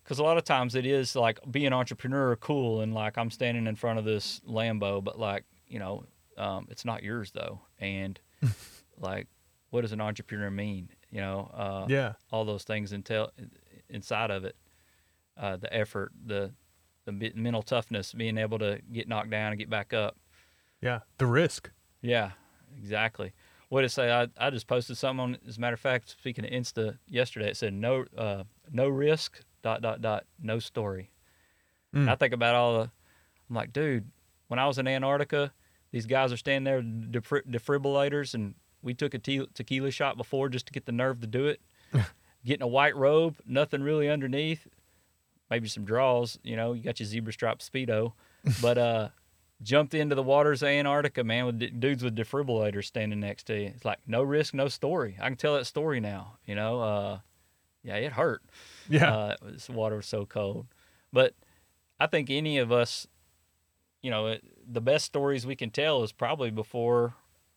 because 0.03 0.19
a 0.19 0.23
lot 0.23 0.37
of 0.37 0.45
times 0.45 0.75
it 0.75 0.85
is 0.85 1.15
like 1.15 1.39
being 1.51 1.69
an 1.69 1.73
entrepreneur 1.73 2.37
cool 2.37 2.81
and 2.81 2.93
like 2.93 3.17
i'm 3.17 3.31
standing 3.31 3.67
in 3.67 3.77
front 3.77 3.99
of 3.99 4.05
this 4.05 4.41
lambo 4.49 5.03
but 5.03 5.19
like 5.19 5.45
you 5.69 5.79
know 5.79 6.05
um, 6.39 6.67
it's 6.71 6.85
not 6.85 7.03
yours 7.03 7.31
though 7.33 7.61
and 7.79 8.21
like 8.99 9.27
what 9.71 9.81
does 9.83 9.93
an 9.93 10.01
entrepreneur 10.01 10.51
mean 10.51 10.89
you 11.11 11.21
know 11.21 11.51
uh, 11.55 11.87
Yeah. 11.89 12.13
all 12.31 12.45
those 12.45 12.65
things 12.65 12.93
intel 12.93 13.29
inside 13.89 14.31
of 14.31 14.45
it 14.45 14.57
uh, 15.37 15.57
the 15.57 15.73
effort 15.75 16.13
the 16.25 16.53
the 17.07 17.33
mental 17.35 17.63
toughness 17.63 18.13
being 18.13 18.39
able 18.39 18.59
to 18.59 18.81
get 18.93 19.09
knocked 19.09 19.31
down 19.31 19.53
and 19.53 19.59
get 19.59 19.69
back 19.69 19.93
up 19.93 20.17
Yeah. 20.81 21.01
The 21.19 21.27
risk. 21.27 21.71
yeah 22.03 22.31
exactly 22.79 23.33
what 23.69 23.81
did 23.81 23.87
it 23.87 23.91
say 23.91 24.13
I, 24.13 24.29
I 24.39 24.51
just 24.51 24.67
posted 24.67 24.97
something 24.97 25.21
on 25.21 25.39
as 25.47 25.57
a 25.57 25.61
matter 25.61 25.75
of 25.75 25.81
fact 25.81 26.11
speaking 26.11 26.45
of 26.45 26.51
insta 26.51 26.99
yesterday 27.09 27.49
it 27.51 27.57
said 27.57 27.73
no 27.75 28.05
uh, 28.17 28.45
no 28.71 28.89
risk 28.89 29.41
dot 29.63 29.83
dot 29.83 30.01
dot 30.03 30.25
no 30.43 30.59
story 30.59 31.11
Mm. 31.95 32.09
i 32.09 32.17
think 32.17 32.35
about 32.35 32.57
all 32.57 32.73
the 32.75 32.91
i'm 33.49 33.55
like 33.55 33.73
dude 33.73 34.11
when 34.49 34.59
i 34.59 34.67
was 34.67 34.79
in 34.79 34.89
antarctica 34.89 35.53
these 35.95 36.07
guys 36.07 36.33
are 36.33 36.37
standing 36.37 36.65
there 36.65 36.83
defri- 36.83 37.47
defibrillators 37.49 38.35
and 38.35 38.55
we 38.83 38.95
took 38.95 39.15
a 39.15 39.19
te- 39.19 39.47
tequila 39.55 39.91
shot 39.91 40.17
before 40.17 40.49
just 40.49 40.67
to 40.67 40.73
get 40.73 40.87
the 40.87 40.93
nerve 40.93 41.21
to 41.21 41.27
do 41.27 41.47
it 41.47 41.61
getting 42.45 42.63
a 42.63 42.69
white 42.69 42.97
robe 42.97 43.37
nothing 43.47 43.83
really 43.83 44.09
underneath 44.09 44.67
maybe 45.51 45.69
some 45.69 45.85
draws 45.85 46.39
you 46.43 46.57
know 46.57 46.73
you 46.73 46.83
got 46.83 46.99
your 47.01 47.07
zebra 47.07 47.33
stripe 47.33 47.61
speedo 47.61 48.13
but 48.61 48.77
uh 48.79 49.09
jumped 49.63 49.95
into 49.95 50.15
the 50.15 50.23
waters 50.23 50.63
of 50.63 50.69
antarctica 50.69 51.23
man 51.25 51.47
with 51.47 51.59
d- 51.59 51.71
dudes 51.71 52.03
with 52.03 52.17
defibrillators 52.17 52.85
standing 52.85 53.21
next 53.21 53.45
to 53.45 53.59
you 53.59 53.67
it's 53.75 53.85
like 53.85 53.99
no 54.07 54.23
risk 54.23 54.53
no 54.53 54.69
story 54.69 55.17
i 55.21 55.29
can 55.29 55.37
tell 55.37 55.55
that 55.55 55.65
story 55.65 56.01
now 56.01 56.37
you 56.45 56.55
know 56.55 56.81
uh 56.81 57.19
yeah, 57.85 57.97
it 57.97 58.13
hurt. 58.13 58.43
Yeah. 58.89 59.15
Uh, 59.15 59.37
this 59.43 59.69
water 59.69 59.97
was 59.97 60.07
so 60.07 60.25
cold. 60.25 60.67
But 61.13 61.35
I 62.01 62.07
think 62.07 62.31
any 62.31 62.59
of 62.59 62.73
us, 62.73 63.07
you 64.03 64.11
know, 64.11 64.29
it, 64.29 64.45
the 64.71 64.81
best 64.81 65.05
stories 65.05 65.47
we 65.47 65.57
can 65.57 65.71
tell 65.71 66.03
is 66.03 66.13
probably 66.13 66.51
before 66.51 67.15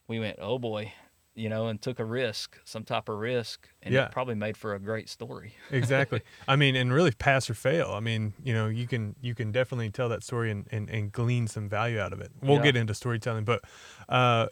we 0.08 0.20
went, 0.20 0.38
oh 0.42 0.58
boy, 0.60 0.94
you 1.36 1.50
know, 1.50 1.68
and 1.68 1.80
took 1.82 2.00
a 2.00 2.06
risk, 2.06 2.58
some 2.66 2.84
type 2.84 3.10
of 3.10 3.18
risk, 3.20 3.70
and 3.84 3.94
Yeah. 3.94 4.06
it 4.06 4.12
probably 4.12 4.36
made 4.36 4.58
for 4.58 4.74
a 4.74 4.80
great 4.80 5.08
story. 5.10 5.54
exactly. 5.72 6.22
I 6.48 6.56
mean, 6.56 6.76
and 6.76 6.92
really 6.92 7.12
pass 7.12 7.50
or 7.50 7.54
fail. 7.54 7.92
I 7.92 8.00
mean, 8.00 8.34
you 8.44 8.54
know, 8.54 8.68
you 8.68 8.88
can 8.88 9.16
you 9.22 9.36
can 9.36 9.52
definitely 9.52 9.90
tell 9.92 10.10
that 10.10 10.24
story 10.24 10.50
and, 10.52 10.68
and, 10.72 10.90
and 10.90 11.12
glean 11.12 11.48
some 11.48 11.70
value 11.70 12.00
out 12.00 12.14
of 12.14 12.22
it. 12.22 12.32
We'll 12.42 12.58
Yeah. 12.58 12.64
get 12.64 12.76
into 12.76 12.94
storytelling, 12.94 13.44
but 13.44 13.62
uh, 14.10 14.48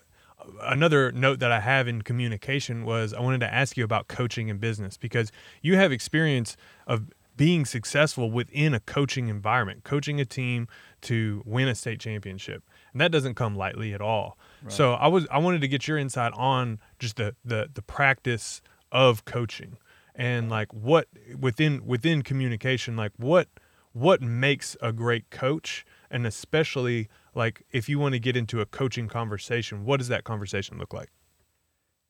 another 0.61 1.11
note 1.11 1.39
that 1.39 1.51
I 1.51 1.59
have 1.59 1.87
in 1.87 2.01
communication 2.03 2.85
was 2.85 3.13
I 3.13 3.19
wanted 3.21 3.39
to 3.39 3.51
ask 3.53 3.77
you 3.77 3.83
about 3.83 4.07
coaching 4.07 4.49
and 4.51 4.59
business 4.59 4.97
because 4.97 5.31
you 5.61 5.75
have 5.77 5.91
experience 5.91 6.55
of 6.85 7.09
being 7.37 7.65
successful 7.65 8.31
within 8.31 8.73
a 8.73 8.79
coaching 8.79 9.27
environment, 9.27 9.83
coaching 9.83 10.19
a 10.21 10.25
team 10.25 10.67
to 11.01 11.41
win 11.45 11.67
a 11.67 11.75
state 11.75 11.99
championship. 11.99 12.63
And 12.93 13.01
that 13.01 13.11
doesn't 13.11 13.35
come 13.35 13.55
lightly 13.55 13.93
at 13.93 14.01
all. 14.01 14.37
So 14.69 14.93
I 14.93 15.07
was 15.07 15.27
I 15.29 15.37
wanted 15.37 15.61
to 15.61 15.67
get 15.67 15.87
your 15.87 15.97
insight 15.97 16.31
on 16.33 16.79
just 16.97 17.17
the 17.17 17.35
the 17.43 17.69
the 17.73 17.81
practice 17.81 18.61
of 18.91 19.25
coaching 19.25 19.77
and 20.15 20.49
like 20.49 20.73
what 20.73 21.07
within 21.37 21.85
within 21.85 22.21
communication 22.21 22.95
like 22.95 23.11
what 23.17 23.47
what 23.91 24.21
makes 24.21 24.75
a 24.81 24.91
great 24.93 25.29
coach? 25.29 25.85
And 26.09 26.25
especially 26.25 27.09
like 27.35 27.63
if 27.71 27.87
you 27.89 27.99
want 27.99 28.13
to 28.13 28.19
get 28.19 28.35
into 28.37 28.59
a 28.61 28.65
coaching 28.65 29.07
conversation 29.07 29.83
what 29.85 29.97
does 29.97 30.07
that 30.07 30.23
conversation 30.23 30.77
look 30.77 30.93
like? 30.93 31.09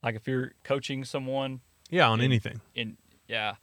Like 0.03 0.15
if 0.15 0.27
you're 0.27 0.53
coaching 0.63 1.03
someone 1.03 1.61
yeah 1.89 2.07
on 2.07 2.19
In- 2.19 2.25
anything. 2.25 2.61
in 2.73 2.97
yeah 3.27 3.55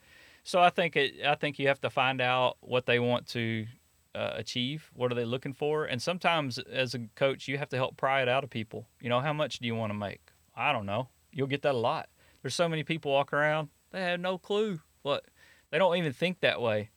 so 0.42 0.60
i 0.60 0.70
think 0.70 0.96
it 0.96 1.14
i 1.26 1.34
think 1.34 1.58
you 1.58 1.68
have 1.68 1.80
to 1.80 1.90
find 1.90 2.20
out 2.20 2.56
what 2.60 2.86
they 2.86 2.98
want 2.98 3.26
to 3.28 3.66
uh, 4.14 4.32
achieve. 4.34 4.90
What 4.92 5.10
are 5.10 5.14
they 5.14 5.24
looking 5.24 5.54
for? 5.54 5.86
And 5.86 6.02
sometimes 6.02 6.58
as 6.58 6.92
a 6.94 6.98
coach 7.14 7.48
you 7.48 7.56
have 7.56 7.70
to 7.70 7.76
help 7.76 7.96
pry 7.96 8.20
it 8.20 8.28
out 8.28 8.44
of 8.44 8.50
people. 8.50 8.86
You 9.00 9.08
know 9.08 9.20
how 9.20 9.32
much 9.32 9.58
do 9.58 9.66
you 9.66 9.74
want 9.74 9.88
to 9.90 9.98
make? 9.98 10.20
I 10.54 10.70
don't 10.70 10.84
know. 10.84 11.08
You'll 11.32 11.46
get 11.46 11.62
that 11.62 11.74
a 11.74 11.78
lot. 11.78 12.10
There's 12.42 12.54
so 12.54 12.68
many 12.68 12.82
people 12.82 13.10
walk 13.10 13.32
around 13.32 13.70
they 13.90 14.02
have 14.02 14.20
no 14.20 14.36
clue 14.36 14.80
what 15.00 15.24
they 15.70 15.78
don't 15.78 15.96
even 15.96 16.12
think 16.12 16.40
that 16.40 16.60
way. 16.60 16.90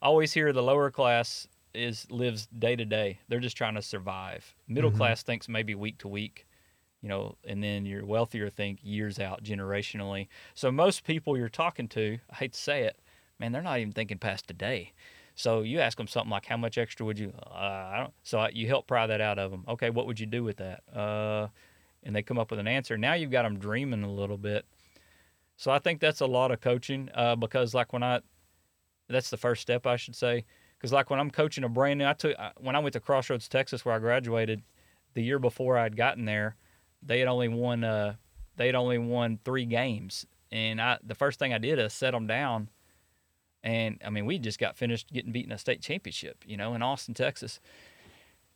I 0.00 0.06
always 0.06 0.32
hear 0.32 0.52
the 0.52 0.62
lower 0.62 0.92
class 0.92 1.48
is 1.74 2.08
lives 2.08 2.46
day 2.56 2.76
to 2.76 2.84
day. 2.84 3.18
They're 3.26 3.40
just 3.40 3.56
trying 3.56 3.74
to 3.74 3.82
survive. 3.82 4.54
Middle 4.68 4.92
Mhm. 4.92 4.96
class 4.96 5.24
thinks 5.24 5.48
maybe 5.48 5.74
week 5.74 5.98
to 5.98 6.08
week 6.08 6.46
you 7.02 7.08
know 7.08 7.36
and 7.44 7.62
then 7.62 7.86
your 7.86 8.04
wealthier 8.04 8.50
think 8.50 8.78
years 8.82 9.18
out 9.18 9.42
generationally 9.42 10.28
so 10.54 10.70
most 10.70 11.04
people 11.04 11.36
you're 11.36 11.48
talking 11.48 11.88
to, 11.88 12.18
I 12.30 12.34
hate 12.36 12.52
to 12.52 12.58
say 12.58 12.82
it, 12.84 12.98
man, 13.38 13.52
they're 13.52 13.62
not 13.62 13.78
even 13.78 13.92
thinking 13.92 14.18
past 14.18 14.46
today. 14.46 14.92
So 15.34 15.62
you 15.62 15.80
ask 15.80 15.96
them 15.96 16.06
something 16.06 16.30
like, 16.30 16.46
"How 16.46 16.58
much 16.58 16.76
extra 16.76 17.06
would 17.06 17.18
you?" 17.18 17.32
Uh, 17.46 17.54
I 17.54 17.96
don't. 17.98 18.12
So 18.22 18.38
I, 18.38 18.50
you 18.50 18.68
help 18.68 18.86
pry 18.86 19.06
that 19.06 19.20
out 19.22 19.38
of 19.38 19.50
them. 19.50 19.64
Okay, 19.68 19.88
what 19.88 20.06
would 20.06 20.20
you 20.20 20.26
do 20.26 20.44
with 20.44 20.58
that? 20.58 20.82
Uh, 20.94 21.48
and 22.02 22.14
they 22.14 22.22
come 22.22 22.38
up 22.38 22.50
with 22.50 22.60
an 22.60 22.68
answer. 22.68 22.98
Now 22.98 23.14
you've 23.14 23.30
got 23.30 23.42
them 23.42 23.58
dreaming 23.58 24.02
a 24.02 24.12
little 24.12 24.36
bit. 24.36 24.66
So 25.56 25.70
I 25.70 25.78
think 25.78 26.00
that's 26.00 26.20
a 26.20 26.26
lot 26.26 26.50
of 26.50 26.60
coaching 26.60 27.10
uh, 27.14 27.36
because, 27.36 27.74
like, 27.74 27.92
when 27.92 28.02
I, 28.02 28.20
that's 29.08 29.30
the 29.30 29.36
first 29.36 29.60
step, 29.60 29.86
I 29.86 29.96
should 29.96 30.16
say. 30.16 30.44
Because, 30.76 30.92
like, 30.92 31.10
when 31.10 31.20
I'm 31.20 31.30
coaching 31.30 31.64
a 31.64 31.68
brand 31.68 31.98
new, 31.98 32.06
I 32.06 32.14
took 32.14 32.38
I- 32.38 32.52
when 32.58 32.76
I 32.76 32.78
went 32.78 32.94
to 32.94 33.00
Crossroads, 33.00 33.48
Texas, 33.48 33.84
where 33.84 33.94
I 33.94 33.98
graduated, 33.98 34.62
the 35.14 35.22
year 35.22 35.38
before 35.38 35.76
I'd 35.76 35.96
gotten 35.96 36.24
there, 36.24 36.56
they 37.02 37.18
had 37.18 37.28
only 37.28 37.48
won. 37.48 37.84
Uh, 37.84 38.14
they 38.56 38.66
had 38.66 38.74
only 38.74 38.98
won 38.98 39.38
three 39.44 39.64
games, 39.64 40.26
and 40.52 40.80
I 40.80 40.98
the 41.02 41.14
first 41.14 41.38
thing 41.38 41.52
I 41.52 41.58
did 41.58 41.78
is 41.78 41.92
set 41.92 42.12
them 42.12 42.26
down, 42.26 42.68
and 43.62 44.00
I 44.04 44.10
mean 44.10 44.26
we 44.26 44.38
just 44.38 44.58
got 44.58 44.76
finished 44.76 45.12
getting 45.12 45.32
beaten 45.32 45.52
a 45.52 45.58
state 45.58 45.82
championship, 45.82 46.44
you 46.46 46.56
know, 46.56 46.74
in 46.74 46.82
Austin, 46.82 47.14
Texas. 47.14 47.60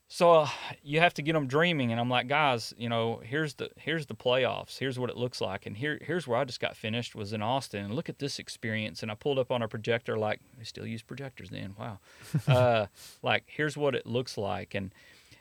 So 0.06 0.32
uh, 0.32 0.48
you 0.82 1.00
have 1.00 1.14
to 1.14 1.22
get 1.22 1.32
them 1.32 1.46
dreaming, 1.46 1.90
and 1.90 1.98
I'm 1.98 2.10
like, 2.10 2.28
guys, 2.28 2.74
you 2.76 2.88
know, 2.88 3.20
here's 3.24 3.54
the 3.54 3.70
here's 3.76 4.06
the 4.06 4.14
playoffs, 4.14 4.78
here's 4.78 4.98
what 4.98 5.08
it 5.08 5.16
looks 5.16 5.40
like, 5.40 5.64
and 5.66 5.76
here 5.76 5.98
here's 6.02 6.28
where 6.28 6.38
I 6.38 6.44
just 6.44 6.60
got 6.60 6.76
finished 6.76 7.14
was 7.14 7.32
in 7.32 7.42
Austin, 7.42 7.86
and 7.86 7.94
look 7.94 8.08
at 8.08 8.18
this 8.18 8.38
experience, 8.38 9.02
and 9.02 9.10
I 9.10 9.14
pulled 9.14 9.38
up 9.38 9.50
on 9.50 9.62
a 9.62 9.68
projector, 9.68 10.18
like 10.18 10.40
we 10.58 10.64
still 10.64 10.86
use 10.86 11.02
projectors 11.02 11.50
then, 11.50 11.74
wow, 11.78 11.98
uh, 12.46 12.86
like 13.22 13.44
here's 13.46 13.76
what 13.76 13.94
it 13.94 14.06
looks 14.06 14.36
like, 14.36 14.74
and 14.74 14.92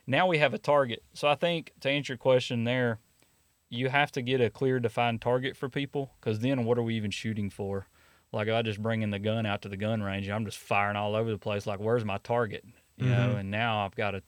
now 0.06 0.28
we 0.28 0.38
have 0.38 0.54
a 0.54 0.58
target. 0.58 1.04
So 1.14 1.28
I 1.28 1.36
think 1.36 1.72
to 1.82 1.90
answer 1.90 2.14
your 2.14 2.18
question 2.18 2.64
there, 2.64 3.00
you 3.70 3.90
have 3.90 4.12
to 4.12 4.22
get 4.22 4.42
a 4.42 4.50
clear 4.50 4.80
defined 4.80 5.22
target 5.22 5.58
for 5.58 5.68
people 5.70 6.12
because 6.20 6.40
then 6.40 6.64
what 6.66 6.78
are 6.78 6.84
we 6.84 6.96
even 6.96 7.10
shooting 7.12 7.50
for 7.50 7.88
like 8.32 8.48
if 8.48 8.54
i 8.54 8.62
just 8.62 8.80
bringing 8.82 9.10
the 9.10 9.18
gun 9.18 9.48
out 9.48 9.64
to 9.64 9.70
the 9.70 9.78
gun 9.78 10.04
range 10.04 10.30
i'm 10.30 10.46
just 10.46 10.60
firing 10.60 10.96
all 10.96 11.16
over 11.16 11.32
the 11.32 11.40
place 11.40 11.66
like 11.66 11.80
where's 11.80 12.06
my 12.06 12.20
target 12.20 12.64
you 12.98 13.10
know 13.10 13.34
Mhm. 13.34 13.40
and 13.40 13.50
now 13.50 13.84
i've 13.84 13.96
got 13.96 14.12
to 14.12 14.22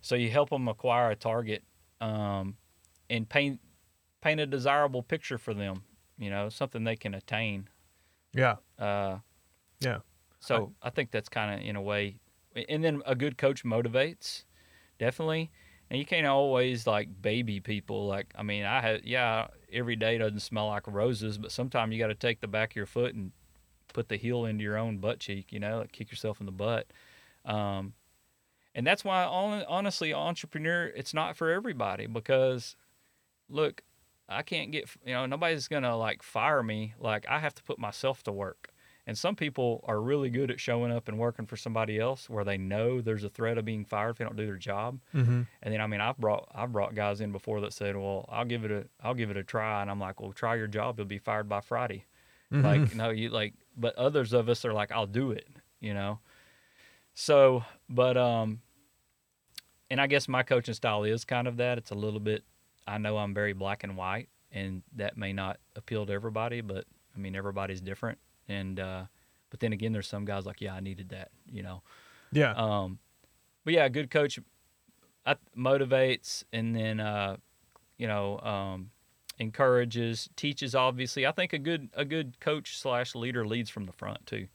so 0.00 0.16
you 0.16 0.30
help 0.30 0.50
them 0.50 0.66
acquire 0.66 1.12
a 1.12 1.16
target 1.16 1.62
um, 2.00 2.56
and 3.08 3.28
paint 3.28 3.60
paint 4.20 4.40
a 4.40 4.46
desirable 4.46 5.02
picture 5.02 5.38
for 5.38 5.54
them 5.54 5.84
you 6.18 6.28
know 6.28 6.48
something 6.48 6.82
they 6.82 6.96
can 6.96 7.14
attain 7.14 7.68
yeah 8.34 8.56
uh, 8.80 9.18
Yeah. 9.80 9.98
So 10.40 10.72
I, 10.82 10.90
think 10.90 11.12
that's 11.12 11.28
kind 11.28 11.54
of 11.54 11.64
in 11.64 11.76
a 11.76 11.82
way, 11.82 12.18
and 12.68 12.82
then 12.82 13.00
a 13.06 13.14
good 13.14 13.38
coach 13.38 13.62
motivates, 13.62 14.44
definitely. 15.02 15.50
And 15.90 15.98
you 15.98 16.06
can't 16.06 16.26
always 16.26 16.86
like 16.86 17.08
baby 17.20 17.58
people. 17.58 18.06
Like 18.06 18.32
I 18.36 18.42
mean, 18.44 18.64
I 18.64 18.80
have, 18.80 19.04
yeah, 19.04 19.48
every 19.72 19.96
day 19.96 20.16
doesn't 20.16 20.40
smell 20.40 20.68
like 20.68 20.86
roses, 20.86 21.38
but 21.38 21.50
sometimes 21.50 21.92
you 21.92 21.98
got 21.98 22.06
to 22.06 22.14
take 22.14 22.40
the 22.40 22.46
back 22.46 22.70
of 22.72 22.76
your 22.76 22.86
foot 22.86 23.14
and 23.14 23.32
put 23.92 24.08
the 24.08 24.16
heel 24.16 24.44
into 24.46 24.62
your 24.62 24.78
own 24.78 24.98
butt 24.98 25.18
cheek. 25.18 25.52
You 25.52 25.58
know, 25.58 25.80
like 25.80 25.92
kick 25.92 26.10
yourself 26.10 26.38
in 26.40 26.46
the 26.46 26.52
butt. 26.52 26.86
Um, 27.44 27.94
and 28.74 28.86
that's 28.86 29.04
why 29.04 29.24
hon- 29.24 29.64
honestly, 29.68 30.14
entrepreneur, 30.14 30.86
it's 30.86 31.12
not 31.12 31.36
for 31.36 31.50
everybody 31.50 32.06
because 32.06 32.76
look, 33.50 33.82
I 34.28 34.42
can't 34.42 34.70
get 34.70 34.88
you 35.04 35.14
know 35.14 35.26
nobody's 35.26 35.66
gonna 35.66 35.96
like 35.96 36.22
fire 36.22 36.62
me. 36.62 36.94
Like 36.98 37.26
I 37.28 37.40
have 37.40 37.56
to 37.56 37.62
put 37.64 37.78
myself 37.78 38.22
to 38.22 38.32
work. 38.32 38.68
And 39.06 39.18
some 39.18 39.34
people 39.34 39.84
are 39.88 40.00
really 40.00 40.30
good 40.30 40.50
at 40.50 40.60
showing 40.60 40.92
up 40.92 41.08
and 41.08 41.18
working 41.18 41.46
for 41.46 41.56
somebody 41.56 41.98
else 41.98 42.30
where 42.30 42.44
they 42.44 42.56
know 42.56 43.00
there's 43.00 43.24
a 43.24 43.28
threat 43.28 43.58
of 43.58 43.64
being 43.64 43.84
fired 43.84 44.10
if 44.10 44.18
they 44.18 44.24
don't 44.24 44.36
do 44.36 44.46
their 44.46 44.56
job. 44.56 45.00
mm-hmm. 45.14 45.42
And 45.62 45.74
then 45.74 45.80
I 45.80 45.86
mean 45.88 46.00
I've 46.00 46.18
brought 46.18 46.48
I've 46.54 46.72
brought 46.72 46.94
guys 46.94 47.20
in 47.20 47.32
before 47.32 47.60
that 47.62 47.72
said, 47.72 47.96
Well, 47.96 48.28
I'll 48.30 48.44
give 48.44 48.64
it 48.64 48.70
a 48.70 48.86
I'll 49.02 49.14
give 49.14 49.30
it 49.30 49.36
a 49.36 49.42
try 49.42 49.82
and 49.82 49.90
I'm 49.90 49.98
like, 49.98 50.20
Well, 50.20 50.32
try 50.32 50.54
your 50.54 50.68
job, 50.68 50.98
you'll 50.98 51.06
be 51.06 51.18
fired 51.18 51.48
by 51.48 51.60
Friday. 51.60 52.04
Mm-hmm. 52.52 52.64
Like, 52.64 52.94
no, 52.94 53.10
you 53.10 53.30
like 53.30 53.54
but 53.76 53.96
others 53.96 54.32
of 54.32 54.48
us 54.48 54.64
are 54.64 54.72
like, 54.72 54.92
I'll 54.92 55.06
do 55.06 55.32
it, 55.32 55.48
you 55.80 55.94
know. 55.94 56.20
So 57.14 57.64
but 57.88 58.16
um 58.16 58.60
and 59.90 60.00
I 60.00 60.06
guess 60.06 60.28
my 60.28 60.44
coaching 60.44 60.74
style 60.74 61.02
is 61.02 61.24
kind 61.24 61.48
of 61.48 61.56
that. 61.56 61.76
It's 61.76 61.90
a 61.90 61.96
little 61.96 62.20
bit 62.20 62.44
I 62.86 62.98
know 62.98 63.18
I'm 63.18 63.34
very 63.34 63.52
black 63.52 63.82
and 63.82 63.96
white 63.96 64.28
and 64.52 64.82
that 64.94 65.16
may 65.16 65.32
not 65.32 65.58
appeal 65.74 66.06
to 66.06 66.12
everybody, 66.12 66.60
but 66.60 66.84
I 67.16 67.18
mean 67.18 67.34
everybody's 67.34 67.80
different. 67.80 68.18
And 68.48 68.78
uh 68.80 69.04
but 69.50 69.60
then 69.60 69.72
again 69.72 69.92
there's 69.92 70.08
some 70.08 70.24
guys 70.24 70.46
like, 70.46 70.60
Yeah, 70.60 70.74
I 70.74 70.80
needed 70.80 71.10
that, 71.10 71.30
you 71.50 71.62
know. 71.62 71.82
yeah 72.32 72.52
Um, 72.52 72.98
but 73.64 73.74
yeah, 73.74 73.84
a 73.84 73.90
good 73.90 74.10
coach 74.10 74.38
I, 75.24 75.36
motivates 75.56 76.44
and 76.52 76.74
then 76.74 77.00
uh, 77.00 77.36
you 77.96 78.06
know 78.06 78.38
um, 78.40 78.90
encourages, 79.38 80.28
teaches. 80.36 80.74
Obviously, 80.74 81.26
I 81.26 81.32
think 81.32 81.52
a 81.52 81.58
good 81.58 81.90
a 81.94 82.04
good 82.04 82.40
coach 82.40 82.76
slash 82.78 83.14
leader 83.14 83.46
leads 83.46 83.70
from 83.70 83.86
the 83.86 83.92
front 83.92 84.26
too. 84.26 84.48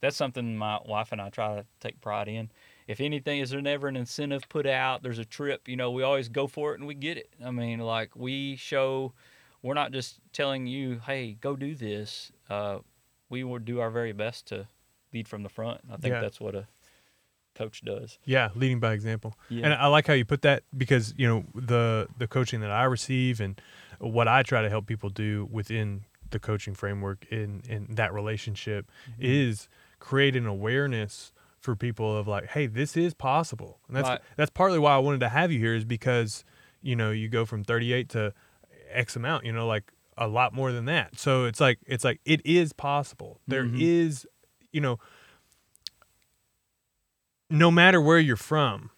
That's 0.00 0.16
something 0.16 0.56
my 0.56 0.78
wife 0.84 1.10
and 1.12 1.20
I 1.20 1.28
try 1.30 1.56
to 1.56 1.66
take 1.80 2.00
pride 2.00 2.28
in. 2.28 2.50
If 2.86 3.00
anything, 3.00 3.40
is 3.40 3.50
there 3.50 3.60
never 3.60 3.88
an 3.88 3.96
incentive 3.96 4.48
put 4.48 4.66
out? 4.66 5.02
There's 5.02 5.18
a 5.18 5.24
trip, 5.24 5.68
you 5.68 5.76
know, 5.76 5.90
we 5.90 6.02
always 6.04 6.28
go 6.28 6.46
for 6.46 6.72
it 6.72 6.78
and 6.78 6.86
we 6.86 6.94
get 6.94 7.16
it. 7.18 7.30
I 7.44 7.50
mean, 7.50 7.80
like 7.80 8.14
we 8.14 8.54
show, 8.56 9.12
we're 9.60 9.74
not 9.74 9.92
just 9.92 10.20
telling 10.32 10.66
you, 10.68 11.00
hey, 11.04 11.36
go 11.40 11.56
do 11.56 11.74
this. 11.74 12.30
Uh, 12.48 12.78
we 13.28 13.44
will 13.44 13.58
do 13.58 13.80
our 13.80 13.90
very 13.90 14.12
best 14.12 14.46
to 14.48 14.66
lead 15.12 15.28
from 15.28 15.42
the 15.42 15.48
front. 15.48 15.80
I 15.90 15.96
think 15.96 16.12
Yeah. 16.12 16.20
that's 16.20 16.40
what 16.40 16.54
a 16.54 16.66
coach 17.54 17.82
does. 17.84 18.18
Yeah, 18.24 18.50
leading 18.54 18.78
by 18.80 18.92
example. 18.92 19.36
Yeah. 19.48 19.64
And 19.64 19.74
I 19.74 19.86
like 19.88 20.06
how 20.06 20.12
you 20.12 20.24
put 20.24 20.42
that 20.42 20.62
because 20.76 21.12
you 21.16 21.26
know 21.26 21.44
the 21.54 22.08
the 22.18 22.28
coaching 22.28 22.60
that 22.60 22.70
I 22.70 22.84
receive 22.84 23.40
and 23.40 23.60
what 23.98 24.28
I 24.28 24.42
try 24.42 24.62
to 24.62 24.68
help 24.70 24.86
people 24.86 25.10
do 25.10 25.48
within 25.50 26.04
the 26.30 26.38
coaching 26.38 26.74
framework 26.74 27.26
in 27.30 27.62
in 27.68 27.94
that 27.96 28.12
relationship 28.12 28.90
Mm-hmm. 29.10 29.22
is 29.22 29.68
create 29.98 30.36
an 30.36 30.46
awareness 30.46 31.32
for 31.58 31.74
people 31.74 32.16
of 32.16 32.28
like, 32.28 32.46
hey, 32.50 32.66
this 32.68 32.96
is 32.96 33.12
possible. 33.14 33.80
And 33.88 33.96
that's 33.96 34.08
Right. 34.08 34.20
that's 34.36 34.50
partly 34.50 34.78
why 34.78 34.94
I 34.94 34.98
wanted 34.98 35.20
to 35.20 35.28
have 35.28 35.50
you 35.50 35.58
here 35.58 35.74
is 35.74 35.84
because 35.84 36.44
you 36.80 36.94
know 36.94 37.10
you 37.10 37.28
go 37.28 37.44
from 37.44 37.64
38 37.64 38.08
to 38.10 38.32
X 38.90 39.16
amount. 39.16 39.44
You 39.44 39.52
know, 39.52 39.66
like 39.66 39.92
a 40.18 40.26
lot 40.26 40.52
more 40.52 40.72
than 40.72 40.84
that. 40.86 41.18
So 41.18 41.44
it's 41.44 41.60
like 41.60 41.78
it's 41.86 42.04
like 42.04 42.20
it 42.24 42.44
is 42.44 42.72
possible. 42.72 43.40
There 43.46 43.64
Mhm. 43.64 43.80
is, 43.80 44.26
you 44.72 44.80
know, 44.80 44.98
no 47.50 47.70
matter 47.70 48.00
where 48.00 48.18
you're 48.18 48.36
from, 48.36 48.90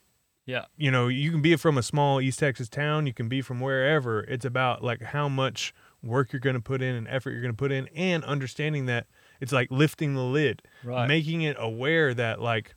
Yeah. 0.47 0.65
you 0.77 0.91
know, 0.91 1.09
you 1.09 1.31
can 1.31 1.43
be 1.43 1.55
from 1.57 1.79
a 1.79 1.83
small 1.83 2.21
East 2.21 2.39
Texas 2.41 2.69
town, 2.69 3.07
you 3.07 3.13
can 3.15 3.29
be 3.29 3.43
from 3.43 3.61
wherever. 3.61 4.23
It's 4.25 4.45
about 4.45 4.83
like 4.83 5.03
how 5.03 5.29
much 5.29 5.73
work 6.03 6.33
you're 6.33 6.41
going 6.41 6.55
to 6.57 6.61
put 6.63 6.83
in 6.83 6.95
and 6.95 7.07
effort 7.09 7.31
you're 7.33 7.43
going 7.43 7.53
to 7.53 7.57
put 7.57 7.71
in 7.73 7.87
and 7.89 8.25
understanding 8.25 8.87
that 8.87 9.07
it's 9.41 9.53
like 9.53 9.71
lifting 9.71 10.15
the 10.15 10.25
lid, 10.25 10.63
Right. 10.83 11.07
making 11.07 11.43
it 11.43 11.57
aware 11.59 12.15
that 12.15 12.41
like, 12.41 12.75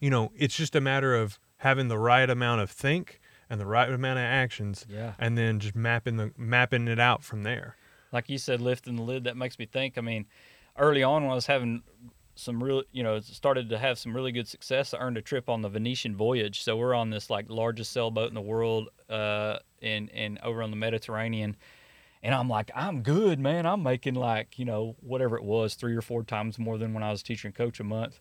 you 0.00 0.10
know, 0.10 0.32
it's 0.34 0.56
just 0.56 0.74
a 0.74 0.80
matter 0.80 1.14
of 1.14 1.38
having 1.58 1.88
the 1.88 1.98
right 1.98 2.28
amount 2.28 2.60
of 2.62 2.70
think 2.70 3.20
and 3.52 3.60
the 3.60 3.66
right 3.66 3.88
amount 3.88 4.18
of 4.18 4.24
actions, 4.24 4.86
Yeah. 4.88 5.12
and 5.18 5.36
then 5.38 5.60
just 5.60 5.76
mapping 5.76 6.16
the 6.16 6.32
mapping 6.38 6.88
it 6.88 6.98
out 6.98 7.22
from 7.22 7.42
there. 7.44 7.76
like 8.10 8.28
you 8.28 8.36
said, 8.38 8.60
lifting 8.60 8.96
the 8.96 9.02
lid, 9.02 9.24
that 9.24 9.36
makes 9.38 9.58
me 9.58 9.64
think. 9.66 9.96
I 9.96 10.00
mean, 10.02 10.26
early 10.76 11.02
on 11.02 11.22
when 11.22 11.32
I 11.32 11.34
was 11.34 11.46
having 11.46 11.82
some 12.34 12.62
real, 12.62 12.82
you 12.92 13.02
know, 13.02 13.20
started 13.20 13.68
to 13.70 13.78
have 13.78 13.98
some 13.98 14.14
really 14.14 14.32
good 14.32 14.46
success, 14.48 14.92
I 14.92 14.98
earned 14.98 15.16
a 15.16 15.22
trip 15.22 15.48
on 15.48 15.62
the 15.62 15.68
Venetian 15.70 16.14
voyage. 16.16 16.62
So 16.62 16.76
we're 16.76 16.92
on 16.94 17.08
this 17.10 17.30
like 17.30 17.46
largest 17.48 17.90
sailboat 17.92 18.28
in 18.28 18.34
the 18.34 18.40
world, 18.42 18.88
uh, 19.08 19.58
in 19.80 20.08
and 20.10 20.38
over 20.42 20.62
on 20.62 20.70
the 20.70 20.76
Mediterranean. 20.76 21.56
And 22.22 22.34
I'm 22.34 22.48
like, 22.50 22.70
I'm 22.74 23.02
good, 23.02 23.38
man. 23.40 23.64
I'm 23.66 23.82
making 23.82 24.14
like, 24.14 24.58
you 24.58 24.64
know, 24.66 24.96
whatever 25.00 25.36
it 25.38 25.44
was, 25.44 25.74
three 25.74 25.96
or 25.96 26.02
four 26.02 26.22
times 26.22 26.58
more 26.58 26.76
than 26.78 26.92
when 26.94 27.02
I 27.02 27.10
was 27.10 27.22
teaching 27.22 27.50
coach 27.52 27.80
a 27.80 27.84
month. 27.84 28.20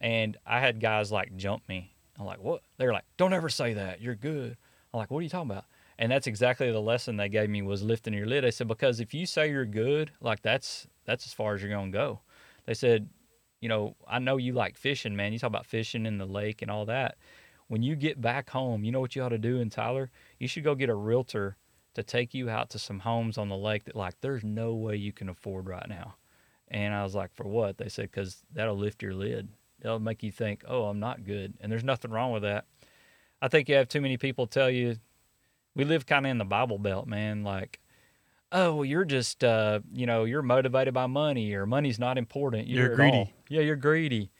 And 0.00 0.36
I 0.46 0.60
had 0.60 0.80
guys 0.80 1.12
like 1.12 1.36
jump 1.36 1.68
me. 1.68 1.92
I'm 2.18 2.26
like, 2.26 2.42
what? 2.42 2.62
They're 2.76 2.92
like, 2.92 3.04
don't 3.16 3.32
ever 3.32 3.48
say 3.48 3.74
that. 3.74 4.00
You're 4.00 4.14
good. 4.14 4.56
I'm 4.92 4.98
like, 4.98 5.10
what 5.10 5.18
are 5.18 5.22
you 5.22 5.28
talking 5.28 5.50
about? 5.50 5.64
And 5.98 6.10
that's 6.10 6.26
exactly 6.26 6.70
the 6.70 6.80
lesson 6.80 7.16
they 7.16 7.28
gave 7.28 7.50
me 7.50 7.62
was 7.62 7.82
lifting 7.82 8.14
your 8.14 8.26
lid. 8.26 8.44
They 8.44 8.50
said 8.50 8.68
because 8.68 9.00
if 9.00 9.12
you 9.12 9.26
say 9.26 9.50
you're 9.50 9.66
good, 9.66 10.12
like 10.20 10.42
that's 10.42 10.86
that's 11.04 11.26
as 11.26 11.32
far 11.32 11.54
as 11.54 11.62
you're 11.62 11.70
gonna 11.70 11.90
go. 11.90 12.20
They 12.66 12.74
said, 12.74 13.08
you 13.60 13.68
know, 13.68 13.96
I 14.06 14.18
know 14.20 14.36
you 14.36 14.52
like 14.52 14.76
fishing, 14.76 15.16
man. 15.16 15.32
You 15.32 15.38
talk 15.38 15.48
about 15.48 15.66
fishing 15.66 16.06
in 16.06 16.18
the 16.18 16.26
lake 16.26 16.62
and 16.62 16.70
all 16.70 16.86
that. 16.86 17.16
When 17.66 17.82
you 17.82 17.96
get 17.96 18.20
back 18.20 18.50
home, 18.50 18.84
you 18.84 18.92
know 18.92 19.00
what 19.00 19.16
you 19.16 19.22
ought 19.22 19.30
to 19.30 19.38
do 19.38 19.60
in 19.60 19.70
Tyler? 19.70 20.10
You 20.38 20.46
should 20.46 20.64
go 20.64 20.74
get 20.74 20.88
a 20.88 20.94
realtor 20.94 21.56
to 21.94 22.02
take 22.02 22.32
you 22.32 22.48
out 22.48 22.70
to 22.70 22.78
some 22.78 23.00
homes 23.00 23.36
on 23.36 23.48
the 23.48 23.56
lake 23.56 23.84
that 23.84 23.96
like 23.96 24.14
there's 24.20 24.44
no 24.44 24.74
way 24.74 24.94
you 24.94 25.12
can 25.12 25.28
afford 25.28 25.66
right 25.66 25.88
now. 25.88 26.14
And 26.68 26.94
I 26.94 27.02
was 27.02 27.14
like, 27.14 27.34
for 27.34 27.48
what? 27.48 27.78
They 27.78 27.88
said 27.88 28.10
because 28.10 28.44
that'll 28.52 28.76
lift 28.76 29.02
your 29.02 29.14
lid. 29.14 29.48
That'll 29.80 30.00
make 30.00 30.22
you 30.22 30.32
think, 30.32 30.64
oh, 30.66 30.84
I'm 30.84 31.00
not 31.00 31.24
good. 31.24 31.54
And 31.60 31.70
there's 31.70 31.84
nothing 31.84 32.10
wrong 32.10 32.32
with 32.32 32.42
that. 32.42 32.66
I 33.40 33.48
think 33.48 33.68
you 33.68 33.76
have 33.76 33.88
too 33.88 34.00
many 34.00 34.16
people 34.16 34.46
tell 34.46 34.68
you 34.68 34.96
we 35.74 35.84
live 35.84 36.06
kind 36.06 36.26
of 36.26 36.30
in 36.30 36.38
the 36.38 36.44
Bible 36.44 36.78
Belt, 36.78 37.06
man. 37.06 37.44
Like, 37.44 37.80
oh, 38.50 38.74
well, 38.74 38.84
you're 38.84 39.04
just, 39.04 39.44
uh, 39.44 39.80
you 39.92 40.06
know, 40.06 40.24
you're 40.24 40.42
motivated 40.42 40.92
by 40.92 41.06
money, 41.06 41.54
or 41.54 41.66
money's 41.66 42.00
not 42.00 42.18
important. 42.18 42.66
You're 42.66 42.90
at 42.90 42.96
greedy. 42.96 43.16
all. 43.16 43.30
Yeah, 43.48 43.60
you're 43.60 43.76
greedy, 43.76 44.32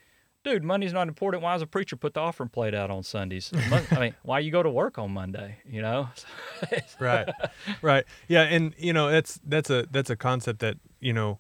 dude. 0.43 0.65
Money's 0.65 0.93
not 0.93 1.07
important. 1.07 1.45
Why 1.45 1.53
does 1.55 1.63
a 1.63 1.67
preacher 1.67 1.95
put 1.95 2.15
the 2.15 2.21
offering 2.21 2.49
plate 2.49 2.75
out 2.75 2.91
on 2.91 3.05
Sundays? 3.05 3.53
I 3.71 4.01
mean, 4.01 4.15
why 4.23 4.41
you 4.41 4.51
go 4.51 4.65
to 4.65 4.71
work 4.71 4.99
on 4.99 5.13
Monday? 5.13 5.59
You 5.65 5.83
know, 5.83 6.09
right 7.01 7.29
right 7.83 8.05
yeah 8.27 8.43
and 8.43 8.75
you 8.79 8.93
know 8.93 9.11
that's 9.11 9.39
that's 9.47 9.71
a 9.71 9.87
that's 9.91 10.11
a 10.11 10.17
concept 10.17 10.59
that 10.61 10.77
you 11.01 11.13
know 11.13 11.39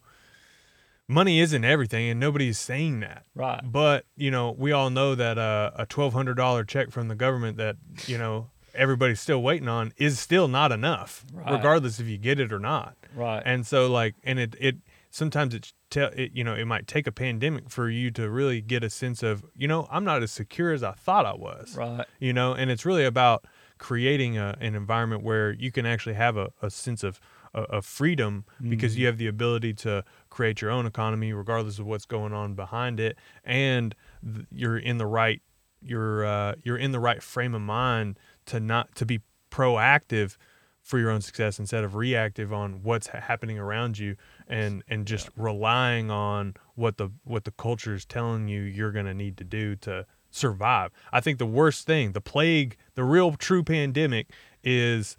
money 1.08 1.40
isn't 1.40 1.64
everything 1.64 2.10
and 2.10 2.20
nobody's 2.20 2.58
saying 2.58 3.00
that 3.00 3.24
right? 3.34 3.60
but 3.64 4.04
you 4.16 4.30
know 4.30 4.54
we 4.58 4.72
all 4.72 4.90
know 4.90 5.14
that 5.14 5.38
uh, 5.38 5.70
a 5.74 5.86
$1200 5.86 6.66
check 6.68 6.90
from 6.90 7.08
the 7.08 7.14
government 7.14 7.56
that 7.56 7.76
you 8.06 8.18
know 8.18 8.48
everybody's 8.74 9.18
still 9.20 9.42
waiting 9.42 9.68
on 9.68 9.92
is 9.96 10.18
still 10.20 10.46
not 10.48 10.70
enough 10.70 11.24
Right. 11.32 11.50
regardless 11.52 11.98
if 11.98 12.06
you 12.06 12.18
get 12.18 12.38
it 12.38 12.52
or 12.52 12.58
not 12.60 12.94
Right. 13.14 13.42
and 13.44 13.66
so 13.66 13.90
like 13.90 14.14
and 14.22 14.38
it 14.38 14.54
it 14.60 14.76
sometimes 15.10 15.54
it's 15.54 15.72
te- 15.90 16.00
it, 16.00 16.32
you 16.34 16.44
know 16.44 16.54
it 16.54 16.66
might 16.66 16.86
take 16.86 17.06
a 17.06 17.12
pandemic 17.12 17.70
for 17.70 17.88
you 17.88 18.10
to 18.12 18.28
really 18.28 18.60
get 18.60 18.84
a 18.84 18.90
sense 18.90 19.22
of 19.22 19.44
you 19.56 19.66
know 19.66 19.88
i'm 19.90 20.04
not 20.04 20.22
as 20.22 20.30
secure 20.30 20.72
as 20.72 20.82
i 20.82 20.92
thought 20.92 21.24
i 21.24 21.34
was 21.34 21.74
right. 21.76 22.04
you 22.20 22.32
know 22.34 22.52
and 22.52 22.70
it's 22.70 22.84
really 22.84 23.04
about 23.06 23.44
creating 23.78 24.36
a, 24.36 24.56
an 24.60 24.74
environment 24.74 25.22
where 25.22 25.52
you 25.52 25.70
can 25.72 25.86
actually 25.86 26.14
have 26.14 26.36
a, 26.36 26.50
a 26.60 26.68
sense 26.68 27.04
of, 27.04 27.20
of 27.54 27.64
of 27.66 27.86
freedom 27.86 28.44
because 28.68 28.96
you 28.96 29.06
have 29.06 29.18
the 29.18 29.26
ability 29.26 29.72
to 29.74 30.04
create 30.30 30.60
your 30.60 30.70
own 30.70 30.86
economy 30.86 31.32
regardless 31.32 31.78
of 31.78 31.86
what's 31.86 32.06
going 32.06 32.32
on 32.32 32.54
behind 32.54 33.00
it. 33.00 33.16
And 33.44 33.94
th- 34.24 34.46
you're 34.50 34.78
in 34.78 34.98
the 34.98 35.06
right 35.06 35.42
you're 35.82 36.24
uh, 36.24 36.54
you're 36.62 36.76
in 36.76 36.92
the 36.92 37.00
right 37.00 37.22
frame 37.22 37.54
of 37.54 37.62
mind 37.62 38.18
to 38.46 38.60
not 38.60 38.94
to 38.96 39.06
be 39.06 39.20
proactive 39.50 40.36
for 40.82 40.98
your 40.98 41.10
own 41.10 41.20
success 41.20 41.58
instead 41.58 41.84
of 41.84 41.94
reactive 41.94 42.52
on 42.52 42.82
what's 42.82 43.08
ha- 43.08 43.20
happening 43.20 43.58
around 43.58 43.98
you 43.98 44.16
and 44.46 44.82
and 44.88 45.06
just 45.06 45.28
relying 45.36 46.10
on 46.10 46.54
what 46.74 46.96
the 46.96 47.10
what 47.24 47.44
the 47.44 47.50
culture 47.52 47.94
is 47.94 48.04
telling 48.04 48.48
you 48.48 48.62
you're 48.62 48.92
going 48.92 49.06
to 49.06 49.14
need 49.14 49.36
to 49.36 49.44
do 49.44 49.76
to 49.76 50.06
survive. 50.30 50.90
I 51.12 51.20
think 51.20 51.38
the 51.38 51.46
worst 51.46 51.86
thing, 51.86 52.12
the 52.12 52.20
plague, 52.20 52.76
the 52.94 53.04
real 53.04 53.32
true 53.32 53.62
pandemic 53.62 54.30
is 54.62 55.16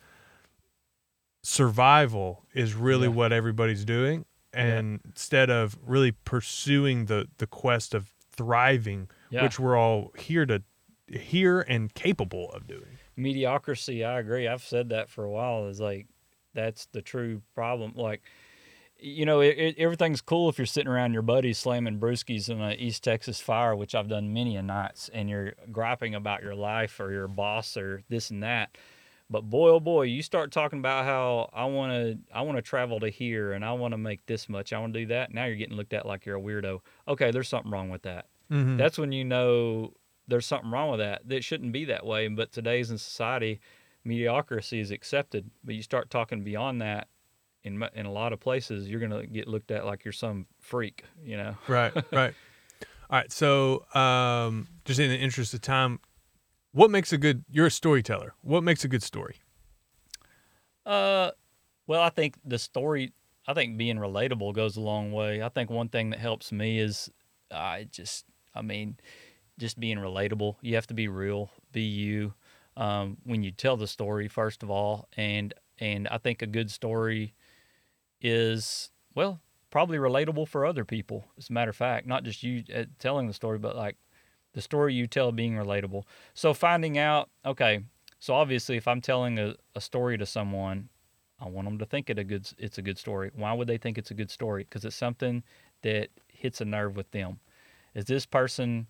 survival 1.50 2.46
is 2.54 2.76
really 2.76 3.08
Yeah. 3.08 3.14
what 3.16 3.34
everybody's 3.34 3.84
doing 3.84 4.26
and 4.54 5.00
instead 5.06 5.50
of 5.50 5.78
really 5.84 6.12
pursuing 6.12 7.06
the 7.06 7.28
the 7.40 7.48
quest 7.48 7.94
of 7.96 8.14
thriving 8.32 9.10
Yeah. 9.32 9.44
which 9.44 9.60
we're 9.60 9.76
all 9.76 10.12
here 10.18 10.46
to 10.46 10.62
here 11.08 11.62
and 11.62 11.92
capable 11.96 12.52
of 12.52 12.68
doing. 12.68 12.98
mediocrity 13.16 14.06
i 14.06 14.20
agree 14.20 14.48
i've 14.48 14.64
said 14.64 14.90
that 14.90 15.10
for 15.10 15.24
a 15.26 15.32
while 15.32 15.68
is 15.68 15.80
like 15.80 16.06
that's 16.54 16.86
the 16.94 17.02
true 17.02 17.42
problem 17.56 17.94
like 17.96 18.22
you 19.00 19.26
know 19.26 19.40
it, 19.42 19.58
it, 19.58 19.76
everything's 19.80 20.22
cool 20.22 20.50
if 20.50 20.58
you're 20.60 20.66
sitting 20.68 20.92
around 20.92 21.14
your 21.14 21.22
buddies 21.24 21.58
slamming 21.58 22.00
brewskis 22.00 22.48
in 22.48 22.62
a 22.62 22.74
east 22.74 23.04
texas 23.04 23.40
fire 23.42 23.76
which 23.76 23.96
i've 23.96 24.08
done 24.08 24.32
many 24.34 24.56
a 24.56 24.62
nights 24.62 25.10
and 25.14 25.30
you're 25.32 25.54
griping 25.72 26.14
about 26.14 26.44
your 26.44 26.54
life 26.56 27.00
or 27.00 27.12
your 27.12 27.28
boss 27.28 27.76
or 27.76 28.04
this 28.08 28.30
and 28.30 28.44
that 28.44 28.70
but 29.30 29.42
boy 29.42 29.70
oh 29.70 29.80
boy 29.80 30.04
you 30.04 30.22
start 30.22 30.52
talking 30.52 30.80
about 30.80 31.06
how 31.06 31.50
i 31.54 31.66
want 31.66 31.92
to 31.92 32.18
i 32.34 32.42
want 32.42 32.58
to 32.58 32.62
travel 32.62 33.00
to 33.00 33.10
here 33.10 33.54
and 33.54 33.64
i 33.64 33.72
want 33.72 33.94
to 33.94 33.98
make 33.98 34.26
this 34.26 34.50
much 34.50 34.74
i 34.74 34.80
want 34.80 34.94
to 34.94 35.00
do 35.02 35.06
that 35.06 35.34
now 35.34 35.46
you're 35.46 35.56
getting 35.56 35.78
looked 35.78 35.94
at 35.94 36.06
like 36.06 36.26
you're 36.26 36.38
a 36.38 36.42
weirdo 36.42 36.80
okay 37.08 37.32
there's 37.32 37.50
something 37.50 37.72
wrong 37.72 37.90
with 37.90 38.02
that 38.04 38.26
Mm-hmm. 38.52 38.78
that's 38.78 38.98
when 38.98 39.12
you 39.12 39.24
know 39.24 39.94
there's 40.30 40.46
something 40.46 40.72
wrong 40.72 40.92
with 40.92 41.00
that. 41.00 41.28
That 41.28 41.44
shouldn't 41.44 41.74
be 41.74 41.86
that 41.86 42.06
way. 42.06 42.28
But 42.28 42.52
today's 42.52 42.92
in 42.92 42.98
society, 42.98 43.60
mediocrity 44.04 44.80
is 44.80 44.92
accepted. 44.92 45.50
But 45.64 45.76
you 45.76 45.82
start 45.82 46.10
talking 46.10 46.44
beyond 46.44 46.82
that, 46.82 47.08
in 47.64 47.84
in 47.94 48.06
a 48.06 48.12
lot 48.12 48.32
of 48.32 48.40
places, 48.40 48.88
you're 48.88 49.02
gonna 49.02 49.26
get 49.26 49.48
looked 49.48 49.72
at 49.72 49.86
like 49.86 50.06
you're 50.06 50.12
some 50.12 50.46
freak. 50.60 51.04
You 51.22 51.38
know. 51.38 51.58
right, 51.68 51.94
right. 52.14 52.34
All 53.10 53.18
right. 53.18 53.32
So, 53.32 53.86
um, 53.96 54.68
just 54.86 55.00
in 55.00 55.10
the 55.10 55.18
interest 55.18 55.54
of 55.56 55.62
time, 55.62 56.00
what 56.72 56.92
makes 56.92 57.12
a 57.14 57.18
good? 57.18 57.44
You're 57.50 57.68
a 57.68 57.72
storyteller. 57.72 58.34
What 58.42 58.64
makes 58.64 58.84
a 58.84 58.88
good 58.88 59.04
story? 59.04 59.38
Uh, 60.86 61.32
well, 61.88 62.02
I 62.02 62.10
think 62.10 62.36
the 62.46 62.60
story. 62.60 63.14
I 63.48 63.54
think 63.54 63.78
being 63.78 63.98
relatable 63.98 64.54
goes 64.54 64.78
a 64.78 64.82
long 64.82 65.12
way. 65.12 65.42
I 65.42 65.50
think 65.50 65.70
one 65.70 65.90
thing 65.90 66.12
that 66.12 66.20
helps 66.20 66.52
me 66.52 66.80
is 66.80 67.10
I 67.52 67.88
just. 67.92 68.26
I 68.56 68.62
mean, 68.64 68.98
just 69.60 69.80
being 69.80 69.98
relatable. 69.98 70.56
You 70.62 70.76
have 70.76 70.88
to 70.88 70.94
be 70.94 71.08
real. 71.08 71.52
Be 71.72 71.82
you. 71.82 72.34
Um, 72.76 73.18
when 73.24 73.44
you 73.44 73.52
tell 73.52 73.78
the 73.78 73.88
story, 73.88 74.28
first 74.28 74.64
of 74.64 74.70
all, 74.70 75.08
and 75.18 75.54
and 75.80 76.08
I 76.08 76.18
think 76.18 76.42
a 76.42 76.48
good 76.48 76.72
story 76.72 77.36
is 78.22 78.92
well 79.16 79.40
probably 79.70 79.98
relatable 79.98 80.48
for 80.48 80.66
other 80.66 80.86
people. 80.86 81.26
As 81.38 81.50
a 81.50 81.54
matter 81.54 81.70
of 81.70 81.76
fact, 81.76 82.08
not 82.08 82.24
just 82.24 82.44
you 82.44 82.64
uh, 82.76 82.86
telling 82.98 83.28
the 83.28 83.34
story, 83.34 83.60
but 83.60 83.76
like 83.76 83.98
the 84.54 84.62
story 84.62 84.94
you 84.94 85.08
tell 85.08 85.32
being 85.32 85.54
relatable. 85.54 86.04
So 86.34 86.54
finding 86.54 86.98
out, 86.98 87.30
okay, 87.46 87.82
so 88.20 88.34
obviously 88.34 88.78
if 88.78 88.88
I'm 88.88 89.02
telling 89.02 89.40
a, 89.40 89.56
a 89.76 89.82
story 89.82 90.18
to 90.18 90.26
someone, 90.26 90.90
I 91.40 91.48
want 91.48 91.68
them 91.68 91.78
to 91.78 91.86
think 91.86 92.10
it 92.10 92.20
a 92.20 92.24
good 92.24 92.50
it's 92.58 92.78
a 92.78 92.82
good 92.82 92.98
story. 92.98 93.32
Why 93.34 93.54
would 93.54 93.68
they 93.68 93.78
think 93.78 93.98
it's 93.98 94.12
a 94.12 94.14
good 94.14 94.30
story? 94.30 94.64
Because 94.64 94.84
it's 94.84 94.96
something 94.96 95.44
that 95.84 96.10
hits 96.28 96.60
a 96.62 96.66
nerve 96.66 96.96
with 96.98 97.12
them. 97.12 97.40
Is 97.96 98.06
this 98.06 98.26
person, 98.26 98.88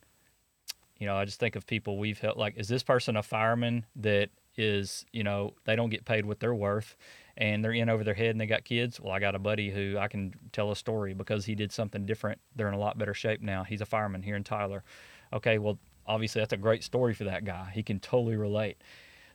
you 0.97 1.05
know, 1.05 1.15
I 1.15 1.25
just 1.25 1.39
think 1.39 1.55
of 1.55 1.67
people 1.67 1.97
we've 1.97 2.19
helped. 2.19 2.39
Like, 2.39 2.57
is 2.57 2.67
this 2.67 2.83
person 2.83 3.15
a 3.15 3.23
fireman 3.23 3.85
that 3.95 4.29
is, 4.57 5.05
you 5.13 5.23
know, 5.23 5.53
they 5.65 5.75
don't 5.75 5.89
get 5.89 6.05
paid 6.05 6.25
what 6.25 6.39
they're 6.39 6.55
worth, 6.55 6.97
and 7.37 7.63
they're 7.63 7.71
in 7.71 7.89
over 7.89 8.03
their 8.03 8.15
head 8.15 8.31
and 8.31 8.41
they 8.41 8.47
got 8.47 8.65
kids? 8.65 8.99
Well, 8.99 9.13
I 9.13 9.19
got 9.19 9.35
a 9.35 9.39
buddy 9.39 9.69
who 9.69 9.97
I 9.97 10.07
can 10.07 10.33
tell 10.51 10.71
a 10.71 10.75
story 10.75 11.13
because 11.13 11.45
he 11.45 11.55
did 11.55 11.71
something 11.71 12.05
different. 12.05 12.41
They're 12.55 12.67
in 12.67 12.73
a 12.73 12.79
lot 12.79 12.97
better 12.97 13.13
shape 13.13 13.41
now. 13.41 13.63
He's 13.63 13.81
a 13.81 13.85
fireman 13.85 14.23
here 14.23 14.35
in 14.35 14.43
Tyler. 14.43 14.83
Okay, 15.33 15.57
well, 15.57 15.79
obviously 16.05 16.41
that's 16.41 16.53
a 16.53 16.57
great 16.57 16.83
story 16.83 17.13
for 17.13 17.25
that 17.25 17.45
guy. 17.45 17.71
He 17.73 17.83
can 17.83 17.99
totally 17.99 18.35
relate. 18.35 18.77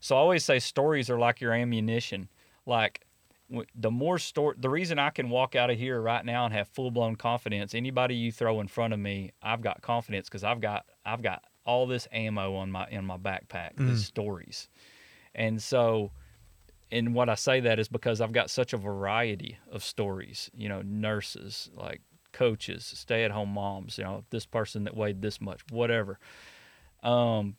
So 0.00 0.16
I 0.16 0.18
always 0.18 0.44
say 0.44 0.58
stories 0.58 1.08
are 1.08 1.18
like 1.18 1.40
your 1.40 1.52
ammunition. 1.52 2.28
Like 2.66 3.06
the 3.74 3.90
more 3.90 4.18
story, 4.18 4.56
the 4.58 4.68
reason 4.68 4.98
I 4.98 5.10
can 5.10 5.30
walk 5.30 5.54
out 5.54 5.70
of 5.70 5.78
here 5.78 6.00
right 6.00 6.24
now 6.24 6.44
and 6.44 6.54
have 6.54 6.68
full 6.68 6.90
blown 6.90 7.16
confidence. 7.16 7.74
Anybody 7.74 8.14
you 8.14 8.32
throw 8.32 8.60
in 8.60 8.68
front 8.68 8.92
of 8.92 9.00
me, 9.00 9.32
I've 9.42 9.62
got 9.62 9.82
confidence 9.82 10.28
because 10.28 10.44
I've 10.44 10.60
got 10.60 10.84
I've 11.06 11.22
got 11.22 11.44
all 11.64 11.86
this 11.86 12.08
ammo 12.12 12.54
on 12.56 12.70
my 12.70 12.86
in 12.90 13.04
my 13.04 13.16
backpack. 13.16 13.76
Mm. 13.76 13.88
These 13.88 14.06
stories, 14.06 14.68
and 15.34 15.62
so. 15.62 16.12
And 16.92 17.12
what 17.12 17.28
I 17.28 17.34
say 17.34 17.58
that 17.60 17.80
is 17.80 17.88
because 17.88 18.20
I've 18.20 18.30
got 18.30 18.50
such 18.50 18.72
a 18.72 18.76
variety 18.76 19.58
of 19.72 19.82
stories. 19.82 20.48
You 20.54 20.68
know, 20.68 20.82
nurses, 20.82 21.68
like 21.74 22.02
coaches, 22.34 22.84
stay 22.84 23.24
at 23.24 23.30
home 23.30 23.48
moms. 23.48 23.96
You 23.96 24.04
know, 24.04 24.24
this 24.28 24.44
person 24.44 24.84
that 24.84 24.94
weighed 24.94 25.22
this 25.22 25.40
much, 25.40 25.62
whatever. 25.70 26.18
Um, 27.02 27.56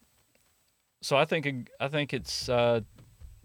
so 1.02 1.18
I 1.18 1.26
think 1.26 1.70
I 1.80 1.88
think 1.88 2.14
it's 2.14 2.48
uh, 2.50 2.82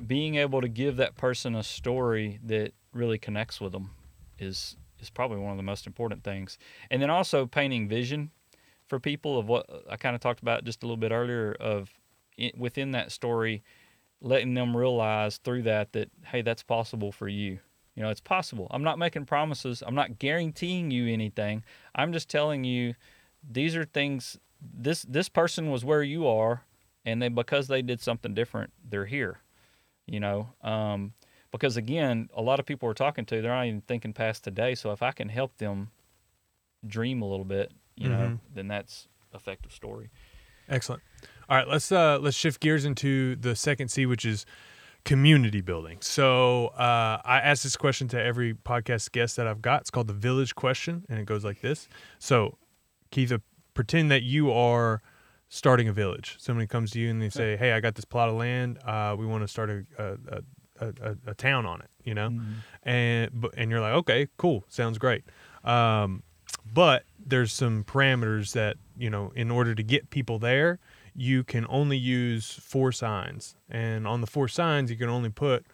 being 0.07 0.35
able 0.35 0.61
to 0.61 0.69
give 0.69 0.97
that 0.97 1.17
person 1.17 1.55
a 1.55 1.63
story 1.63 2.39
that 2.45 2.73
really 2.93 3.19
connects 3.19 3.61
with 3.61 3.73
them 3.73 3.91
is 4.39 4.77
is 5.01 5.11
probably 5.11 5.39
one 5.39 5.53
of 5.53 5.57
the 5.57 5.63
most 5.63 5.87
important 5.87 6.25
things. 6.25 6.59
And 6.91 7.01
then 7.01 7.11
also 7.11 7.47
painting 7.47 7.89
vision 7.89 8.31
for 8.87 8.99
people 8.99 9.39
of 9.39 9.49
what 9.49 9.67
I 9.89 9.97
kind 9.97 10.15
of 10.15 10.21
talked 10.21 10.43
about 10.43 10.65
just 10.65 10.83
a 10.83 10.87
little 10.87 10.97
bit 10.97 11.13
earlier 11.13 11.57
of 11.59 11.91
i 12.39 12.53
within 12.57 12.91
that 12.93 13.13
story, 13.13 13.63
letting 14.21 14.55
them 14.55 14.77
realize 14.77 15.39
through 15.39 15.63
that 15.63 15.93
that 15.93 16.11
hey, 16.27 16.43
that's 16.43 16.63
possible 16.63 17.13
for 17.13 17.29
you. 17.29 17.61
You 17.95 18.03
know, 18.03 18.11
it's 18.11 18.21
possible. 18.21 18.67
I'm 18.71 18.83
not 18.85 18.99
making 18.99 19.27
promises. 19.27 19.83
I'm 19.87 19.95
not 19.95 20.19
guaranteeing 20.19 20.91
you 20.91 21.13
anything. 21.13 21.65
I'm 21.95 22.13
just 22.13 22.29
telling 22.31 22.65
you 22.65 22.95
these 23.49 23.75
are 23.77 23.85
things 23.85 24.39
this 24.63 25.03
this 25.03 25.29
person 25.29 25.71
was 25.71 25.85
where 25.85 26.03
you 26.03 26.27
are 26.27 26.65
and 27.05 27.21
they 27.21 27.29
because 27.29 27.69
they 27.69 27.83
did 27.83 28.01
something 28.01 28.35
different, 28.35 28.73
they're 28.89 29.07
here. 29.07 29.41
You 30.07 30.21
know, 30.21 30.49
um, 30.63 31.13
because 31.51 31.77
again, 31.77 32.29
a 32.35 32.43
lot 32.43 32.61
of 32.61 32.67
people 32.67 32.87
we're 32.89 32.95
talking 32.95 33.25
to, 33.27 33.41
they're 33.43 33.51
not 33.51 33.67
even 33.67 33.81
thinking 33.83 34.13
past 34.13 34.45
today. 34.45 34.75
So 34.75 34.93
if 34.93 35.03
I 35.03 35.13
can 35.13 35.29
help 35.29 35.57
them 35.59 35.91
dream 36.87 37.23
a 37.23 37.29
little 37.29 37.45
bit, 37.45 37.73
you 37.97 38.09
know, 38.09 38.29
Mhm. 38.29 38.41
then 38.55 38.69
that's 38.69 39.09
effective 39.35 39.73
story. 39.73 40.11
Excellent. 40.69 41.03
All 41.49 41.57
right, 41.57 41.67
let's 41.69 41.91
uh 41.91 42.19
let's 42.21 42.37
shift 42.37 42.61
gears 42.61 42.85
into 42.85 43.37
the 43.37 43.57
second 43.57 43.89
C, 43.89 44.07
which 44.07 44.25
is 44.25 44.47
community 45.05 45.61
building. 45.61 45.99
So 46.01 46.69
uh, 46.69 47.21
I 47.25 47.41
ask 47.41 47.63
this 47.63 47.77
question 47.77 48.09
to 48.09 48.23
every 48.23 48.55
podcast 48.55 49.13
guest 49.13 49.37
that 49.37 49.47
I've 49.47 49.63
got. 49.63 49.83
It's 49.83 49.91
called 49.91 50.09
the 50.09 50.15
Village 50.15 50.55
Question, 50.55 51.05
and 51.09 51.19
it 51.19 51.27
goes 51.27 51.45
like 51.45 51.61
this. 51.61 51.89
So, 52.19 52.59
Keith, 53.11 53.33
pretend 53.75 54.11
that 54.11 54.23
you 54.23 54.53
are 54.53 55.03
starting 55.49 55.89
a 55.89 55.93
village. 55.93 56.37
Somebody 56.39 56.67
comes 56.67 56.93
to 56.93 57.01
you 57.01 57.11
and 57.11 57.21
they 57.21 57.29
say, 57.29 57.57
"Hey, 57.57 57.73
I 57.73 57.81
got 57.81 57.95
this 57.95 58.05
plot 58.05 58.29
of 58.29 58.37
land. 58.37 58.79
Uh, 58.85 59.17
we 59.19 59.27
want 59.27 59.43
to 59.43 59.49
start 59.49 59.71
a 59.71 59.85
a, 59.99 60.17
a, 60.81 60.93
a 61.03 61.17
a 61.29 61.35
town 61.35 61.67
on 61.67 61.81
it." 61.81 61.91
You 62.05 62.15
know, 62.15 62.41
and 62.83 63.31
but 63.33 63.53
and 63.57 63.71
you're 63.71 63.81
like, 63.81 63.95
"Okay, 63.95 64.29
cool, 64.37 64.65
sounds 64.69 64.99
great." 64.99 65.25
Um, 65.65 66.23
but 66.73 67.05
there's 67.25 67.53
some 67.53 67.85
parameters 67.85 68.53
that 68.53 68.77
you 68.97 69.11
know 69.11 69.33
in 69.35 69.51
order 69.51 69.75
to 69.75 69.83
get 69.83 70.11
people 70.11 70.39
there 70.39 70.79
you 71.15 71.45
can 71.45 71.67
only 71.69 71.97
use 71.97 72.53
four 72.53 72.93
signs. 72.93 73.57
And 73.69 74.07
on 74.07 74.21
the 74.21 74.27
four 74.27 74.49
signs 74.49 74.91
you 74.91 74.97
can 74.97 75.09
only 75.09 75.31
put 75.31 75.67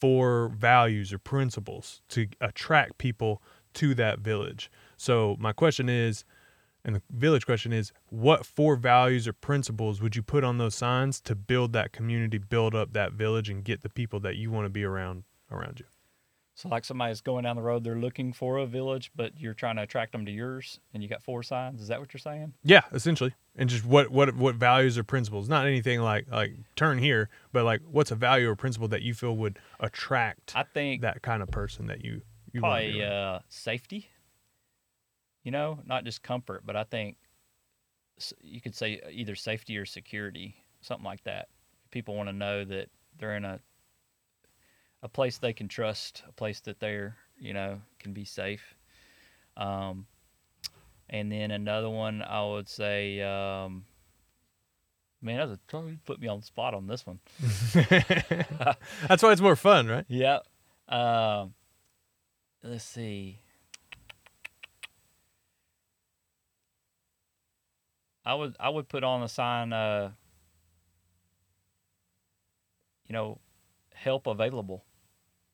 four 0.00 0.48
values 0.48 1.12
or 1.12 1.18
principles 1.18 2.02
to 2.08 2.26
attract 2.40 2.98
people 2.98 3.42
to 3.74 3.94
that 3.94 4.18
village. 4.18 4.70
So 4.96 5.36
my 5.38 5.52
question 5.52 5.88
is 5.88 6.24
and 6.84 6.96
the 6.96 7.02
village 7.10 7.46
question 7.46 7.72
is 7.72 7.92
what 8.08 8.44
four 8.44 8.76
values 8.76 9.28
or 9.28 9.32
principles 9.32 10.02
would 10.02 10.16
you 10.16 10.22
put 10.22 10.42
on 10.42 10.58
those 10.58 10.74
signs 10.74 11.20
to 11.20 11.34
build 11.34 11.72
that 11.72 11.92
community 11.92 12.38
build 12.38 12.74
up 12.74 12.92
that 12.92 13.12
village 13.12 13.48
and 13.48 13.64
get 13.64 13.82
the 13.82 13.88
people 13.88 14.18
that 14.20 14.36
you 14.36 14.50
want 14.50 14.64
to 14.64 14.70
be 14.70 14.82
around 14.84 15.22
around 15.50 15.78
you 15.78 15.86
So 16.54 16.68
like 16.68 16.84
somebody's 16.84 17.22
going 17.22 17.44
down 17.44 17.56
the 17.56 17.62
road, 17.62 17.82
they're 17.82 17.96
looking 17.96 18.32
for 18.32 18.58
a 18.58 18.66
village, 18.66 19.10
but 19.16 19.40
you're 19.40 19.54
trying 19.54 19.76
to 19.76 19.82
attract 19.82 20.12
them 20.12 20.26
to 20.26 20.32
yours, 20.32 20.80
and 20.92 21.02
you 21.02 21.08
got 21.08 21.22
four 21.22 21.42
signs. 21.42 21.80
Is 21.80 21.88
that 21.88 21.98
what 21.98 22.12
you're 22.12 22.20
saying? 22.20 22.52
Yeah, 22.62 22.82
essentially, 22.92 23.34
and 23.56 23.70
just 23.70 23.84
what 23.86 24.10
what 24.10 24.36
what 24.36 24.56
values 24.56 24.98
or 24.98 25.04
principles? 25.04 25.48
Not 25.48 25.66
anything 25.66 26.00
like 26.00 26.26
like 26.30 26.52
turn 26.76 26.98
here, 26.98 27.30
but 27.52 27.64
like 27.64 27.80
what's 27.90 28.10
a 28.10 28.14
value 28.14 28.50
or 28.50 28.56
principle 28.56 28.88
that 28.88 29.02
you 29.02 29.14
feel 29.14 29.34
would 29.36 29.58
attract 29.80 30.52
I 30.54 30.64
think 30.64 31.00
that 31.02 31.22
kind 31.22 31.42
of 31.42 31.50
person 31.50 31.86
that 31.86 32.04
you 32.04 32.20
you 32.52 32.60
want 32.60 32.82
to 32.82 32.92
be 32.92 32.98
probably 32.98 33.16
uh, 33.16 33.38
safety. 33.48 34.08
You 35.44 35.52
know, 35.52 35.80
not 35.86 36.04
just 36.04 36.22
comfort, 36.22 36.64
but 36.66 36.76
I 36.76 36.84
think 36.84 37.16
you 38.42 38.60
could 38.60 38.74
say 38.74 39.00
either 39.10 39.34
safety 39.34 39.76
or 39.78 39.86
security, 39.86 40.54
something 40.82 41.04
like 41.04 41.24
that. 41.24 41.48
People 41.90 42.14
want 42.14 42.28
to 42.28 42.32
know 42.32 42.64
that 42.64 42.90
they're 43.18 43.36
in 43.36 43.44
a 43.44 43.58
a 45.02 45.08
place 45.08 45.38
they 45.38 45.52
can 45.52 45.68
trust, 45.68 46.22
a 46.28 46.32
place 46.32 46.60
that 46.60 46.80
they're 46.80 47.16
you 47.38 47.52
know 47.52 47.80
can 47.98 48.12
be 48.12 48.24
safe. 48.24 48.74
Um, 49.56 50.06
and 51.10 51.30
then 51.30 51.50
another 51.50 51.90
one, 51.90 52.22
I 52.22 52.42
would 52.42 52.68
say, 52.68 53.20
um, 53.20 53.84
man, 55.20 55.36
that's 55.36 55.52
a 55.52 55.60
totally 55.68 55.98
put 56.06 56.20
me 56.20 56.28
on 56.28 56.40
the 56.40 56.46
spot 56.46 56.72
on 56.72 56.86
this 56.86 57.06
one. 57.06 57.18
That's 59.08 59.22
why 59.22 59.32
it's 59.32 59.40
more 59.40 59.56
fun, 59.56 59.88
right? 59.88 60.06
Yeah. 60.08 60.38
Um, 60.88 61.54
let's 62.62 62.84
see. 62.84 63.38
I 68.24 68.34
would 68.34 68.56
I 68.58 68.68
would 68.68 68.88
put 68.88 69.04
on 69.04 69.22
a 69.22 69.28
sign. 69.28 69.72
Uh, 69.72 70.12
you 73.06 73.12
know, 73.12 73.38
help 73.94 74.26
available 74.26 74.84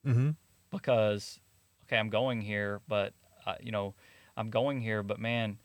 Mm-hmm. 0.06 0.30
because 0.70 1.40
okay, 1.84 1.96
I'm 1.98 2.08
going 2.11 2.40
here, 2.40 2.80
but 2.88 3.12
uh, 3.46 3.54
you 3.61 3.72
know, 3.72 3.94
I'm 4.37 4.50
going 4.50 4.80
here, 4.80 5.02
but 5.02 5.18
man, 5.18 5.58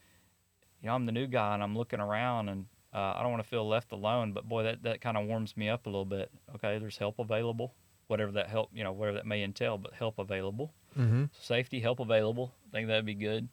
you 0.81 0.87
know, 0.87 0.95
I'm 0.95 1.05
the 1.05 1.11
new 1.11 1.27
guy 1.27 1.53
and 1.53 1.63
I'm 1.63 1.77
looking 1.77 1.99
around 1.99 2.49
and 2.49 2.65
uh, 2.93 3.13
I 3.15 3.21
don't 3.21 3.31
want 3.31 3.43
to 3.43 3.49
feel 3.49 3.67
left 3.67 3.91
alone. 3.91 4.33
But 4.33 4.47
boy, 4.47 4.63
that 4.63 4.83
that 4.83 5.01
kind 5.01 5.17
of 5.17 5.27
warms 5.27 5.55
me 5.57 5.69
up 5.69 5.85
a 5.85 5.89
little 5.89 6.05
bit. 6.05 6.31
Okay, 6.55 6.77
there's 6.79 6.97
help 6.97 7.19
available, 7.19 7.73
whatever 8.07 8.31
that 8.33 8.49
help, 8.49 8.69
you 8.73 8.83
know, 8.83 8.91
whatever 8.91 9.17
that 9.17 9.25
may 9.25 9.43
entail, 9.43 9.77
but 9.77 9.93
help 9.93 10.19
available, 10.19 10.73
Mm-hmm. 10.97 11.25
safety, 11.39 11.79
help 11.79 11.99
available. 11.99 12.53
I 12.67 12.71
think 12.71 12.87
that'd 12.87 13.05
be 13.05 13.13
good. 13.15 13.47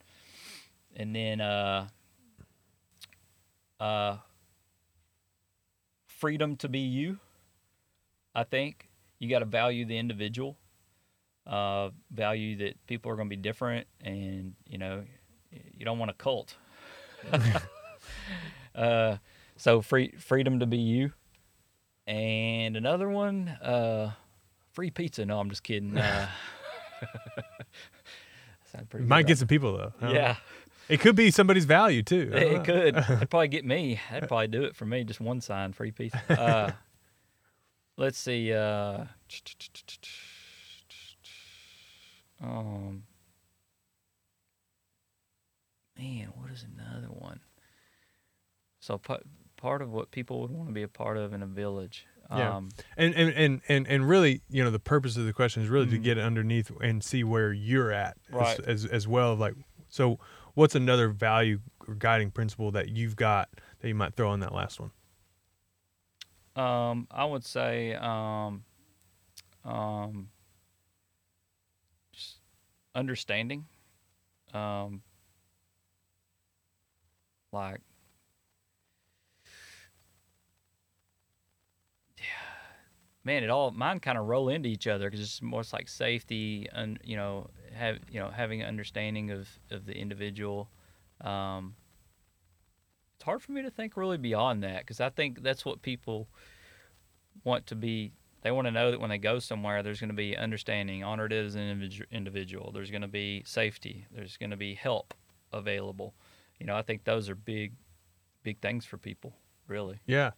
And 0.95 1.15
then 1.15 1.41
uh, 1.41 1.87
uh, 3.79 4.17
freedom 6.05 6.55
to 6.57 6.69
be 6.69 6.79
you. 6.79 7.19
I 8.35 8.43
think 8.43 8.89
you 9.19 9.29
got 9.29 9.39
to 9.39 9.45
value 9.45 9.85
the 9.85 9.97
individual 9.97 10.57
uh, 11.47 11.89
value 12.11 12.57
that 12.57 12.85
people 12.87 13.11
are 13.11 13.15
going 13.15 13.27
to 13.29 13.35
be 13.35 13.41
different, 13.41 13.87
and 14.01 14.53
you 14.67 14.77
know, 14.77 15.03
you 15.51 15.85
don't 15.85 15.99
want 15.99 16.11
a 16.11 16.13
cult. 16.13 16.55
uh, 18.75 19.17
so 19.57 19.81
free 19.81 20.13
freedom 20.17 20.59
to 20.59 20.65
be 20.65 20.77
you, 20.77 21.11
and 22.07 22.75
another 22.75 23.09
one, 23.09 23.47
uh, 23.47 24.11
free 24.73 24.91
pizza. 24.91 25.25
No, 25.25 25.39
I'm 25.39 25.49
just 25.49 25.63
kidding. 25.63 25.97
Uh. 25.97 26.27
Might 28.99 29.27
get 29.27 29.37
some 29.37 29.49
people 29.49 29.73
though. 29.77 29.79
I 29.79 29.83
right? 29.83 29.93
don't 30.01 30.13
know. 30.13 30.19
Yeah, 30.19 30.35
it 30.87 30.99
could 30.99 31.15
be 31.15 31.31
somebody's 31.31 31.65
value 31.65 32.03
too. 32.03 32.31
It, 32.33 32.43
it 32.43 32.63
could. 32.63 32.95
That'd 33.07 33.29
probably 33.29 33.49
get 33.49 33.65
me. 33.65 33.99
That'd 34.09 34.29
probably 34.29 34.47
do 34.47 34.63
it 34.63 34.75
for 34.75 34.85
me. 34.85 35.03
Just 35.03 35.19
one 35.19 35.41
sign, 35.41 35.73
free 35.73 35.91
pizza. 35.91 36.21
Uh, 36.29 36.71
let's 37.97 38.17
see. 38.17 38.53
Uh, 38.53 39.05
um, 42.41 43.03
man, 45.97 46.27
what 46.35 46.51
is 46.51 46.65
another 46.75 47.07
one? 47.07 47.39
So 48.79 48.97
pa- 48.97 49.19
part 49.57 49.81
of 49.81 49.91
what 49.91 50.11
people 50.11 50.41
would 50.41 50.51
want 50.51 50.69
to 50.69 50.73
be 50.73 50.83
a 50.83 50.87
part 50.87 51.17
of 51.17 51.33
in 51.33 51.43
a 51.43 51.47
village. 51.47 52.05
Yeah. 52.29 52.55
Um, 52.57 52.69
And, 52.95 53.13
and 53.13 53.29
and 53.33 53.61
and 53.67 53.87
and 53.87 54.07
really, 54.07 54.41
you 54.49 54.63
know, 54.63 54.71
the 54.71 54.79
purpose 54.79 55.17
of 55.17 55.25
the 55.25 55.33
question 55.33 55.61
is 55.63 55.69
really 55.69 55.87
to 55.87 55.99
Mhm. 55.99 56.03
get 56.03 56.17
underneath 56.17 56.71
and 56.81 57.03
see 57.03 57.23
where 57.25 57.51
you're 57.51 57.91
at 57.91 58.17
Right. 58.29 58.57
as, 58.61 58.65
as 58.65 58.85
as 58.85 59.07
well. 59.07 59.35
Like, 59.35 59.55
so 59.89 60.17
what's 60.53 60.73
another 60.73 61.09
value 61.09 61.59
or 61.87 61.93
guiding 61.95 62.31
principle 62.31 62.71
that 62.71 62.87
you've 62.89 63.17
got 63.17 63.49
that 63.81 63.87
you 63.89 63.95
might 63.95 64.15
throw 64.15 64.29
on 64.29 64.39
that 64.39 64.53
last 64.53 64.79
one? 64.79 64.91
Um, 66.55 67.07
I 67.11 67.25
would 67.25 67.43
say 67.45 67.95
um, 67.95 68.63
um, 69.65 70.29
understanding. 72.95 73.65
Um, 74.53 75.01
like, 77.51 77.81
yeah, 82.17 82.23
man, 83.23 83.43
it 83.43 83.49
all 83.49 83.71
mine 83.71 83.99
kind 83.99 84.17
of 84.17 84.27
roll 84.27 84.49
into 84.49 84.69
each 84.69 84.87
other 84.87 85.09
because 85.09 85.21
it's 85.21 85.41
more 85.41 85.63
like 85.73 85.87
safety 85.89 86.67
and 86.73 86.99
you 87.03 87.15
know 87.15 87.49
have 87.73 87.99
you 88.11 88.19
know 88.19 88.29
having 88.29 88.61
an 88.61 88.67
understanding 88.67 89.31
of 89.31 89.49
of 89.71 89.85
the 89.85 89.95
individual. 89.97 90.69
Um, 91.21 91.75
it's 93.15 93.23
hard 93.25 93.41
for 93.41 93.51
me 93.51 93.61
to 93.61 93.69
think 93.69 93.95
really 93.95 94.17
beyond 94.17 94.63
that 94.63 94.81
because 94.81 94.99
I 94.99 95.09
think 95.09 95.43
that's 95.43 95.65
what 95.65 95.81
people 95.81 96.27
want 97.43 97.67
to 97.67 97.75
be. 97.75 98.11
They 98.41 98.51
want 98.51 98.65
to 98.67 98.71
know 98.71 98.91
that 98.91 98.99
when 98.99 99.09
they 99.09 99.17
go 99.19 99.39
somewhere, 99.39 99.83
there's 99.83 99.99
going 99.99 100.09
to 100.09 100.15
be 100.15 100.35
understanding, 100.35 101.03
honored 101.03 101.31
as 101.33 101.55
an 101.55 101.89
individual. 102.11 102.71
There's 102.71 102.89
going 102.91 103.01
to 103.03 103.07
be 103.07 103.43
safety. 103.45 104.07
There's 104.11 104.37
going 104.37 104.49
to 104.49 104.57
be 104.57 104.73
help 104.73 105.13
available. 105.53 106.13
You 106.59 106.65
know, 106.65 106.75
I 106.75 106.81
think 106.81 107.03
those 107.03 107.29
are 107.29 107.35
big, 107.35 107.73
big 108.43 108.59
things 108.59 108.85
for 108.85 108.97
people. 108.97 109.33
Really. 109.67 109.99
Yeah, 110.05 110.31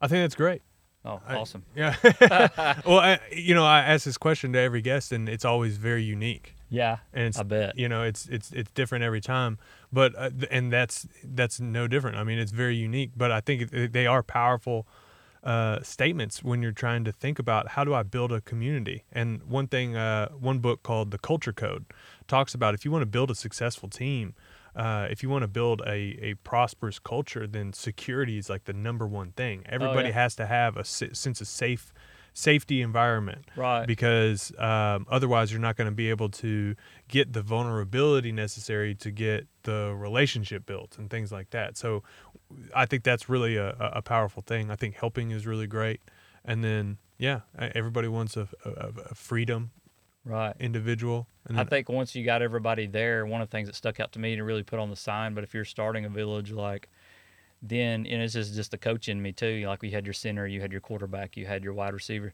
I 0.00 0.08
think 0.08 0.24
that's 0.24 0.34
great. 0.34 0.62
Oh, 1.04 1.20
I- 1.26 1.36
awesome. 1.36 1.64
Yeah. 1.74 1.96
well, 2.86 2.98
I, 3.00 3.18
you 3.32 3.54
know, 3.54 3.64
I 3.64 3.80
ask 3.80 4.04
this 4.04 4.16
question 4.18 4.52
to 4.54 4.58
every 4.58 4.80
guest, 4.82 5.12
and 5.12 5.28
it's 5.28 5.44
always 5.44 5.76
very 5.76 6.02
unique. 6.02 6.54
Yeah, 6.70 6.98
And 7.12 7.26
it's 7.26 7.38
I 7.38 7.42
bet. 7.42 7.76
you 7.78 7.86
know 7.86 8.02
it's 8.02 8.26
it's 8.28 8.50
it's 8.52 8.70
different 8.70 9.04
every 9.04 9.20
time 9.20 9.58
but 9.92 10.14
uh, 10.16 10.30
and 10.50 10.72
that's 10.72 11.06
that's 11.22 11.60
no 11.60 11.86
different 11.86 12.16
i 12.16 12.24
mean 12.24 12.38
it's 12.38 12.50
very 12.50 12.74
unique 12.74 13.10
but 13.14 13.30
i 13.30 13.42
think 13.42 13.70
they 13.70 14.06
are 14.06 14.22
powerful 14.22 14.86
uh, 15.42 15.82
statements 15.82 16.42
when 16.42 16.62
you're 16.62 16.72
trying 16.72 17.04
to 17.04 17.12
think 17.12 17.38
about 17.38 17.68
how 17.68 17.84
do 17.84 17.94
I 17.94 18.02
build 18.02 18.32
a 18.32 18.40
community. 18.40 19.04
And 19.12 19.42
one 19.42 19.66
thing, 19.66 19.96
uh, 19.96 20.28
one 20.30 20.60
book 20.60 20.82
called 20.82 21.10
The 21.10 21.18
Culture 21.18 21.52
Code 21.52 21.86
talks 22.28 22.54
about 22.54 22.74
if 22.74 22.84
you 22.84 22.90
want 22.90 23.02
to 23.02 23.06
build 23.06 23.30
a 23.30 23.34
successful 23.34 23.88
team, 23.88 24.34
uh, 24.76 25.08
if 25.10 25.22
you 25.22 25.28
want 25.28 25.42
to 25.42 25.48
build 25.48 25.82
a, 25.86 26.16
a 26.22 26.34
prosperous 26.44 26.98
culture, 26.98 27.46
then 27.46 27.72
security 27.72 28.38
is 28.38 28.48
like 28.48 28.64
the 28.64 28.72
number 28.72 29.06
one 29.06 29.32
thing. 29.32 29.64
Everybody 29.68 30.08
yeah. 30.08 30.14
has 30.14 30.36
to 30.36 30.46
have 30.46 30.76
a 30.76 30.84
si- 30.84 31.12
sense 31.12 31.40
of 31.40 31.48
safe 31.48 31.92
safety 32.34 32.80
environment 32.80 33.44
Right. 33.56 33.86
because 33.86 34.52
um, 34.58 35.06
otherwise 35.10 35.52
you're 35.52 35.60
not 35.60 35.76
going 35.76 35.88
to 35.90 35.94
be 35.94 36.08
able 36.08 36.30
to 36.30 36.74
get 37.08 37.32
the 37.34 37.42
vulnerability 37.42 38.32
necessary 38.32 38.94
to 38.96 39.10
get 39.10 39.46
the 39.64 39.94
relationship 39.94 40.64
built 40.64 40.96
and 40.98 41.10
things 41.10 41.30
like 41.30 41.50
that. 41.50 41.76
So 41.76 42.02
I 42.74 42.86
think 42.86 43.04
that's 43.04 43.28
really 43.28 43.56
a, 43.56 43.70
a 43.78 44.02
powerful 44.02 44.42
thing. 44.42 44.70
I 44.70 44.76
think 44.76 44.96
helping 44.96 45.30
is 45.30 45.46
really 45.46 45.66
great. 45.66 46.00
And 46.44 46.64
then, 46.64 46.98
yeah, 47.18 47.40
everybody 47.58 48.08
wants 48.08 48.36
a, 48.36 48.48
a, 48.64 48.90
a 49.10 49.14
freedom 49.14 49.70
right. 50.24 50.54
individual. 50.58 51.26
And 51.46 51.58
I 51.58 51.64
think 51.64 51.88
once 51.88 52.14
you 52.14 52.24
got 52.24 52.42
everybody 52.42 52.86
there, 52.86 53.26
one 53.26 53.40
of 53.40 53.48
the 53.48 53.52
things 53.52 53.68
that 53.68 53.74
stuck 53.74 54.00
out 54.00 54.12
to 54.12 54.18
me 54.18 54.36
to 54.36 54.44
really 54.44 54.62
put 54.62 54.78
on 54.78 54.90
the 54.90 54.96
sign, 54.96 55.34
but 55.34 55.44
if 55.44 55.54
you're 55.54 55.64
starting 55.64 56.04
a 56.04 56.08
village, 56.08 56.52
like, 56.52 56.88
then, 57.62 58.06
and 58.06 58.22
it's 58.22 58.32
just, 58.32 58.54
just 58.54 58.70
the 58.72 58.78
coach 58.78 59.08
in 59.08 59.22
me 59.22 59.32
too. 59.32 59.64
Like, 59.66 59.82
we 59.82 59.90
had 59.90 60.04
your 60.04 60.14
center, 60.14 60.46
you 60.46 60.60
had 60.60 60.72
your 60.72 60.80
quarterback, 60.80 61.36
you 61.36 61.46
had 61.46 61.62
your 61.62 61.74
wide 61.74 61.94
receiver. 61.94 62.32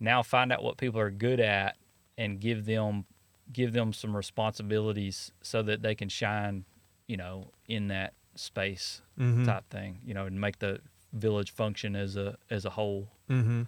Now 0.00 0.22
find 0.22 0.52
out 0.52 0.62
what 0.62 0.76
people 0.76 1.00
are 1.00 1.10
good 1.10 1.40
at 1.40 1.76
and 2.18 2.40
give 2.40 2.64
them 2.64 3.04
give 3.52 3.72
them 3.72 3.92
some 3.92 4.16
responsibilities 4.16 5.30
so 5.42 5.62
that 5.62 5.82
they 5.82 5.94
can 5.94 6.08
shine, 6.08 6.64
you 7.06 7.16
know, 7.16 7.50
in 7.68 7.88
that 7.88 8.14
space 8.34 9.02
Mhm. 9.18 9.44
type 9.46 9.68
thing, 9.70 10.00
you 10.04 10.14
know, 10.14 10.26
and 10.26 10.40
make 10.40 10.58
the 10.58 10.80
village 11.12 11.50
function 11.52 11.94
as 11.96 12.16
a 12.16 12.36
as 12.50 12.64
a 12.64 12.70
whole. 12.70 13.08
Mm-hmm. 13.30 13.62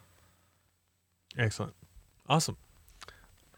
Excellent. 1.39 1.75
Awesome. 2.29 2.57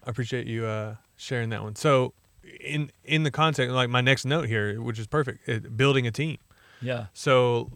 I 0.05 0.11
appreciate 0.11 0.47
you 0.47 0.65
uh, 0.67 0.97
sharing 1.17 1.51
that 1.51 1.63
one. 1.63 1.77
So, 1.77 2.13
in 2.61 2.91
in 3.05 3.23
the 3.23 3.31
context, 3.31 3.73
like 3.75 3.89
my 3.91 4.01
next 4.01 4.25
note 4.25 4.49
here, 4.49 4.81
which 4.81 4.99
is 4.99 5.07
perfect, 5.07 5.49
it, 5.49 5.77
building 5.77 6.07
a 6.07 6.11
team. 6.11 6.39
Yeah. 6.81 7.07
So, 7.13 7.71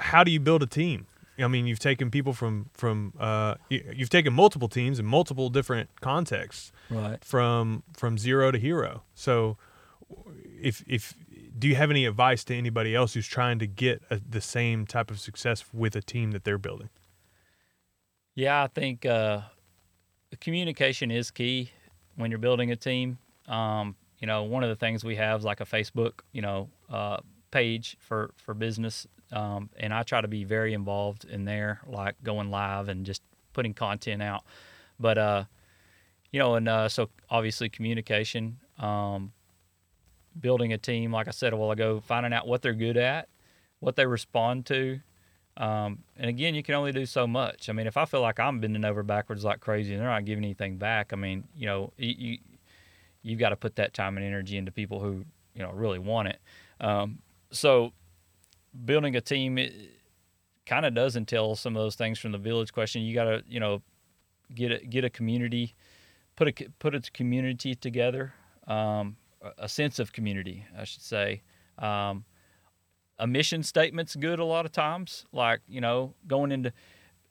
how 0.00 0.24
do 0.24 0.30
you 0.30 0.40
build 0.40 0.62
a 0.62 0.66
team? 0.66 1.06
I 1.40 1.46
mean, 1.46 1.66
you've 1.68 1.78
taken 1.78 2.10
people 2.10 2.32
from 2.32 2.70
from 2.74 3.12
uh, 3.18 3.54
you've 3.68 4.10
taken 4.10 4.32
multiple 4.32 4.68
teams 4.68 4.98
in 4.98 5.06
multiple 5.06 5.50
different 5.50 5.88
contexts, 6.00 6.72
Right. 6.90 7.22
from 7.24 7.82
from 7.96 8.18
zero 8.18 8.50
to 8.50 8.58
hero. 8.58 9.02
So, 9.14 9.56
if 10.60 10.82
if 10.86 11.14
do 11.58 11.68
you 11.68 11.74
have 11.74 11.90
any 11.90 12.04
advice 12.04 12.44
to 12.44 12.54
anybody 12.54 12.94
else 12.94 13.14
who's 13.14 13.26
trying 13.26 13.58
to 13.58 13.66
get 13.66 14.02
a, 14.10 14.20
the 14.20 14.40
same 14.40 14.86
type 14.86 15.10
of 15.10 15.18
success 15.18 15.64
with 15.72 15.96
a 15.96 16.02
team 16.02 16.30
that 16.30 16.44
they're 16.44 16.58
building? 16.58 16.90
Yeah, 18.34 18.62
I 18.62 18.68
think 18.68 19.04
uh, 19.04 19.40
communication 20.40 21.10
is 21.10 21.30
key 21.30 21.72
when 22.16 22.30
you're 22.30 22.38
building 22.38 22.70
a 22.70 22.76
team. 22.76 23.18
Um, 23.46 23.96
you 24.18 24.26
know, 24.26 24.44
one 24.44 24.62
of 24.62 24.68
the 24.68 24.76
things 24.76 25.04
we 25.04 25.16
have 25.16 25.40
is 25.40 25.44
like 25.44 25.60
a 25.60 25.64
Facebook, 25.64 26.20
you 26.32 26.42
know, 26.42 26.68
uh, 26.90 27.18
page 27.50 27.96
for 28.00 28.30
for 28.36 28.54
business, 28.54 29.06
um, 29.32 29.70
and 29.76 29.92
I 29.92 30.02
try 30.02 30.20
to 30.20 30.28
be 30.28 30.44
very 30.44 30.74
involved 30.74 31.24
in 31.24 31.44
there, 31.44 31.80
like 31.86 32.16
going 32.22 32.50
live 32.50 32.88
and 32.88 33.06
just 33.06 33.22
putting 33.52 33.74
content 33.74 34.22
out. 34.22 34.44
But 35.00 35.18
uh, 35.18 35.44
you 36.30 36.38
know, 36.38 36.54
and 36.56 36.68
uh, 36.68 36.88
so 36.88 37.10
obviously 37.30 37.68
communication, 37.68 38.58
um, 38.78 39.32
building 40.40 40.72
a 40.72 40.78
team, 40.78 41.12
like 41.12 41.28
I 41.28 41.32
said 41.32 41.52
a 41.52 41.56
while 41.56 41.70
ago, 41.70 42.00
finding 42.00 42.32
out 42.32 42.46
what 42.46 42.62
they're 42.62 42.74
good 42.74 42.96
at, 42.96 43.28
what 43.80 43.96
they 43.96 44.06
respond 44.06 44.66
to, 44.66 45.00
um, 45.58 46.04
and 46.16 46.30
again, 46.30 46.54
you 46.54 46.62
can 46.62 46.76
only 46.76 46.92
do 46.92 47.04
so 47.04 47.26
much. 47.26 47.68
I 47.68 47.72
mean, 47.72 47.88
if 47.88 47.96
I 47.96 48.04
feel 48.04 48.20
like 48.20 48.38
I'm 48.38 48.60
bending 48.60 48.84
over 48.84 49.02
backwards 49.02 49.44
like 49.44 49.60
crazy 49.60 49.92
and 49.92 50.00
they're 50.00 50.08
not 50.08 50.24
giving 50.24 50.44
anything 50.44 50.76
back, 50.76 51.12
I 51.12 51.16
mean, 51.16 51.44
you 51.56 51.66
know, 51.66 51.92
you, 51.96 52.14
you 52.16 52.38
you've 53.22 53.40
got 53.40 53.48
to 53.48 53.56
put 53.56 53.74
that 53.76 53.92
time 53.92 54.16
and 54.16 54.24
energy 54.24 54.56
into 54.56 54.70
people 54.70 55.00
who 55.00 55.24
you 55.54 55.62
know 55.62 55.72
really 55.72 55.98
want 55.98 56.28
it. 56.28 56.38
Um, 56.80 57.18
so, 57.50 57.92
building 58.84 59.16
a 59.16 59.20
team 59.20 59.58
kind 60.64 60.86
of 60.86 60.94
does 60.94 61.16
entail 61.16 61.56
some 61.56 61.76
of 61.76 61.82
those 61.82 61.96
things 61.96 62.20
from 62.20 62.30
the 62.30 62.38
village 62.38 62.72
question. 62.72 63.02
You 63.02 63.14
got 63.14 63.24
to 63.24 63.42
you 63.48 63.58
know 63.58 63.82
get 64.54 64.70
a, 64.70 64.78
get 64.78 65.04
a 65.04 65.10
community, 65.10 65.74
put 66.36 66.46
a 66.48 66.68
put 66.78 66.94
a 66.94 67.00
community 67.12 67.74
together, 67.74 68.32
um, 68.68 69.16
a- 69.58 69.68
sense 69.68 69.98
of 69.98 70.12
community, 70.12 70.64
I 70.76 70.84
should 70.84 71.02
say. 71.02 71.42
Um, 71.78 72.24
a 73.18 73.26
mission 73.26 73.62
statement's 73.62 74.14
good 74.16 74.38
a 74.38 74.44
lot 74.44 74.64
of 74.66 74.72
times. 74.72 75.24
Like 75.32 75.60
you 75.68 75.80
know, 75.80 76.14
going 76.26 76.52
into 76.52 76.72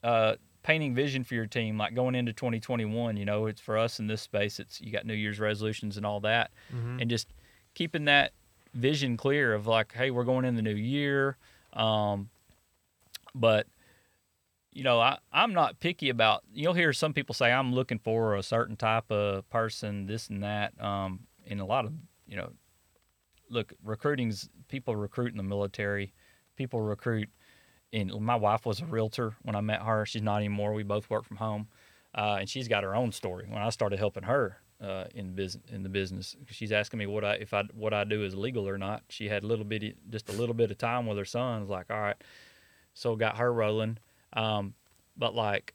uh, 0.03 0.35
painting 0.63 0.93
vision 0.95 1.23
for 1.23 1.33
your 1.35 1.45
team, 1.45 1.77
like 1.77 1.95
going 1.95 2.13
into 2.15 2.33
2021. 2.33 3.15
You 3.17 3.25
know, 3.25 3.45
it's 3.45 3.61
for 3.61 3.77
us 3.77 3.99
in 3.99 4.07
this 4.07 4.21
space. 4.21 4.59
It's 4.59 4.81
you 4.81 4.91
got 4.91 5.05
New 5.05 5.13
Year's 5.13 5.39
resolutions 5.39 5.97
and 5.97 6.05
all 6.05 6.19
that, 6.21 6.51
Mm-hmm. 6.75 6.99
and 7.01 7.09
just 7.09 7.27
keeping 7.73 8.05
that 8.05 8.33
vision 8.73 9.15
clear 9.17 9.53
of 9.53 9.65
like, 9.67 9.93
hey, 9.93 10.11
we're 10.11 10.23
going 10.25 10.45
in 10.45 10.55
the 10.55 10.61
new 10.61 10.75
year. 10.75 11.37
Um, 11.73 12.29
but 13.35 13.67
you 14.73 14.83
know, 14.83 14.99
I, 14.99 15.17
I'm 15.31 15.53
not 15.53 15.79
picky 15.79 16.09
about. 16.09 16.43
You'll 16.53 16.73
hear 16.73 16.93
some 16.93 17.13
people 17.13 17.33
say 17.33 17.51
I'm 17.51 17.73
looking 17.73 17.97
for 17.97 18.35
a 18.35 18.43
certain 18.43 18.75
type 18.75 19.09
of 19.11 19.49
person, 19.49 20.05
this 20.05 20.29
and 20.29 20.43
that. 20.43 20.79
Um, 20.83 21.21
in 21.47 21.59
a 21.59 21.65
lot 21.65 21.85
of 21.85 21.93
you 22.27 22.37
know, 22.37 22.51
look, 23.49 23.73
recruiting's 23.83 24.49
people 24.67 24.95
recruit 24.95 25.31
in 25.31 25.37
the 25.37 25.43
military. 25.43 26.13
People 26.55 26.81
recruit. 26.81 27.29
In 27.93 28.11
my 28.21 28.35
wife 28.35 28.65
was 28.65 28.81
a 28.81 28.85
realtor 28.85 29.35
when 29.43 29.55
I 29.55 29.61
met 29.61 29.81
her. 29.81 30.05
She's 30.05 30.21
not 30.21 30.37
anymore. 30.37 30.73
We 30.73 30.83
both 30.83 31.09
work 31.09 31.23
from 31.23 31.37
home, 31.37 31.67
uh, 32.13 32.37
and 32.41 32.49
she's 32.49 32.67
got 32.67 32.83
her 32.83 32.95
own 32.95 33.13
story. 33.13 33.45
When 33.47 33.61
I 33.61 33.69
started 33.69 33.97
helping 33.97 34.23
her 34.23 34.57
uh, 34.81 35.05
in 35.15 35.33
business, 35.33 35.63
in 35.71 35.83
the 35.83 35.89
business, 35.89 36.35
she's 36.47 36.73
asking 36.73 36.99
me 36.99 37.05
what 37.05 37.23
I 37.23 37.33
if 37.35 37.53
I 37.53 37.63
what 37.73 37.93
I 37.93 38.03
do 38.03 38.25
is 38.25 38.35
legal 38.35 38.67
or 38.67 38.77
not. 38.77 39.03
She 39.09 39.29
had 39.29 39.43
a 39.43 39.47
little 39.47 39.63
bit, 39.63 39.95
just 40.09 40.27
a 40.29 40.33
little 40.33 40.53
bit 40.53 40.69
of 40.69 40.77
time 40.77 41.07
with 41.07 41.17
her 41.17 41.25
son. 41.25 41.57
I 41.57 41.59
was 41.61 41.69
like, 41.69 41.89
all 41.89 41.99
right, 41.99 42.21
so 42.93 43.15
got 43.15 43.37
her 43.37 43.53
rolling. 43.53 43.99
Um, 44.33 44.73
but 45.15 45.33
like, 45.33 45.73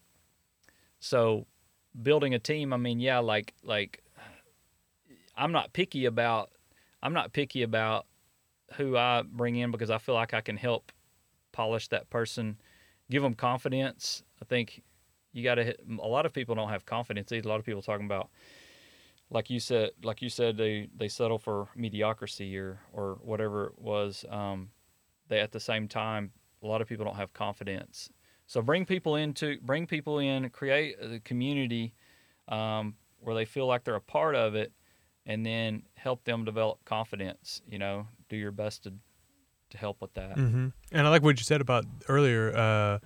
so 1.01 1.47
building 2.03 2.35
a 2.35 2.39
team. 2.39 2.75
I 2.75 2.77
mean, 2.77 3.01
yeah, 3.01 3.21
like 3.21 3.55
like 3.63 4.02
I'm 5.37 5.53
not 5.53 5.73
picky 5.73 6.05
about 6.05 6.51
I'm 7.03 7.13
not 7.13 7.33
picky 7.33 7.63
about 7.63 8.07
who 8.77 8.97
I 8.97 9.23
bring 9.23 9.57
in 9.57 9.71
because 9.71 9.91
I 9.91 9.99
feel 9.99 10.15
like 10.15 10.35
I 10.35 10.41
can 10.41 10.57
help 10.57 10.93
polish 11.53 11.89
that 11.89 12.09
person, 12.11 12.59
give 13.11 13.23
them 13.23 13.35
confidence. 13.35 14.23
I 14.41 14.45
think 14.45 14.83
you 15.33 15.43
got 15.43 15.57
to. 15.57 15.75
A 16.01 16.07
lot 16.07 16.27
of 16.27 16.33
people 16.33 16.55
don't 16.55 16.69
have 16.69 16.87
confidence. 16.87 17.33
A 17.33 17.41
lot 17.43 17.59
of 17.59 17.67
people 17.67 17.83
talking 17.83 18.07
about, 18.07 18.31
like 19.31 19.51
you 19.51 19.61
said, 19.61 19.91
like 20.03 20.23
you 20.23 20.29
said, 20.29 20.57
they 20.57 20.89
they 20.97 21.09
settle 21.09 21.39
for 21.39 21.69
mediocrity 21.75 22.57
or 22.57 22.81
or 22.93 23.19
whatever 23.23 23.67
it 23.67 23.79
was. 23.79 24.25
Um, 24.31 24.71
they 25.29 25.41
at 25.41 25.53
the 25.53 25.61
same 25.61 25.89
time, 25.89 26.33
a 26.63 26.67
lot 26.67 26.81
of 26.81 26.89
people 26.89 27.05
don't 27.05 27.17
have 27.17 27.33
confidence. 27.33 28.11
So 28.47 28.61
bring 28.61 28.85
people 28.85 29.17
into 29.17 29.59
bring 29.63 29.87
people 29.87 30.19
in, 30.19 30.49
create 30.51 30.97
a 31.01 31.21
community 31.21 31.95
um, 32.49 32.95
where 33.21 33.35
they 33.35 33.45
feel 33.45 33.67
like 33.67 33.85
they're 33.85 33.95
a 33.95 34.01
part 34.01 34.35
of 34.35 34.55
it, 34.55 34.73
and 35.27 35.45
then 35.47 35.83
help 35.95 36.25
them 36.25 36.45
develop 36.45 36.85
confidence. 36.85 37.63
You 37.69 37.79
know, 37.79 38.07
do 38.29 38.37
your 38.37 38.53
best 38.53 38.85
to 38.85 38.93
to 39.71 39.79
help 39.79 40.01
with 40.03 40.13
that. 40.15 40.37
Mm-hmm. 40.37 40.69
And 40.93 41.07
I 41.07 41.11
like 41.11 41.23
what 41.23 41.39
you 41.39 41.45
said 41.45 41.61
about 41.63 41.87
earlier, 42.09 42.55
uh, 42.55 42.99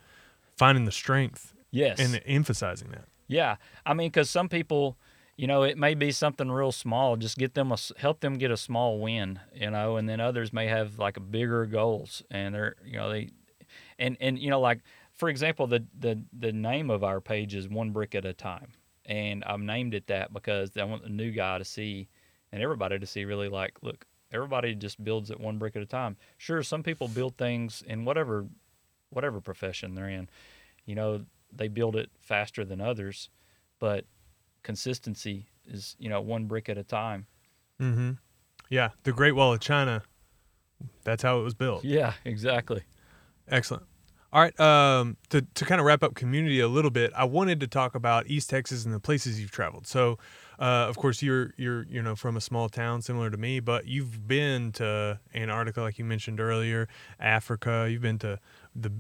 finding 0.57 0.85
the 0.85 0.91
strength 0.93 1.55
Yes. 1.71 2.01
and 2.01 2.21
emphasizing 2.27 2.91
that. 2.91 3.05
Yeah, 3.29 3.57
I 3.85 3.95
mean, 3.95 4.09
because 4.09 4.31
some 4.31 4.49
people, 4.49 4.97
you 5.37 5.47
know, 5.47 5.63
it 5.63 5.77
may 5.79 5.95
be 5.95 6.11
something 6.13 6.51
real 6.51 6.73
small. 6.73 7.17
Just 7.17 7.39
get 7.39 7.55
them 7.55 7.71
a 7.73 7.77
help 7.99 8.21
them 8.21 8.35
get 8.39 8.51
a 8.51 8.57
small 8.57 8.99
win, 8.99 9.39
you 9.55 9.71
know, 9.71 9.97
and 9.97 10.09
then 10.09 10.21
others 10.21 10.53
may 10.53 10.67
have 10.67 10.99
like 10.99 11.19
bigger 11.31 11.67
goals, 11.67 12.23
and 12.31 12.55
they're 12.55 12.75
you 12.85 12.97
know 12.97 13.11
they, 13.11 13.31
and 13.99 14.17
and 14.21 14.39
you 14.39 14.49
know 14.51 14.61
like 14.61 14.81
for 15.13 15.29
example 15.29 15.67
the 15.67 15.85
the 15.99 16.23
the 16.33 16.53
name 16.53 16.89
of 16.91 17.03
our 17.05 17.21
page 17.21 17.55
is 17.55 17.69
one 17.69 17.91
brick 17.91 18.15
at 18.15 18.25
a 18.25 18.33
time, 18.33 18.69
and 19.07 19.45
I've 19.45 19.61
named 19.61 19.95
it 19.95 20.09
that 20.09 20.33
because 20.33 20.77
I 20.77 20.85
want 20.85 21.03
the 21.03 21.09
new 21.09 21.31
guy 21.31 21.59
to 21.59 21.65
see, 21.65 22.09
and 22.53 22.63
everybody 22.63 22.99
to 22.99 23.07
see 23.07 23.25
really 23.25 23.49
like 23.49 23.79
look. 23.83 24.07
Everybody 24.33 24.75
just 24.75 25.03
builds 25.03 25.31
it 25.31 25.39
one 25.39 25.57
brick 25.59 25.77
at 25.77 25.83
a 25.83 25.87
time. 25.87 26.17
Sure, 26.37 26.63
some 26.63 26.83
people 26.83 27.07
build 27.07 27.37
things 27.37 27.83
in 27.87 28.05
whatever, 28.05 28.47
whatever 29.11 29.41
profession 29.41 29.95
they're 29.95 30.09
in. 30.09 30.29
You 30.85 30.97
know, 30.97 31.25
they 31.53 31.69
build 31.69 31.95
it 31.95 32.11
faster 32.19 32.65
than 32.65 32.81
others, 32.81 33.31
but 33.79 34.05
consistency 34.65 35.47
is 35.67 35.97
you 35.99 36.09
know 36.09 36.21
one 36.21 36.47
brick 36.47 36.69
at 36.69 36.77
a 36.77 36.83
time. 36.83 37.27
Mm-hmm. 37.81 38.13
Yeah, 38.69 38.91
the 39.05 39.13
Great 39.13 39.33
Wall 39.33 39.55
of 39.55 39.61
China. 39.61 40.03
That's 41.05 41.23
how 41.23 41.39
it 41.41 41.43
was 41.43 41.55
built. 41.55 41.85
Yeah, 41.85 42.15
exactly. 42.25 42.83
Excellent. 43.49 43.85
All 44.33 44.43
right. 44.43 44.59
Um, 44.61 45.17
to 45.31 45.43
to 45.43 45.65
kind 45.65 45.81
of 45.81 45.87
wrap 45.87 46.03
up 46.03 46.15
community 46.15 46.61
a 46.61 46.69
little 46.69 46.91
bit, 46.91 47.13
I 47.17 47.25
wanted 47.25 47.61
to 47.61 47.67
talk 47.67 47.95
about 47.95 48.27
East 48.27 48.51
Texas 48.51 48.85
and 48.85 48.93
the 48.93 49.01
places 49.01 49.41
you've 49.41 49.53
traveled. 49.53 49.87
So, 49.87 50.19
uh, 50.59 50.87
of 50.89 50.97
course, 50.97 51.23
you're 51.23 51.55
you're 51.57 51.85
you 51.85 52.03
know 52.03 52.17
from 52.17 52.37
a 52.37 52.41
small 52.41 52.69
town 52.69 53.03
similar 53.03 53.31
to 53.31 53.37
me, 53.37 53.61
but 53.61 53.87
you've 53.87 54.27
been 54.27 54.73
to 54.73 55.21
Antarctica, 55.35 55.81
like 55.81 55.99
you 55.99 56.05
mentioned 56.05 56.41
earlier, 56.41 56.89
Africa. 57.21 57.89
You've 57.91 58.03
been 58.03 58.19
to 58.19 58.41
the 58.75 58.91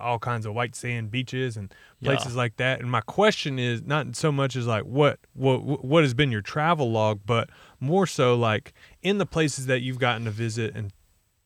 all 0.00 0.18
kinds 0.18 0.46
of 0.46 0.54
white 0.54 0.74
sand 0.74 1.10
beaches 1.10 1.56
and 1.56 1.74
Yeah. 2.00 2.10
places 2.10 2.36
like 2.36 2.56
that. 2.56 2.80
And 2.80 2.90
my 2.90 3.00
question 3.02 3.58
is 3.58 3.82
not 3.82 4.16
so 4.16 4.30
much 4.32 4.54
as 4.56 4.66
like 4.66 4.84
what 4.84 5.18
what 5.34 5.84
what 5.84 6.04
has 6.04 6.14
been 6.14 6.30
your 6.30 6.40
travel 6.40 6.90
log, 6.90 7.20
but 7.26 7.50
more 7.80 8.06
so 8.06 8.34
like 8.36 8.72
in 9.02 9.18
the 9.18 9.26
places 9.26 9.66
that 9.66 9.80
you've 9.80 9.98
gotten 9.98 10.24
to 10.24 10.30
visit 10.30 10.74
and 10.74 10.92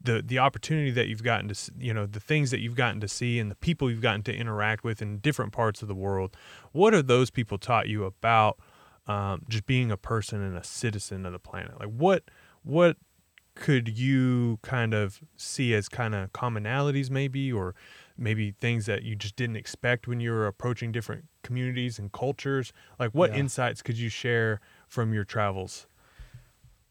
the 0.05 0.23
the 0.23 0.39
opportunity 0.39 0.91
that 0.91 1.07
you've 1.09 1.23
gotten 1.23 1.49
to 1.49 1.73
you 1.79 1.95
know 1.95 2.07
the 2.07 2.21
things 2.21 2.51
that 2.51 2.61
you've 2.61 2.75
gotten 2.77 3.01
to 3.01 3.09
see 3.09 3.39
and 3.39 3.51
the 3.51 3.55
people 3.57 3.91
you've 3.91 4.01
gotten 4.01 4.23
to 4.25 4.35
interact 4.35 4.83
with 4.85 5.01
in 5.03 5.19
different 5.19 5.53
parts 5.53 5.83
of 5.83 5.89
the 5.89 5.95
world. 5.95 6.37
What 6.73 6.93
are 6.95 7.03
those 7.03 7.31
people 7.31 7.59
taught 7.59 7.89
you 7.89 8.05
about 8.05 8.59
um, 9.07 9.43
just 9.49 9.67
being 9.67 9.91
a 9.91 9.97
person 9.97 10.41
and 10.43 10.57
a 10.57 10.65
citizen 10.65 11.25
of 11.27 11.33
the 11.33 11.39
planet? 11.39 11.79
Like 11.79 11.91
what 11.91 12.25
what 12.63 12.97
could 13.55 13.99
you 13.99 14.59
kind 14.63 14.95
of 14.95 15.21
see 15.37 15.75
as 15.75 15.89
kind 15.89 16.15
of 16.15 16.33
commonalities 16.33 17.11
maybe 17.11 17.53
or 17.53 17.75
maybe 18.17 18.53
things 18.61 18.87
that 18.87 19.03
you 19.03 19.15
just 19.15 19.37
didn't 19.37 19.57
expect 19.57 20.09
when 20.09 20.21
you 20.21 20.31
were 20.31 20.47
approaching 20.47 20.91
different 20.91 21.27
communities 21.43 21.99
and 21.99 22.13
cultures 22.13 22.73
like 22.99 23.11
what 23.13 23.31
Yeah. 23.31 23.37
insights 23.41 23.83
could 23.83 23.99
you 23.99 24.09
share 24.09 24.59
from 24.89 25.13
your 25.13 25.25
travels 25.25 25.87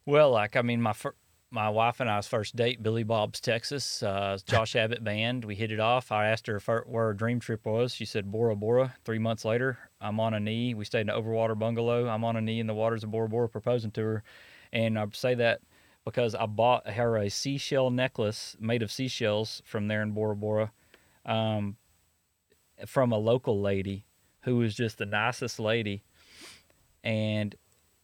Well, 0.06 0.32
like 0.32 0.56
I 0.56 0.62
mean, 0.62 0.82
my 0.82 0.94
fir- 0.94 1.16
my 1.52 1.70
wife 1.70 2.00
and 2.00 2.10
I's 2.10 2.28
first 2.28 2.56
date, 2.56 2.82
Billy 2.82 3.04
Bob's 3.04 3.42
Texas, 3.42 4.02
uh, 4.02 4.38
Josh 4.46 4.76
Abbott 4.76 5.04
band. 5.04 5.44
We 5.44 5.56
hit 5.56 5.72
it 5.72 5.82
off. 5.82 6.12
I 6.12 6.28
asked 6.28 6.48
her 6.48 6.56
if 6.56 6.66
her, 6.66 6.86
where 6.88 7.08
her 7.08 7.14
dream 7.14 7.42
trip 7.42 7.66
was. 7.66 7.94
She 7.94 8.06
said 8.06 8.32
Bora 8.32 8.56
Bora. 8.56 8.96
Three 9.04 9.20
months 9.20 9.44
later, 9.44 9.78
I'm 10.00 10.20
on 10.22 10.34
a 10.34 10.40
knee. 10.40 10.74
We 10.74 10.86
stayed 10.86 11.02
in 11.02 11.10
an 11.10 11.22
overwater 11.22 11.60
bungalow. 11.60 12.08
I'm 12.08 12.24
on 12.24 12.38
a 12.38 12.42
knee 12.42 12.62
in 12.62 12.68
the 12.68 12.74
waters 12.74 13.04
of 13.04 13.12
Bora 13.12 13.28
Bora 13.28 13.50
proposing 13.50 13.92
to 13.92 14.02
her, 14.02 14.24
and 14.72 14.98
I 14.98 15.06
say 15.14 15.36
that 15.36 15.60
because 16.06 16.34
I 16.34 16.46
bought 16.46 16.90
her 16.90 17.18
a 17.18 17.30
seashell 17.30 17.92
necklace 17.92 18.56
made 18.60 18.82
of 18.82 18.92
seashells 18.92 19.62
from 19.66 19.88
there 19.88 20.02
in 20.02 20.12
Bora 20.12 20.36
Bora, 20.36 20.72
um, 21.26 21.76
from 22.88 23.12
a 23.12 23.18
local 23.18 23.62
lady 23.62 24.06
who 24.44 24.56
was 24.56 24.74
just 24.74 24.98
the 24.98 25.06
nicest 25.06 25.60
lady, 25.60 26.04
and 27.04 27.54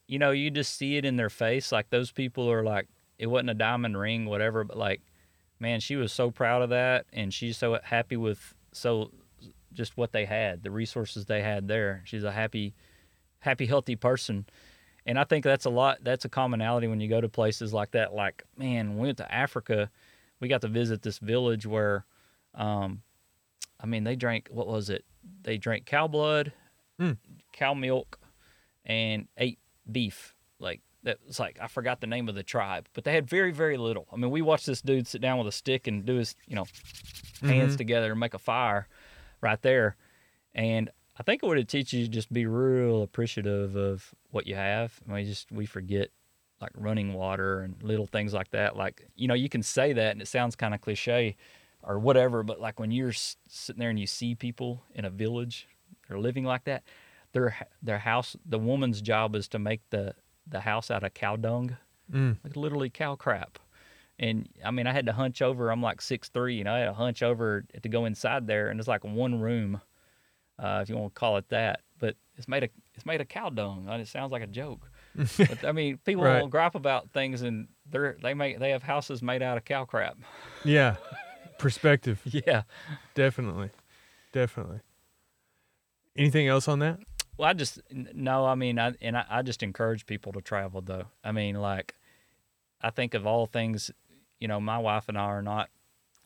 you 0.06 0.20
know, 0.20 0.32
you 0.32 0.52
just 0.52 0.76
see 0.76 0.98
it 0.98 1.06
in 1.06 1.16
their 1.16 1.30
face. 1.30 1.72
Like 1.72 1.90
those 1.90 2.12
people 2.12 2.52
are 2.52 2.64
like, 2.64 2.88
it 3.20 3.28
wasn't 3.28 3.50
a 3.50 3.54
diamond 3.56 3.98
ring, 3.98 4.26
whatever, 4.26 4.64
but 4.64 4.78
like, 4.78 5.02
man, 5.60 5.80
she 5.80 5.96
was 5.96 6.12
so 6.14 6.30
proud 6.32 6.62
of 6.62 6.70
that, 6.70 7.06
and 7.12 7.34
she's 7.34 7.58
so 7.58 7.80
happy 7.84 8.18
with 8.18 8.54
so 8.72 9.12
just 9.74 9.98
what 9.98 10.12
they 10.12 10.26
had, 10.26 10.64
the 10.64 10.72
resources 10.72 11.26
they 11.26 11.42
had 11.42 11.68
there. 11.68 12.02
She's 12.06 12.24
a 12.24 12.32
happy, 12.32 12.74
happy, 13.40 13.66
healthy 13.66 13.96
person, 13.96 14.46
and 15.06 15.18
I 15.20 15.24
think 15.24 15.44
that's 15.44 15.66
a 15.66 15.70
lot. 15.70 16.00
That's 16.04 16.26
a 16.26 16.30
commonality 16.30 16.88
when 16.88 17.00
you 17.00 17.08
go 17.08 17.22
to 17.22 17.30
places 17.30 17.74
like 17.74 17.92
that. 17.92 18.14
Like, 18.14 18.44
man, 18.58 18.98
we 18.98 19.08
went 19.08 19.18
to 19.18 19.34
Africa, 19.34 19.90
we 20.40 20.48
got 20.48 20.62
to 20.62 20.68
visit 20.68 21.02
this 21.02 21.18
village 21.20 21.66
where, 21.66 22.06
um, 22.56 23.02
I 23.80 23.86
mean, 23.88 24.04
they 24.04 24.16
drank 24.16 24.50
what 24.52 24.68
was 24.68 24.90
it? 24.90 25.06
They 25.44 25.58
drank 25.58 25.86
cow 25.86 26.08
blood, 26.08 26.52
Mm. 27.00 27.18
cow 27.54 27.74
milk, 27.76 28.20
and 28.86 29.28
ate 29.38 29.60
beef. 29.92 30.34
That 31.04 31.20
was 31.26 31.40
like 31.40 31.58
I 31.62 31.68
forgot 31.68 32.02
the 32.02 32.08
name 32.08 32.28
of 32.28 32.36
the 32.36 32.44
tribe, 32.44 32.88
but 32.94 33.04
they 33.04 33.14
had 33.14 33.28
very 33.30 33.52
very 33.52 33.78
little. 33.78 34.08
I 34.12 34.16
mean, 34.18 34.32
we 34.32 34.42
watched 34.42 34.66
this 34.66 34.82
dude 34.82 35.08
sit 35.08 35.22
down 35.22 35.38
with 35.38 35.48
a 35.48 35.52
stick 35.52 35.88
and 35.88 36.06
do 36.06 36.16
his 36.16 36.36
you 36.48 36.56
know 36.56 36.66
hands 37.44 37.76
Mhm. 37.76 37.78
together 37.78 38.12
and 38.12 38.20
make 38.20 38.34
a 38.34 38.40
fire 38.40 38.88
right 39.42 39.62
there, 39.62 39.96
and 40.54 40.90
I 41.20 41.24
think 41.24 41.44
it 41.44 41.48
would 41.48 41.68
teach 41.70 41.94
you 41.94 42.04
to 42.06 42.10
just 42.10 42.32
be 42.34 42.46
real 42.46 43.02
appreciative 43.04 43.76
of 43.76 44.14
what 44.32 44.48
you 44.48 44.56
have. 44.56 45.00
I 45.08 45.14
mean, 45.14 45.26
just 45.26 45.52
we 45.52 45.66
forget 45.66 46.10
like 46.60 46.72
running 46.76 47.14
water 47.14 47.62
and 47.62 47.82
little 47.84 48.08
things 48.08 48.34
like 48.34 48.50
that. 48.52 48.76
Like 48.76 49.08
you 49.16 49.28
know, 49.28 49.34
you 49.36 49.50
can 49.50 49.64
say 49.64 49.94
that 49.94 50.12
and 50.12 50.22
it 50.22 50.28
sounds 50.28 50.56
kind 50.56 50.74
of 50.74 50.82
cliche 50.82 51.36
or 51.84 52.00
whatever, 52.00 52.44
but 52.44 52.60
like 52.60 52.80
when 52.80 52.92
you're 52.92 53.14
sitting 53.14 53.80
there 53.80 53.92
and 53.92 54.00
you 54.00 54.08
see 54.08 54.34
people 54.36 54.84
in 54.96 55.06
a 55.06 55.10
village, 55.12 55.68
they're 56.08 56.20
living 56.20 56.44
like 56.44 56.64
that. 56.66 56.84
Their 57.34 57.56
their 57.84 58.00
house, 58.00 58.36
the 58.46 58.58
woman's 58.60 59.00
job 59.02 59.36
is 59.36 59.48
to 59.50 59.60
make 59.60 59.82
the 59.92 60.16
the 60.50 60.62
house 60.62 60.90
out 60.92 61.04
of 61.04 61.14
cow 61.14 61.36
dung, 61.36 61.78
Mm. 62.12 62.38
like 62.44 62.56
literally 62.56 62.90
cow 62.90 63.16
crap. 63.16 63.60
And 64.20 64.48
I 64.66 64.72
mean, 64.72 64.88
I 64.88 64.94
had 64.94 65.06
to 65.08 65.14
hunch 65.14 65.42
over. 65.42 65.70
I'm 65.70 65.82
like 65.82 66.02
six 66.02 66.30
three, 66.30 66.56
you 66.56 66.64
know. 66.64 66.74
I 66.74 66.80
had 66.80 66.86
to 66.86 66.94
hunch 66.94 67.22
over 67.22 67.66
to 67.82 67.90
go 67.90 68.06
inside 68.06 68.48
there, 68.48 68.70
and 68.70 68.80
it's 68.80 68.88
like 68.88 69.04
one 69.04 69.40
room, 69.40 69.82
uh, 70.58 70.80
if 70.82 70.90
you 70.90 70.96
want 70.98 71.14
to 71.14 71.20
call 71.20 71.38
it 71.38 71.50
that. 71.50 71.82
But 72.00 72.16
it's 72.36 72.48
made 72.48 72.64
of 72.64 72.70
it's 72.96 73.06
made 73.06 73.22
of 73.22 73.28
cow 73.28 73.50
dung. 73.50 73.88
and 73.90 74.02
It 74.02 74.08
sounds 74.08 74.32
like 74.32 74.42
a 74.42 74.48
joke. 74.48 74.90
but 75.38 75.64
I 75.66 75.72
mean, 75.72 75.98
people 76.06 76.24
Right. 76.24 76.40
will 76.42 76.48
gripe 76.48 76.76
about 76.76 77.10
things, 77.12 77.42
and 77.42 77.68
they're 77.90 78.18
they 78.24 78.34
make 78.34 78.58
they 78.60 78.72
have 78.72 78.84
houses 78.84 79.22
made 79.22 79.42
out 79.44 79.58
of 79.58 79.66
cow 79.66 79.86
crap. 79.86 80.18
yeah 80.64 80.96
perspective 81.60 82.22
yeah. 82.26 82.64
definitely 83.16 83.72
definitely 84.32 84.80
anything 86.16 86.48
else 86.48 86.68
on 86.68 86.80
that 86.80 87.00
Well, 87.38 87.50
I 87.50 87.54
just 87.54 87.80
no. 87.92 88.46
I 88.46 88.56
mean, 88.56 88.80
I 88.80 88.94
and 89.02 89.18
I, 89.18 89.26
I 89.30 89.42
just 89.44 89.62
encourage 89.64 90.06
people 90.06 90.32
to 90.34 90.42
travel 90.42 90.82
though. 90.82 91.06
I 91.24 91.32
mean, 91.32 91.56
like, 91.56 91.94
I 92.82 92.90
think 92.90 93.14
of 93.14 93.28
all 93.28 93.46
things, 93.46 93.92
you 94.40 94.48
know, 94.48 94.60
my 94.60 94.78
wife 94.78 95.08
and 95.08 95.18
I 95.18 95.24
are 95.24 95.42
not 95.42 95.70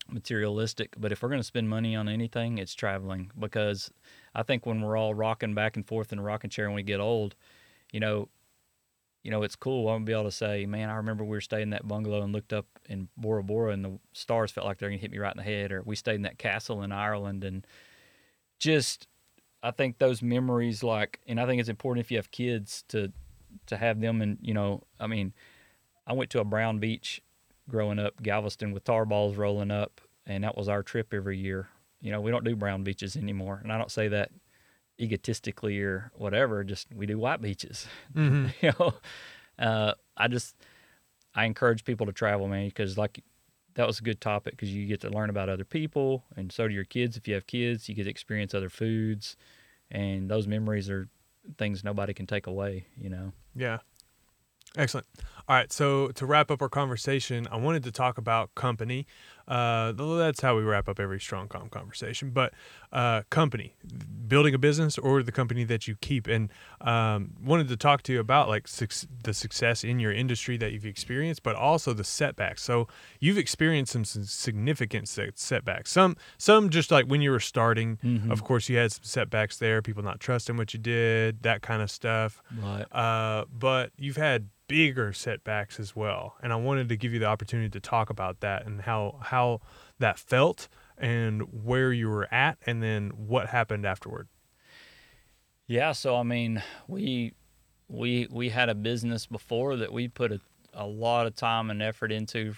materialistic, 0.09 0.95
but 0.97 1.11
if 1.11 1.21
we're 1.21 1.29
going 1.29 1.41
to 1.41 1.45
spend 1.45 1.69
money 1.69 1.95
on 1.95 2.09
anything, 2.09 2.57
it's 2.57 2.75
traveling 2.75 3.31
because 3.39 3.91
I 4.35 4.43
think 4.43 4.65
when 4.65 4.81
we're 4.81 4.97
all 4.97 5.13
rocking 5.13 5.53
back 5.53 5.75
and 5.77 5.87
forth 5.87 6.11
in 6.13 6.19
a 6.19 6.23
rocking 6.23 6.49
chair 6.49 6.67
when 6.67 6.75
we 6.75 6.83
get 6.83 6.99
old, 6.99 7.35
you 7.91 7.99
know, 7.99 8.29
you 9.23 9.31
know, 9.31 9.43
it's 9.43 9.55
cool. 9.55 9.89
I'm 9.89 9.97
gonna 9.97 10.05
be 10.05 10.13
able 10.13 10.23
to 10.25 10.31
say, 10.31 10.65
man, 10.65 10.89
I 10.89 10.95
remember 10.95 11.23
we 11.23 11.31
were 11.31 11.41
staying 11.41 11.63
in 11.63 11.69
that 11.71 11.87
bungalow 11.87 12.23
and 12.23 12.33
looked 12.33 12.53
up 12.53 12.65
in 12.89 13.07
Bora 13.17 13.43
Bora 13.43 13.73
and 13.73 13.85
the 13.85 13.99
stars 14.13 14.51
felt 14.51 14.65
like 14.67 14.77
they're 14.79 14.89
gonna 14.89 14.99
hit 14.99 15.11
me 15.11 15.19
right 15.19 15.33
in 15.33 15.37
the 15.37 15.43
head, 15.43 15.71
or 15.71 15.81
we 15.83 15.95
stayed 15.95 16.15
in 16.15 16.23
that 16.23 16.39
castle 16.39 16.81
in 16.83 16.91
Ireland 16.91 17.43
and 17.43 17.65
just 18.59 19.07
I 19.63 19.71
think 19.71 19.99
those 19.99 20.21
memories 20.21 20.83
like 20.83 21.19
and 21.27 21.39
I 21.39 21.45
think 21.45 21.59
it's 21.59 21.69
important 21.69 22.05
if 22.05 22.11
you 22.11 22.17
have 22.17 22.31
kids 22.31 22.83
to 22.89 23.11
to 23.67 23.77
have 23.77 23.99
them 24.01 24.21
and 24.21 24.37
you 24.41 24.53
know, 24.53 24.83
I 24.99 25.07
mean, 25.07 25.33
I 26.07 26.13
went 26.13 26.29
to 26.31 26.39
a 26.39 26.45
brown 26.45 26.79
beach 26.79 27.21
growing 27.69 27.99
up, 27.99 28.21
Galveston 28.21 28.71
with 28.71 28.83
tar 28.83 29.05
balls 29.05 29.35
rolling 29.37 29.71
up, 29.71 30.01
and 30.25 30.43
that 30.43 30.57
was 30.57 30.67
our 30.67 30.83
trip 30.83 31.13
every 31.13 31.37
year. 31.37 31.69
You 32.01 32.11
know, 32.11 32.21
we 32.21 32.31
don't 32.31 32.43
do 32.43 32.55
brown 32.55 32.83
beaches 32.83 33.15
anymore. 33.15 33.59
And 33.63 33.71
I 33.71 33.77
don't 33.77 33.91
say 33.91 34.07
that 34.09 34.31
egotistically 34.99 35.79
or 35.79 36.11
whatever, 36.15 36.63
just 36.63 36.87
we 36.93 37.05
do 37.05 37.17
white 37.17 37.41
beaches. 37.41 37.87
mm-hmm. 38.15 38.47
you 38.65 38.73
know, 38.79 38.93
uh, 39.59 39.93
I 40.17 40.27
just 40.27 40.55
I 41.35 41.45
encourage 41.45 41.83
people 41.83 42.05
to 42.07 42.11
travel, 42.11 42.47
man, 42.47 42.67
because 42.67 42.97
like 42.97 43.23
that 43.75 43.87
was 43.87 43.99
a 43.99 44.03
good 44.03 44.21
topic 44.21 44.53
because 44.53 44.73
you 44.73 44.85
get 44.85 45.01
to 45.01 45.09
learn 45.09 45.29
about 45.29 45.49
other 45.49 45.65
people, 45.65 46.23
and 46.35 46.51
so 46.51 46.67
do 46.67 46.73
your 46.73 46.83
kids. 46.83 47.17
If 47.17 47.27
you 47.27 47.33
have 47.35 47.47
kids, 47.47 47.87
you 47.87 47.95
get 47.95 48.03
to 48.03 48.09
experience 48.09 48.53
other 48.53 48.69
foods, 48.69 49.35
and 49.89 50.29
those 50.29 50.47
memories 50.47 50.89
are 50.89 51.07
things 51.57 51.83
nobody 51.83 52.13
can 52.13 52.27
take 52.27 52.47
away. 52.47 52.87
You 52.97 53.09
know. 53.09 53.31
Yeah. 53.55 53.79
Excellent. 54.77 55.05
All 55.49 55.55
right. 55.55 55.71
So 55.71 56.09
to 56.09 56.25
wrap 56.25 56.49
up 56.49 56.61
our 56.61 56.69
conversation, 56.69 57.47
I 57.51 57.57
wanted 57.57 57.83
to 57.83 57.91
talk 57.91 58.17
about 58.17 58.55
company. 58.55 59.05
Uh, 59.51 59.91
that's 60.17 60.39
how 60.41 60.55
we 60.55 60.63
wrap 60.63 60.87
up 60.87 60.97
every 60.99 61.19
strong 61.19 61.47
com 61.49 61.67
conversation. 61.69 62.29
But 62.29 62.53
uh, 62.93 63.23
company, 63.29 63.75
building 64.27 64.53
a 64.53 64.57
business 64.57 64.97
or 64.97 65.21
the 65.23 65.31
company 65.31 65.65
that 65.65 65.87
you 65.89 65.95
keep, 65.99 66.25
and 66.27 66.49
um, 66.79 67.31
wanted 67.43 67.67
to 67.67 67.75
talk 67.77 68.01
to 68.03 68.13
you 68.13 68.19
about 68.21 68.47
like 68.47 68.65
suc 68.67 68.91
the 69.23 69.33
success 69.33 69.83
in 69.83 69.99
your 69.99 70.13
industry 70.13 70.55
that 70.57 70.71
you've 70.71 70.85
experienced, 70.85 71.43
but 71.43 71.55
also 71.55 71.93
the 71.93 72.03
setbacks. 72.05 72.63
So 72.63 72.87
you've 73.19 73.37
experienced 73.37 73.91
some, 73.91 74.05
some 74.05 74.23
significant 74.23 75.09
set- 75.09 75.37
setbacks. 75.37 75.91
Some 75.91 76.15
some 76.37 76.69
just 76.69 76.89
like 76.89 77.05
when 77.07 77.21
you 77.21 77.31
were 77.31 77.39
starting. 77.41 77.97
Mhm. 78.03 78.31
Of 78.31 78.43
course, 78.43 78.69
you 78.69 78.77
had 78.77 78.91
some 78.93 79.03
setbacks 79.03 79.57
there. 79.57 79.81
People 79.81 80.01
not 80.03 80.19
trusting 80.21 80.55
what 80.55 80.73
you 80.73 80.79
did, 80.79 81.43
that 81.43 81.61
kind 81.61 81.81
of 81.81 81.91
stuff. 81.91 82.41
Right. 82.57 82.85
Uh, 82.91 83.45
but 83.51 83.91
you've 83.97 84.17
had 84.17 84.47
bigger 84.71 85.11
setbacks 85.11 85.81
as 85.81 85.97
well, 85.97 86.35
and 86.41 86.53
I 86.53 86.55
wanted 86.55 86.87
to 86.87 86.95
give 86.95 87.11
you 87.11 87.19
the 87.19 87.25
opportunity 87.25 87.69
to 87.71 87.81
talk 87.81 88.09
about 88.09 88.39
that 88.39 88.65
and 88.65 88.79
how 88.81 89.19
how 89.21 89.59
that 89.99 90.17
felt 90.17 90.69
and 90.97 91.41
where 91.65 91.91
you 91.91 92.07
were 92.07 92.33
at, 92.33 92.57
and 92.65 92.81
then 92.81 93.09
what 93.09 93.47
happened 93.47 93.85
afterward. 93.85 94.29
Yeah, 95.67 95.91
so 95.91 96.15
I 96.15 96.23
mean, 96.23 96.63
we 96.87 97.33
we 97.89 98.27
we 98.31 98.47
had 98.47 98.69
a 98.69 98.75
business 98.75 99.25
before 99.25 99.75
that 99.75 99.91
we 99.91 100.07
put 100.07 100.31
a, 100.31 100.39
a 100.73 100.87
lot 100.87 101.27
of 101.27 101.35
time 101.35 101.69
and 101.69 101.81
effort 101.81 102.13
into, 102.13 102.53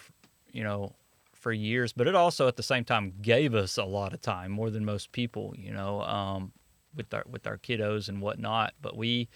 you 0.51 0.63
know, 0.63 0.93
for 1.31 1.51
years, 1.51 1.93
but 1.93 2.05
it 2.07 2.13
also 2.13 2.47
at 2.47 2.57
the 2.57 2.63
same 2.63 2.83
time 2.83 3.11
gave 3.23 3.55
us 3.55 3.77
a 3.77 3.85
lot 3.85 4.13
of 4.13 4.21
time, 4.21 4.51
more 4.51 4.69
than 4.69 4.85
most 4.85 5.11
people, 5.11 5.55
you 5.57 5.73
know, 5.73 6.01
um, 6.01 6.51
with 6.95 7.11
our 7.11 7.23
with 7.27 7.47
our 7.47 7.57
kiddos 7.57 8.07
and 8.07 8.21
whatnot. 8.21 8.73
But 8.83 8.95
we, 8.95 9.29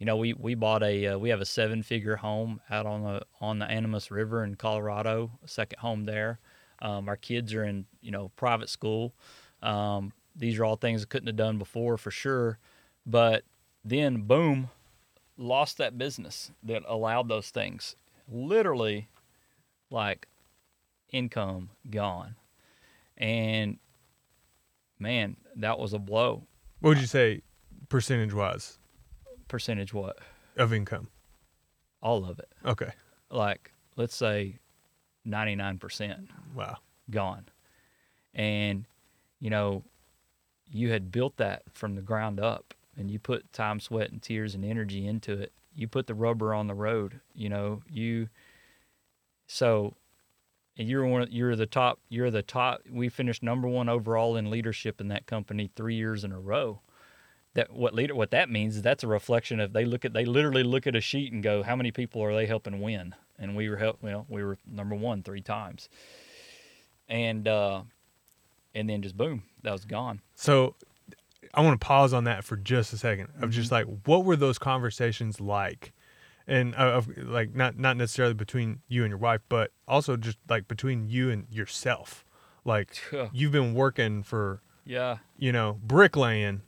you 0.00 0.06
know, 0.06 0.16
we 0.16 0.32
we 0.32 0.54
bought 0.54 0.82
a 0.82 1.08
uh, 1.08 1.18
we 1.18 1.28
have 1.28 1.42
a 1.42 1.44
seven 1.44 1.82
figure 1.82 2.16
home 2.16 2.60
out 2.70 2.86
on 2.86 3.02
the 3.04 3.20
on 3.38 3.58
the 3.58 3.66
Animas 3.66 4.10
River 4.10 4.42
in 4.42 4.54
Colorado, 4.54 5.30
a 5.44 5.48
second 5.48 5.78
home 5.78 6.06
there. 6.06 6.40
Um, 6.80 7.06
our 7.06 7.18
kids 7.18 7.52
are 7.52 7.62
in 7.64 7.84
you 8.00 8.10
know 8.10 8.30
private 8.34 8.70
school. 8.70 9.14
Um, 9.62 10.12
these 10.34 10.58
are 10.58 10.64
all 10.64 10.76
things 10.76 11.02
I 11.02 11.04
couldn't 11.04 11.26
have 11.26 11.36
done 11.36 11.58
before 11.58 11.98
for 11.98 12.10
sure. 12.10 12.58
But 13.04 13.44
then, 13.84 14.22
boom, 14.22 14.70
lost 15.36 15.76
that 15.76 15.98
business 15.98 16.50
that 16.62 16.82
allowed 16.88 17.28
those 17.28 17.50
things. 17.50 17.94
Literally, 18.26 19.10
like 19.90 20.26
income 21.10 21.70
gone. 21.90 22.36
and 23.18 23.78
man, 24.98 25.36
that 25.56 25.78
was 25.78 25.92
a 25.92 25.98
blow. 25.98 26.46
What 26.80 26.90
would 26.90 26.98
you 27.00 27.06
say, 27.06 27.42
percentage 27.90 28.32
wise, 28.32 28.78
Percentage 29.50 29.92
what? 29.92 30.16
of 30.56 30.72
income? 30.72 31.08
All 32.00 32.24
of 32.24 32.38
it. 32.38 32.50
Okay. 32.64 32.92
Like 33.30 33.72
let's 33.96 34.14
say 34.14 34.60
ninety 35.24 35.56
nine 35.56 35.76
percent. 35.78 36.30
Wow. 36.54 36.78
gone. 37.10 37.46
And, 38.34 38.86
you 39.40 39.50
know, 39.50 39.82
you 40.70 40.90
had 40.90 41.10
built 41.10 41.36
that 41.38 41.62
from 41.72 41.96
the 41.96 42.02
ground 42.02 42.38
up 42.38 42.74
and 42.96 43.10
you 43.10 43.18
put 43.18 43.52
time, 43.52 43.80
sweat, 43.80 44.10
and 44.10 44.22
tears 44.22 44.54
and 44.54 44.64
energy 44.64 45.06
into 45.06 45.32
it. 45.32 45.52
You 45.74 45.88
put 45.88 46.06
the 46.06 46.14
rubber 46.14 46.54
on 46.54 46.66
the 46.66 46.74
road, 46.74 47.20
you 47.34 47.48
know, 47.48 47.82
you, 47.88 48.28
so, 49.46 49.94
and 50.76 50.88
you're 50.88 51.06
one, 51.06 51.28
you're 51.30 51.56
the 51.56 51.66
top, 51.66 52.00
you're 52.08 52.30
the 52.30 52.42
top, 52.42 52.82
we 52.90 53.08
finished 53.08 53.42
number 53.42 53.68
one 53.68 53.88
overall 53.88 54.36
in 54.36 54.50
leadership 54.50 55.00
in 55.00 55.08
that 55.08 55.26
company 55.26 55.70
three 55.74 55.94
years 55.94 56.24
in 56.24 56.32
a 56.32 56.40
row. 56.40 56.80
That 57.54 57.72
what 57.72 57.94
leader, 57.94 58.14
what 58.14 58.30
that 58.30 58.48
means 58.48 58.76
is 58.76 58.82
that's 58.82 59.02
a 59.02 59.08
reflection 59.08 59.58
of 59.58 59.72
they 59.72 59.84
look 59.84 60.04
at, 60.04 60.12
they 60.12 60.24
literally 60.24 60.62
look 60.62 60.86
at 60.86 60.94
a 60.94 61.00
sheet 61.00 61.32
and 61.32 61.42
go, 61.42 61.62
how 61.62 61.74
many 61.74 61.90
people 61.90 62.22
are 62.22 62.34
they 62.34 62.46
helping 62.46 62.80
win? 62.80 63.14
And 63.38 63.56
we 63.56 63.68
were 63.68 63.76
help, 63.76 63.98
well, 64.02 64.26
we 64.28 64.44
were 64.44 64.58
number 64.66 64.94
one 64.94 65.22
three 65.22 65.40
times 65.40 65.88
and 67.10 67.46
uh, 67.46 67.82
and 68.74 68.88
then 68.88 69.02
just 69.02 69.16
boom, 69.16 69.42
that 69.62 69.72
was 69.72 69.84
gone. 69.84 70.20
So 70.36 70.76
I 71.52 71.60
want 71.60 71.78
to 71.78 71.84
pause 71.84 72.14
on 72.14 72.24
that 72.24 72.44
for 72.44 72.56
just 72.56 72.92
a 72.92 72.96
2nd 72.96 73.42
of 73.42 73.50
just 73.50 73.72
like 73.72 73.86
what 74.04 74.24
were 74.24 74.36
those 74.36 74.58
conversations 74.58 75.40
like, 75.40 75.92
and 76.46 76.74
uh, 76.76 76.92
of 76.92 77.08
like 77.18 77.54
not 77.54 77.76
not 77.78 77.96
necessarily 77.96 78.34
between 78.34 78.80
you 78.88 79.02
and 79.02 79.10
your 79.10 79.18
wife, 79.18 79.42
but 79.48 79.72
also 79.86 80.16
just 80.16 80.38
like 80.48 80.68
between 80.68 81.08
you 81.08 81.28
and 81.30 81.46
yourself. 81.50 82.24
Like 82.64 83.02
you've 83.32 83.52
been 83.52 83.74
working 83.74 84.22
for 84.22 84.62
Yeah, 84.84 85.18
you 85.36 85.50
know 85.52 85.78
bricklaying, 85.82 86.62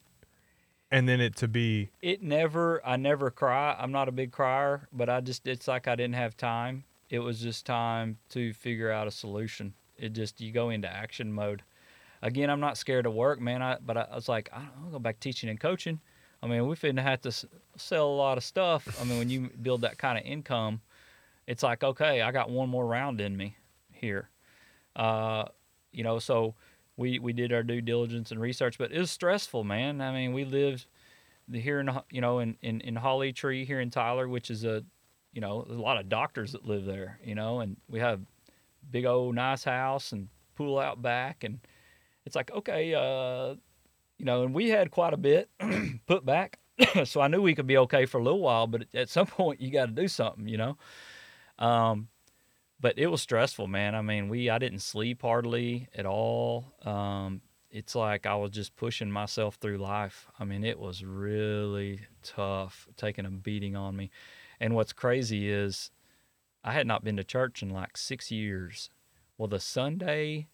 and 0.93 1.09
then 1.09 1.21
it 1.21 1.35
to 1.37 1.49
be 1.49 1.91
it 2.01 2.23
never. 2.23 2.81
I 2.87 2.97
never 2.97 3.31
cry. 3.31 3.75
I'm 3.77 3.91
not 3.91 4.09
a 4.09 4.13
big 4.13 4.31
crier, 4.31 4.87
but 4.93 5.09
I 5.09 5.21
just 5.21 5.49
it's 5.49 5.67
like 5.67 5.89
I 5.89 5.97
didn't 5.97 6.15
have 6.15 6.37
time. 6.37 6.85
It 7.11 7.21
was 7.21 7.41
just 7.41 7.67
time 7.67 8.19
to 8.31 8.53
figure 8.53 8.91
out 8.91 9.09
a 9.09 9.11
solution. 9.11 9.75
It 9.97 10.13
just 10.13 10.41
you 10.41 10.53
go 10.53 10.71
into 10.71 10.89
action 10.89 11.33
mode. 11.33 11.63
Again, 12.21 12.51
I'm 12.51 12.61
not 12.61 12.77
scared 12.77 13.07
of 13.07 13.15
work, 13.15 13.41
man. 13.41 13.63
I 13.63 13.79
but 13.85 13.97
I, 13.97 14.07
I 14.13 14.15
was 14.15 14.29
like, 14.29 14.51
I 14.53 14.59
don't 14.59 14.71
I'll 14.85 14.91
go 14.93 14.99
back 14.99 15.19
teaching 15.19 15.49
and 15.49 15.59
coaching. 15.59 16.01
I 16.43 16.47
mean, 16.47 16.67
we 16.67 16.77
finna 16.77 17.03
have 17.03 17.23
to 17.23 17.29
s- 17.29 17.47
sell 17.77 18.07
a 18.07 18.17
lot 18.17 18.37
of 18.37 18.45
stuff. 18.45 19.01
I 19.01 19.05
mean, 19.05 19.19
when 19.19 19.31
you 19.31 19.51
build 19.63 19.81
that 19.81 19.97
kind 19.97 20.19
of 20.19 20.25
income, 20.25 20.83
it's 21.47 21.63
like, 21.63 21.83
okay, 21.83 22.21
I 22.21 22.33
got 22.33 22.51
one 22.51 22.69
more 22.69 22.87
round 22.87 23.21
in 23.21 23.37
me 23.37 23.57
here. 23.91 24.29
Uh, 24.95 25.45
you 25.93 26.05
know, 26.05 26.19
so 26.19 26.55
we 26.97 27.19
we 27.19 27.33
did 27.33 27.53
our 27.53 27.63
due 27.63 27.81
diligence 27.81 28.31
and 28.31 28.41
research, 28.41 28.79
but 28.79 28.93
it 28.93 28.99
was 28.99 29.11
stressful, 29.11 29.65
man. 29.65 30.01
I 30.01 30.13
mean, 30.13 30.33
we 30.33 30.45
lived 30.45 30.87
here 31.53 31.81
in 31.81 31.91
you 32.11 32.21
know 32.21 32.39
in, 32.41 32.57
in 32.63 32.81
in 32.83 32.97
Holly 32.97 33.33
Tree 33.33 33.65
here 33.65 33.81
in 33.81 33.91
Tyler, 33.91 34.29
which 34.29 34.51
is 34.51 34.65
a 34.65 34.85
you 35.33 35.41
know 35.41 35.67
a 35.69 35.73
lot 35.73 35.99
of 35.99 36.09
doctors 36.09 36.53
that 36.53 36.65
live 36.65 36.85
there, 36.85 37.19
you 37.25 37.35
know, 37.35 37.61
and 37.61 37.77
we 37.89 38.01
have 38.01 38.21
big 38.91 39.07
old 39.07 39.35
nice 39.35 39.65
house 39.65 40.13
and 40.13 40.29
pool 40.55 40.79
out 40.79 41.01
back, 41.01 41.45
and 41.45 41.61
it's 42.27 42.37
like 42.37 42.51
okay, 42.53 42.95
uh, 42.95 43.55
you 44.19 44.25
know, 44.25 44.45
and 44.45 44.55
we 44.55 44.69
had 44.69 44.91
quite 44.91 45.15
a 45.15 45.19
bit 45.19 45.49
put 46.07 46.25
back, 46.27 46.59
so 47.05 47.21
I 47.21 47.29
knew 47.29 47.41
we 47.41 47.55
could 47.55 47.67
be 47.67 47.79
okay 47.79 48.07
for 48.07 48.19
a 48.19 48.23
little 48.23 48.41
while, 48.41 48.67
but 48.67 48.85
at 48.95 49.09
some 49.09 49.27
point 49.29 49.61
you 49.61 49.71
got 49.71 49.87
to 49.87 49.93
do 49.93 50.09
something, 50.09 50.47
you 50.47 50.59
know. 50.59 50.77
Um, 51.59 52.09
but 52.83 52.99
it 52.99 53.07
was 53.07 53.23
stressful, 53.23 53.69
man. 53.69 53.95
I 53.95 54.03
mean, 54.03 54.29
we 54.29 54.51
I 54.51 54.59
didn't 54.59 54.81
sleep 54.81 55.23
hardly 55.23 55.89
at 55.95 56.05
all. 56.05 56.75
Um, 56.85 57.41
it's 57.71 57.95
like 57.95 58.27
I 58.27 58.35
was 58.35 58.51
just 58.51 58.77
pushing 58.77 59.11
myself 59.11 59.55
through 59.55 59.79
life. 59.79 60.27
I 60.39 60.45
mean, 60.45 60.65
it 60.65 60.79
was 60.79 61.05
really 61.05 62.01
tough, 62.23 62.89
taking 62.97 63.25
a 63.25 63.31
beating 63.31 63.77
on 63.77 63.97
me. 63.97 64.11
And 64.61 64.75
what's 64.75 64.93
crazy 64.93 65.49
is 65.49 65.93
I 66.65 66.73
had 66.73 66.87
not 66.87 67.05
been 67.05 67.17
to 67.17 67.25
church 67.25 67.63
in 67.63 67.71
like 67.71 67.97
six 67.97 68.31
years. 68.33 68.91
Well, 69.39 69.49
the 69.49 69.61
Sunday, 69.61 70.49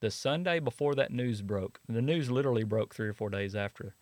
the 0.00 0.10
Sunday 0.10 0.58
before 0.58 0.96
that 0.96 1.12
news 1.12 1.40
broke, 1.40 1.80
the 1.88 2.02
news 2.02 2.30
literally 2.30 2.64
broke 2.64 2.94
three 2.94 3.08
or 3.08 3.14
four 3.14 3.30
days 3.30 3.54
after. 3.54 3.94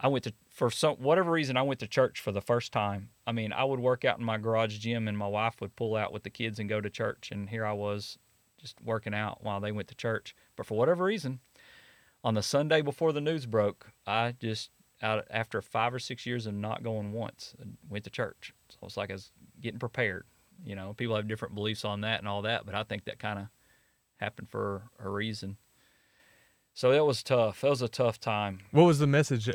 I 0.00 0.08
went 0.08 0.24
to 0.24 0.32
for 0.52 0.70
some 0.70 0.96
whatever 0.96 1.32
reason 1.32 1.56
I 1.56 1.62
went 1.62 1.80
to 1.80 1.86
church 1.86 2.20
for 2.20 2.30
the 2.30 2.42
first 2.42 2.72
time. 2.72 3.08
I 3.26 3.32
mean, 3.32 3.52
I 3.52 3.64
would 3.64 3.80
work 3.80 4.04
out 4.04 4.18
in 4.18 4.24
my 4.24 4.36
garage 4.36 4.78
gym 4.78 5.08
and 5.08 5.16
my 5.16 5.26
wife 5.26 5.60
would 5.60 5.76
pull 5.76 5.96
out 5.96 6.12
with 6.12 6.24
the 6.24 6.30
kids 6.30 6.58
and 6.58 6.68
go 6.68 6.80
to 6.80 6.90
church 6.90 7.30
and 7.32 7.48
here 7.48 7.64
I 7.64 7.72
was 7.72 8.18
just 8.58 8.76
working 8.84 9.14
out 9.14 9.42
while 9.42 9.60
they 9.60 9.72
went 9.72 9.88
to 9.88 9.94
church. 9.94 10.36
But 10.54 10.66
for 10.66 10.76
whatever 10.76 11.04
reason, 11.04 11.40
on 12.22 12.34
the 12.34 12.42
Sunday 12.42 12.82
before 12.82 13.12
the 13.12 13.20
news 13.20 13.46
broke, 13.46 13.92
I 14.06 14.34
just 14.38 14.70
out 15.02 15.24
after 15.30 15.62
5 15.62 15.94
or 15.94 15.98
6 15.98 16.26
years 16.26 16.46
of 16.46 16.54
not 16.54 16.84
going 16.84 17.12
once, 17.12 17.56
I 17.60 17.64
went 17.88 18.04
to 18.04 18.10
church. 18.10 18.54
So 18.68 18.78
it's 18.82 18.96
like 18.96 19.10
I 19.10 19.14
was 19.14 19.32
getting 19.60 19.80
prepared. 19.80 20.26
You 20.64 20.76
know, 20.76 20.92
people 20.92 21.16
have 21.16 21.26
different 21.26 21.54
beliefs 21.54 21.84
on 21.84 22.02
that 22.02 22.20
and 22.20 22.28
all 22.28 22.42
that, 22.42 22.66
but 22.66 22.74
I 22.74 22.84
think 22.84 23.06
that 23.06 23.18
kind 23.18 23.38
of 23.38 23.46
happened 24.18 24.50
for 24.50 24.82
a 25.00 25.08
reason. 25.08 25.56
So 26.74 26.90
that 26.90 27.04
was 27.04 27.22
tough. 27.22 27.60
That 27.60 27.70
was 27.70 27.82
a 27.82 27.88
tough 27.88 28.18
time. 28.18 28.60
what 28.70 28.84
was 28.84 28.98
the 28.98 29.06
message? 29.06 29.48
uh, 29.48 29.52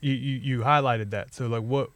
You 0.00 0.12
you, 0.14 0.38
you 0.38 0.58
highlighted 0.60 1.10
that. 1.10 1.34
So 1.34 1.46
like 1.46 1.62
what, 1.62 1.90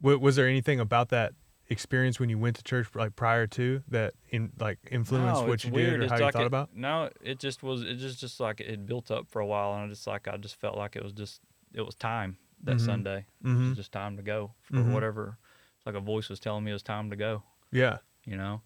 what 0.00 0.20
was 0.20 0.36
there 0.36 0.46
anything 0.48 0.80
about 0.80 1.08
that 1.10 1.32
experience 1.70 2.20
when 2.20 2.28
you 2.28 2.38
went 2.38 2.54
to 2.56 2.62
church 2.62 2.88
like 2.94 3.16
prior 3.16 3.46
to 3.48 3.82
that 3.88 4.12
in 4.28 4.52
like 4.60 4.78
influenced 4.90 5.42
No, 5.42 5.48
what 5.48 5.64
you 5.64 5.72
weird. 5.72 5.90
did 5.92 6.00
or 6.00 6.02
It's 6.04 6.12
how 6.12 6.26
you 6.26 6.32
thought 6.32 6.42
it- 6.42 6.46
about? 6.46 6.76
No, 6.76 7.10
it 7.22 7.38
just 7.40 7.62
was. 7.62 7.82
It 7.82 7.96
just 7.96 8.20
just 8.20 8.38
like 8.38 8.60
it 8.60 8.86
built 8.86 9.10
up 9.10 9.26
for 9.28 9.40
a 9.40 9.46
while, 9.46 9.74
and 9.74 9.84
I 9.84 9.88
just 9.88 10.06
like 10.06 10.28
I 10.28 10.36
just 10.36 10.60
felt 10.60 10.76
like 10.76 10.94
it 10.94 11.02
was 11.02 11.12
just 11.12 11.40
it 11.72 11.82
was 11.82 11.94
time 11.96 12.36
that 12.62 12.76
Mhm. 12.76 12.80
Sunday. 12.84 13.26
It 13.42 13.46
Mhm. 13.48 13.68
was 13.70 13.76
just 13.76 13.92
time 13.92 14.16
to 14.16 14.22
go 14.22 14.52
for 14.62 14.74
Mhm. 14.74 14.92
whatever. 14.92 15.38
It's 15.76 15.86
like 15.86 15.96
a 15.96 16.00
voice 16.00 16.28
was 16.28 16.38
telling 16.38 16.64
me 16.64 16.70
it 16.70 16.74
was 16.74 16.82
time 16.84 17.10
to 17.10 17.16
go. 17.16 17.42
Yeah. 17.72 17.98
You 18.24 18.36
know, 18.36 18.62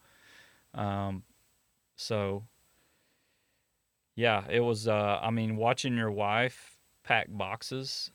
um, 0.75 1.23
so 1.97 2.45
yeah, 4.19 4.43
it 4.51 4.59
was. 4.59 4.89
Uh, 4.89 5.21
I 5.23 5.31
mean, 5.31 5.57
watching 5.57 5.97
your 5.97 6.11
wife 6.11 6.77
pack 7.05 7.29
boxes 7.31 8.11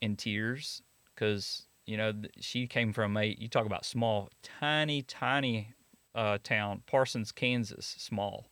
in 0.00 0.16
tears 0.16 0.82
because 1.14 1.66
you 1.86 1.96
know 1.96 2.12
she 2.40 2.66
came 2.66 2.92
from 2.92 3.16
a 3.16 3.36
you 3.38 3.46
talk 3.46 3.64
about 3.64 3.84
small, 3.84 4.30
tiny, 4.42 5.02
tiny 5.02 5.76
uh, 6.16 6.38
town, 6.42 6.82
Parsons, 6.88 7.30
Kansas, 7.30 7.94
small, 7.98 8.48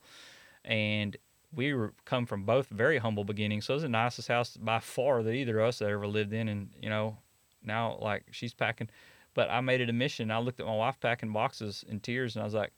and 0.64 1.16
we 1.52 1.74
were 1.74 1.92
come 2.04 2.24
from 2.24 2.44
both 2.44 2.68
very 2.68 2.98
humble 2.98 3.24
beginnings. 3.24 3.64
So 3.64 3.74
it 3.74 3.78
was 3.78 3.82
the 3.82 3.88
nicest 3.88 4.28
house 4.28 4.56
by 4.56 4.78
far 4.78 5.24
that 5.24 5.32
either 5.32 5.58
of 5.58 5.70
us 5.70 5.80
had 5.80 5.88
ever 5.88 6.06
lived 6.06 6.32
in, 6.32 6.46
and 6.46 6.70
you 6.80 6.88
know 6.88 7.18
now 7.64 7.98
like 8.00 8.26
she's 8.30 8.54
packing. 8.54 8.90
But 9.34 9.50
I 9.50 9.60
made 9.60 9.80
it 9.80 9.90
a 9.90 9.92
mission. 9.92 10.30
I 10.30 10.38
looked 10.38 10.60
at 10.60 10.66
my 10.66 10.76
wife 10.76 11.00
packing 11.00 11.32
boxes 11.32 11.84
in 11.88 11.98
tears, 11.98 12.36
and 12.36 12.42
I 12.42 12.44
was 12.44 12.54
like, 12.54 12.72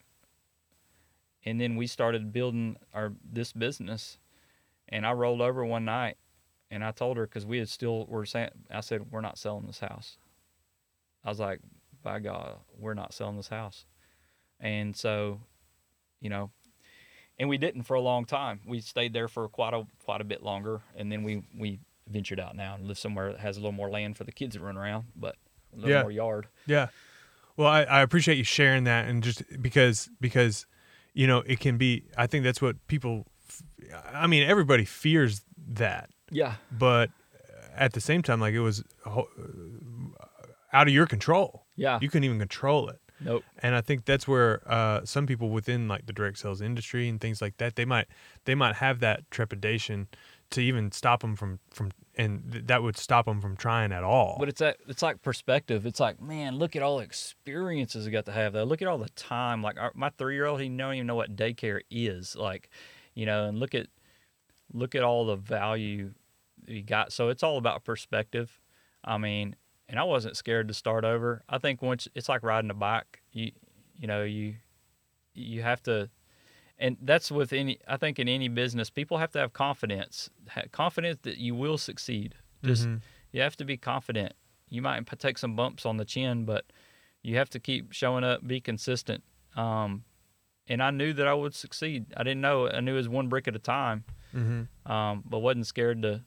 and 1.45 1.61
then 1.61 1.77
we 1.77 1.87
started 1.87 2.33
building 2.33 2.77
our 2.95 3.13
this 3.25 3.53
business, 3.53 4.19
and 4.89 5.07
I 5.07 5.13
rolled 5.13 5.41
over 5.41 5.65
one 5.65 5.85
night, 5.85 6.17
and 6.71 6.85
I 6.85 6.91
told 6.93 7.17
her 7.17 7.27
because 7.27 7.47
we 7.47 7.59
had 7.59 7.69
still 7.69 8.07
were 8.07 8.27
saying, 8.27 8.51
I 8.71 8.81
said 8.81 9.11
we're 9.11 9.21
not 9.21 9.39
selling 9.39 9.67
this 9.67 9.81
house. 9.81 10.19
I 11.25 11.29
was 11.31 11.41
like, 11.41 11.61
by 12.03 12.21
God, 12.21 12.57
we're 12.79 12.95
not 12.95 13.13
selling 13.13 13.37
this 13.37 13.49
house, 13.49 13.87
and 14.61 14.97
so, 14.97 15.41
you 16.21 16.31
know, 16.31 16.51
and 17.39 17.49
we 17.49 17.59
didn't 17.59 17.85
for 17.85 17.95
a 17.95 18.01
long 18.01 18.25
time. 18.25 18.61
We 18.67 18.81
stayed 18.81 19.13
there 19.13 19.29
for 19.29 19.49
quite 19.49 19.75
a 19.75 19.87
quite 20.05 20.21
a 20.21 20.25
bit 20.25 20.43
longer, 20.43 20.81
and 20.97 21.11
then 21.11 21.23
we 21.23 21.43
we 21.57 21.81
ventured 22.09 22.41
out 22.41 22.57
now 22.57 22.75
and 22.75 22.87
live 22.87 22.99
somewhere 22.99 23.33
that 23.33 23.41
has 23.41 23.57
a 23.57 23.61
little 23.61 23.73
more 23.73 23.91
land 23.91 24.17
for 24.17 24.25
the 24.25 24.33
kids 24.33 24.57
to 24.57 24.63
run 24.63 24.77
around, 24.79 25.05
but 25.15 25.37
a 25.73 25.77
little 25.77 25.91
Yeah. 25.91 26.01
more 26.03 26.11
yard. 26.11 26.47
Yeah. 26.67 26.89
Well, 27.57 27.69
I, 27.69 27.83
I 27.83 28.01
appreciate 28.03 28.39
you 28.39 28.45
sharing 28.45 28.85
that, 28.85 29.07
and 29.09 29.23
just 29.23 29.43
because 29.61 30.09
because 30.21 30.65
you 31.15 31.27
know 31.27 31.39
it 31.47 31.61
can 31.61 31.77
be. 31.79 32.05
I 32.17 32.27
think 32.27 32.45
that's 32.45 32.61
what 32.63 32.77
people. 32.89 33.27
I 34.13 34.27
mean, 34.27 34.43
everybody 34.49 34.85
fears 34.85 35.43
that, 35.69 36.11
Yeah, 36.31 36.55
but 36.71 37.11
at 37.75 37.93
the 37.95 38.01
same 38.01 38.23
time, 38.23 38.41
like 38.41 38.53
it 38.55 38.61
was 38.61 38.85
out 40.73 40.87
of 40.89 40.93
your 40.93 41.07
control. 41.07 41.65
yeah. 41.77 41.99
You 42.01 42.09
couldn't 42.09 42.25
even 42.25 42.39
control 42.39 42.89
it. 42.89 43.01
nope. 43.21 43.43
and 43.63 43.75
I 43.75 43.81
think 43.81 44.05
that's 44.05 44.29
where 44.29 44.61
uh, 44.71 45.05
some 45.05 45.27
people 45.27 45.49
within 45.51 45.89
like 45.89 46.07
the 46.07 46.13
direct 46.13 46.39
sales 46.39 46.61
industry 46.61 47.09
and 47.09 47.21
things 47.21 47.41
like 47.43 47.57
that 47.57 47.75
they 47.77 47.85
might 47.85 48.07
they 48.45 48.55
might 48.55 48.77
have 48.77 49.01
that 49.01 49.29
trepidation 49.31 50.07
to 50.51 50.61
even 50.61 50.93
stop 50.93 51.21
them 51.23 51.35
from 51.35 51.59
from 51.71 51.91
and 52.19 52.53
th- 52.53 52.67
that 52.67 52.83
would 52.83 52.97
stop 52.97 53.27
them 53.27 53.41
from 53.41 53.57
trying 53.57 53.93
at 53.93 54.03
all. 54.03 54.37
But 54.39 54.49
it's 54.49 54.59
that 54.59 54.79
it's 54.89 55.03
like 55.03 55.23
perspective. 55.23 55.87
It's 55.87 56.01
like, 56.01 56.21
man, 56.21 56.57
look 56.57 56.75
at 56.75 56.83
all 56.83 56.99
the 56.99 57.05
experiences 57.05 58.07
I 58.07 58.11
got 58.11 58.27
to 58.27 58.33
have. 58.33 58.53
Though, 58.53 58.65
look 58.65 58.83
at 58.83 58.89
all 58.89 58.99
the 58.99 59.09
time. 59.11 59.63
Like 59.63 59.79
our, 59.79 59.93
my 59.95 60.11
three 60.11 60.35
year 60.35 60.47
old, 60.47 60.61
he 60.61 60.69
don't 60.69 60.95
even 60.95 61.07
know 61.07 61.15
what 61.15 61.37
daycare 61.37 61.81
is. 61.91 62.35
Like, 62.35 62.69
you 63.15 63.25
know, 63.25 63.47
and 63.47 63.59
look 63.59 63.75
at 63.75 63.87
look 64.73 64.95
at 64.95 65.03
all 65.03 65.27
the 65.27 65.37
value 65.37 66.13
he 66.67 66.83
got. 66.83 67.13
So 67.13 67.29
it's 67.29 67.43
all 67.43 67.57
about 67.57 67.85
perspective. 67.85 68.61
I 69.05 69.17
mean, 69.17 69.55
and 69.89 69.99
I 69.99 70.05
wasn't 70.05 70.37
scared 70.37 70.69
to 70.69 70.75
start 70.75 71.05
over. 71.05 71.45
I 71.49 71.59
think 71.59 71.81
once 71.81 72.09
it's 72.15 72.29
like 72.29 72.43
riding 72.43 72.71
a 72.71 72.75
bike. 72.75 73.23
You 73.33 73.53
you 73.97 74.09
know 74.09 74.25
you 74.25 74.57
you 75.35 75.63
have 75.63 75.83
to. 75.85 76.11
And 76.79 76.97
that's 77.03 77.31
with 77.31 77.53
any. 77.53 77.79
I 77.87 77.97
think 77.97 78.19
in 78.19 78.29
any 78.29 78.49
business, 78.49 78.91
people 78.91 79.19
have 79.19 79.31
to 79.33 79.39
have 79.39 79.53
confidence, 79.53 80.31
confidence 80.73 81.19
that 81.23 81.39
you 81.39 81.55
will 81.55 81.79
succeed. 81.79 82.35
Just 82.65 82.87
Mhm. 82.87 83.01
you 83.33 83.41
have 83.41 83.57
to 83.57 83.65
be 83.65 83.77
confident. 83.77 84.35
You 84.69 84.83
might 84.83 85.07
take 85.19 85.39
some 85.39 85.57
bumps 85.57 85.87
on 85.87 85.97
the 85.97 86.05
chin, 86.05 86.45
but 86.45 86.65
you 87.23 87.37
have 87.37 87.51
to 87.51 87.61
keep 87.61 87.93
showing 87.93 88.25
up, 88.25 88.47
be 88.47 88.61
consistent. 88.61 89.25
Um, 89.57 90.05
and 90.67 90.83
I 90.83 90.91
knew 90.91 91.13
that 91.15 91.27
I 91.27 91.35
would 91.35 91.55
succeed. 91.55 92.07
I 92.17 92.23
didn't 92.23 92.43
know. 92.43 92.69
I 92.69 92.81
knew 92.81 92.93
it 92.95 92.97
was 92.99 93.09
one 93.09 93.29
brick 93.29 93.49
at 93.49 93.57
a 93.57 93.59
time, 93.59 94.05
Mhm. 94.35 94.69
um, 94.87 95.23
but 95.27 95.39
wasn't 95.39 95.67
scared 95.67 96.03
to 96.03 96.23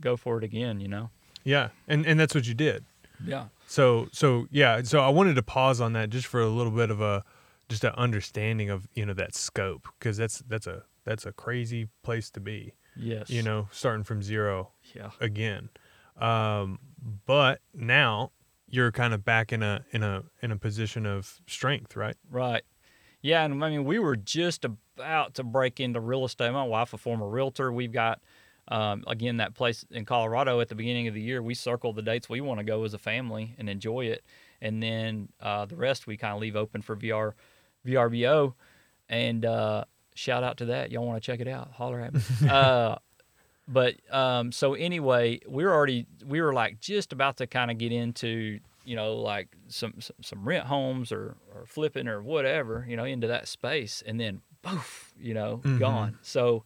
go 0.00 0.16
for 0.16 0.38
it 0.38 0.44
again. 0.44 0.80
You 0.80 0.88
know. 0.88 1.10
Yeah, 1.44 1.70
and 1.88 2.06
and 2.06 2.18
that's 2.18 2.34
what 2.34 2.46
you 2.46 2.54
did. 2.54 2.84
Yeah. 3.24 3.48
So 3.66 4.08
so 4.12 4.46
yeah, 4.50 4.82
so 4.82 5.00
I 5.00 5.08
wanted 5.10 5.34
to 5.36 5.42
pause 5.42 5.80
on 5.80 5.92
that 5.92 6.10
just 6.10 6.26
for 6.26 6.40
a 6.40 6.48
little 6.48 6.72
bit 6.72 6.90
of 6.90 7.00
a 7.00 7.24
just 7.72 7.84
an 7.84 7.94
understanding 7.96 8.70
of 8.70 8.86
you 8.94 9.04
know 9.06 9.14
that 9.14 9.34
scope 9.34 9.88
because 9.98 10.16
that's 10.16 10.38
that's 10.46 10.66
a 10.66 10.84
that's 11.04 11.26
a 11.26 11.32
crazy 11.32 11.88
place 12.02 12.30
to 12.30 12.40
be. 12.40 12.74
Yes. 12.94 13.30
You 13.30 13.42
know, 13.42 13.68
starting 13.72 14.04
from 14.04 14.22
zero 14.22 14.70
Yeah. 14.94 15.10
again. 15.20 15.70
Um, 16.18 16.78
but 17.26 17.60
now 17.74 18.32
you're 18.68 18.92
kind 18.92 19.14
of 19.14 19.24
back 19.24 19.52
in 19.52 19.62
a 19.62 19.84
in 19.92 20.02
a 20.02 20.24
in 20.42 20.50
a 20.52 20.56
position 20.56 21.06
of 21.06 21.40
strength, 21.46 21.96
right? 21.96 22.16
Right. 22.30 22.62
Yeah, 23.22 23.44
and 23.44 23.64
I 23.64 23.70
mean, 23.70 23.84
we 23.84 23.98
were 23.98 24.16
just 24.16 24.64
about 24.64 25.34
to 25.34 25.44
break 25.44 25.78
into 25.80 26.00
real 26.00 26.24
estate. 26.24 26.52
My 26.52 26.64
wife, 26.64 26.92
a 26.92 26.98
former 26.98 27.28
realtor, 27.28 27.72
we've 27.72 27.92
got 27.92 28.20
um, 28.68 29.04
again 29.06 29.38
that 29.38 29.54
place 29.54 29.84
in 29.90 30.04
Colorado 30.04 30.60
at 30.60 30.68
the 30.68 30.74
beginning 30.74 31.08
of 31.08 31.14
the 31.14 31.20
year. 31.22 31.40
We 31.42 31.54
circle 31.54 31.92
the 31.92 32.02
dates 32.02 32.28
we 32.28 32.40
want 32.40 32.58
to 32.58 32.64
go 32.64 32.84
as 32.84 32.94
a 32.94 32.98
family 32.98 33.54
and 33.58 33.68
enjoy 33.68 34.06
it, 34.06 34.24
and 34.60 34.82
then 34.82 35.28
uh, 35.40 35.66
the 35.66 35.76
rest 35.76 36.06
we 36.06 36.16
kind 36.16 36.34
of 36.34 36.40
leave 36.40 36.56
open 36.56 36.82
for 36.82 36.96
VR, 36.96 37.32
VRBO, 37.86 38.54
and 39.08 39.44
uh, 39.44 39.84
shout 40.14 40.42
out 40.44 40.58
to 40.58 40.66
that. 40.66 40.90
Y'all 40.90 41.06
want 41.06 41.22
to 41.22 41.26
check 41.26 41.40
it 41.40 41.48
out? 41.48 41.70
Holler 41.72 42.00
at 42.00 42.14
me. 42.14 42.20
uh, 42.50 42.96
but 43.68 43.94
um, 44.14 44.52
so 44.52 44.74
anyway, 44.74 45.40
we 45.48 45.64
were 45.64 45.72
already 45.72 46.06
we 46.26 46.40
were 46.40 46.52
like 46.52 46.80
just 46.80 47.12
about 47.12 47.36
to 47.38 47.46
kind 47.46 47.70
of 47.70 47.78
get 47.78 47.92
into 47.92 48.58
you 48.84 48.96
know 48.96 49.14
like 49.14 49.48
some 49.68 49.94
some, 50.00 50.16
some 50.20 50.44
rent 50.44 50.66
homes 50.66 51.12
or, 51.12 51.36
or 51.54 51.64
flipping 51.66 52.08
or 52.08 52.20
whatever 52.22 52.84
you 52.88 52.96
know 52.96 53.04
into 53.04 53.28
that 53.28 53.46
space, 53.48 54.02
and 54.04 54.18
then 54.18 54.40
poof, 54.62 55.12
you 55.18 55.34
know, 55.34 55.60
Mhm. 55.64 55.78
gone. 55.78 56.18
So 56.22 56.64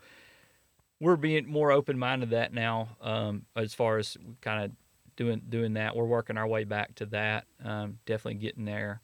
we're 1.01 1.17
being 1.17 1.47
more 1.47 1.71
open 1.73 1.99
minded 1.99 2.31
that 2.31 2.53
now 2.55 2.89
um, 3.01 3.45
as 3.55 3.75
far 3.75 3.99
as 3.99 4.17
kind 4.41 4.64
of 4.64 4.73
doing 5.17 5.43
doing 5.49 5.75
that. 5.75 5.95
We're 5.95 6.05
working 6.05 6.37
our 6.39 6.47
way 6.47 6.64
back 6.64 6.95
to 6.97 7.07
that. 7.07 7.45
Um, 7.64 7.99
definitely 8.07 8.41
getting 8.41 8.64
there, 8.64 9.01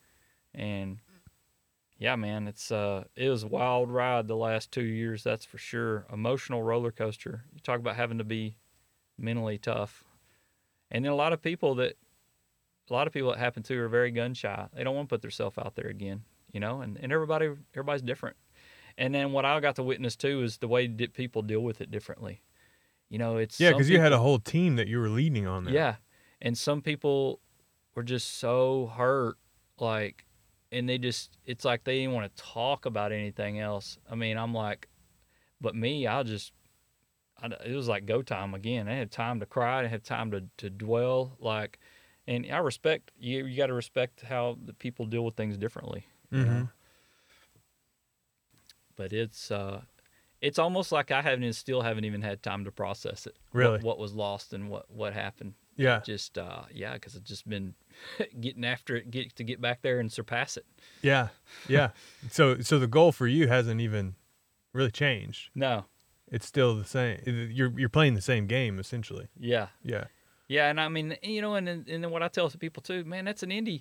and 0.54 0.98
yeah, 2.03 2.16
man, 2.16 2.48
it's 2.48 2.72
uh, 2.72 3.05
it 3.14 3.28
was 3.28 3.44
a 3.44 3.46
wild 3.46 3.88
ride 3.88 4.26
the 4.26 4.34
last 4.34 4.72
two 4.72 4.82
years. 4.82 5.22
That's 5.22 5.44
for 5.44 5.57
sure. 5.57 6.05
Emotional 6.12 6.61
roller 6.61 6.90
coaster. 6.90 7.44
You 7.55 7.61
talk 7.61 7.78
about 7.78 7.94
having 7.94 8.18
to 8.18 8.24
be 8.24 8.57
mentally 9.16 9.57
tough, 9.57 10.03
and 10.90 11.05
then 11.05 11.12
a 11.12 11.14
lot 11.16 11.32
of 11.32 11.40
people 11.40 11.76
that 11.76 11.96
a 12.90 12.92
lot 12.92 13.07
of 13.07 13.12
people 13.12 13.30
that 13.30 13.38
happen 13.38 13.62
to 13.62 13.78
are 13.78 13.88
very 13.88 14.11
gun 14.11 14.34
shy. 14.34 14.66
They 14.74 14.82
don't 14.82 14.96
want 14.96 15.09
to 15.11 15.14
put 15.14 15.22
themselves 15.22 15.57
out 15.59 15.76
there 15.76 15.86
again, 15.86 16.24
you 16.50 16.59
know. 16.59 16.80
And 16.80 16.98
and 17.00 17.12
everybody 17.12 17.50
everybody's 17.72 18.03
different. 18.03 18.36
And 18.98 19.14
then 19.14 19.30
what 19.30 19.44
I 19.44 19.61
got 19.61 19.76
to 19.76 19.84
witness 19.84 20.16
too 20.16 20.42
is 20.42 20.59
the 20.59 20.68
way 20.68 20.88
that 20.88 21.14
people 21.14 21.42
deal 21.42 21.61
with 21.61 21.80
it 21.80 21.92
differently. 21.92 22.42
You 23.11 23.18
know, 23.18 23.36
it's 23.36 23.61
Yeah, 23.61 23.70
because 23.70 23.88
you 23.88 24.00
had 24.00 24.12
a 24.12 24.18
whole 24.18 24.40
team 24.40 24.74
that 24.74 24.88
you 24.88 24.98
were 24.98 25.09
leading 25.09 25.46
on 25.46 25.64
there. 25.64 25.74
yeah. 25.74 25.96
And 26.40 26.59
some 26.59 26.82
people 26.82 27.38
were 27.94 28.03
just 28.03 28.38
so 28.38 28.90
hurt, 28.96 29.36
like, 29.78 30.24
and 30.72 30.88
they 30.88 30.98
just, 30.98 31.36
it's 31.46 31.64
like 31.64 31.84
they 31.84 31.98
didn't 32.00 32.14
want 32.14 32.34
to 32.34 32.42
talk 32.42 32.86
about 32.86 33.12
anything 33.12 33.60
else. 33.60 33.98
I 34.10 34.14
mean, 34.16 34.36
I'm 34.36 34.52
like, 34.54 34.88
but 35.60 35.76
me, 35.76 36.06
I 36.08 36.22
just, 36.24 36.52
I, 37.40 37.46
it 37.64 37.74
was 37.76 37.86
like 37.88 38.06
go 38.06 38.22
time 38.22 38.54
again. 38.54 38.88
I 38.88 38.94
had 38.94 39.10
time 39.12 39.38
to 39.40 39.46
cry. 39.46 39.84
I 39.84 39.86
had 39.86 40.02
time 40.02 40.30
to, 40.32 40.42
to 40.56 40.70
dwell. 40.70 41.36
Like, 41.38 41.78
and 42.26 42.46
I 42.50 42.58
respect, 42.58 43.12
you, 43.18 43.46
you 43.46 43.56
got 43.56 43.66
to 43.66 43.74
respect 43.74 44.22
how 44.22 44.56
the 44.64 44.72
people 44.72 45.06
deal 45.06 45.24
with 45.24 45.36
things 45.36 45.56
differently. 45.58 46.06
you 46.30 46.38
know? 46.44 46.50
Mhm. 46.50 46.70
But 48.96 49.12
it's, 49.12 49.50
uh, 49.50 49.82
it's 50.40 50.58
almost 50.58 50.92
like 50.92 51.10
I 51.10 51.22
haven't 51.22 51.52
still 51.54 51.82
haven't 51.82 52.04
even 52.04 52.22
had 52.22 52.42
time 52.42 52.64
to 52.64 52.72
process 52.72 53.26
it. 53.26 53.36
what- 53.52 53.58
Really? 53.58 53.78
what 53.80 53.98
was 53.98 54.12
lost 54.14 54.52
and 54.52 54.68
what 54.68 54.90
what 54.90 55.12
happened 55.12 55.54
Yeah. 55.76 56.00
just 56.04 56.36
uh 56.38 56.62
yeah 56.72 56.94
because 56.94 57.14
it's 57.16 57.28
just 57.28 57.48
been 57.48 57.74
getting 58.40 58.64
after 58.64 58.96
it 58.96 59.10
get 59.10 59.34
to 59.36 59.44
get 59.44 59.60
back 59.60 59.82
there 59.82 60.00
and 60.00 60.10
surpass 60.12 60.56
it 60.56 60.66
Yeah. 61.02 61.28
Yeah. 61.68 61.90
so 62.30 62.60
so 62.60 62.78
the 62.78 62.86
goal 62.86 63.12
for 63.12 63.26
you 63.26 63.48
hasn't 63.48 63.80
even 63.80 64.14
really 64.72 64.90
changed. 64.90 65.50
no 65.54 65.84
It's 66.30 66.46
still 66.46 66.74
the 66.76 66.84
same. 66.84 67.20
You're 67.26 67.72
you're 67.78 67.88
playing 67.88 68.14
the 68.14 68.20
same 68.22 68.46
game 68.46 68.78
essentially. 68.78 69.28
yeah 69.38 69.68
Yeah. 69.82 70.04
yeah 70.48 70.68
and 70.70 70.80
i 70.80 70.88
mean 70.88 71.16
you 71.22 71.40
know 71.40 71.54
and 71.54 71.66
then- 71.66 71.84
and 71.88 72.02
then 72.04 72.10
what 72.10 72.22
i 72.22 72.28
tell 72.28 72.48
people 72.50 72.82
too 72.82 73.04
man 73.04 73.24
that's 73.24 73.42
an 73.42 73.50
indie 73.50 73.80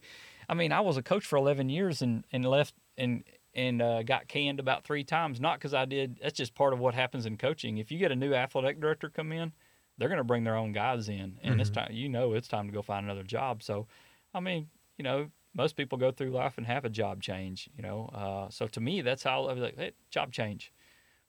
i 0.49 0.53
mean 0.53 0.71
i 0.71 0.79
was 0.81 0.97
a 0.97 1.01
coach 1.03 1.25
for 1.25 1.35
11 1.37 1.69
years 1.69 2.01
and 2.01 2.23
and 2.31 2.45
left 2.45 2.73
and 2.97 3.23
and 3.53 3.81
uh, 3.81 4.01
got 4.03 4.29
canned 4.29 4.59
about 4.61 4.85
three 4.85 5.03
times 5.03 5.41
not 5.41 5.57
because 5.59 5.73
i 5.73 5.83
did 5.85 6.17
that's 6.21 6.37
just 6.37 6.55
part 6.55 6.71
of 6.73 6.79
what 6.79 6.93
happens 6.93 7.25
in 7.25 7.35
coaching 7.37 7.77
if 7.79 7.91
you 7.91 7.97
get 7.99 8.11
a 8.11 8.15
new 8.15 8.33
athletic 8.33 8.79
director 8.79 9.09
come 9.09 9.31
in 9.33 9.51
they're 9.97 10.09
going 10.09 10.17
to 10.17 10.23
bring 10.23 10.43
their 10.43 10.55
own 10.55 10.71
guys 10.71 11.09
in 11.09 11.37
and 11.43 11.59
it's 11.61 11.69
Mhm. 11.69 11.73
time 11.73 11.91
you 11.91 12.09
know 12.09 12.33
it's 12.33 12.47
time 12.47 12.67
to 12.67 12.73
go 12.73 12.81
find 12.81 13.05
another 13.05 13.23
job 13.23 13.61
so 13.63 13.87
i 14.33 14.39
mean 14.39 14.69
you 14.97 15.03
know 15.03 15.29
most 15.53 15.75
people 15.75 15.97
go 15.97 16.11
through 16.11 16.31
life 16.31 16.57
and 16.57 16.65
have 16.65 16.85
a 16.85 16.89
job 16.89 17.21
change 17.21 17.69
you 17.75 17.83
know 17.83 18.09
uh, 18.13 18.49
so 18.49 18.67
to 18.67 18.79
me 18.79 19.01
that's 19.01 19.23
how 19.23 19.45
i 19.45 19.53
was 19.53 19.61
like 19.61 19.77
hey, 19.77 19.91
job 20.09 20.31
change 20.31 20.71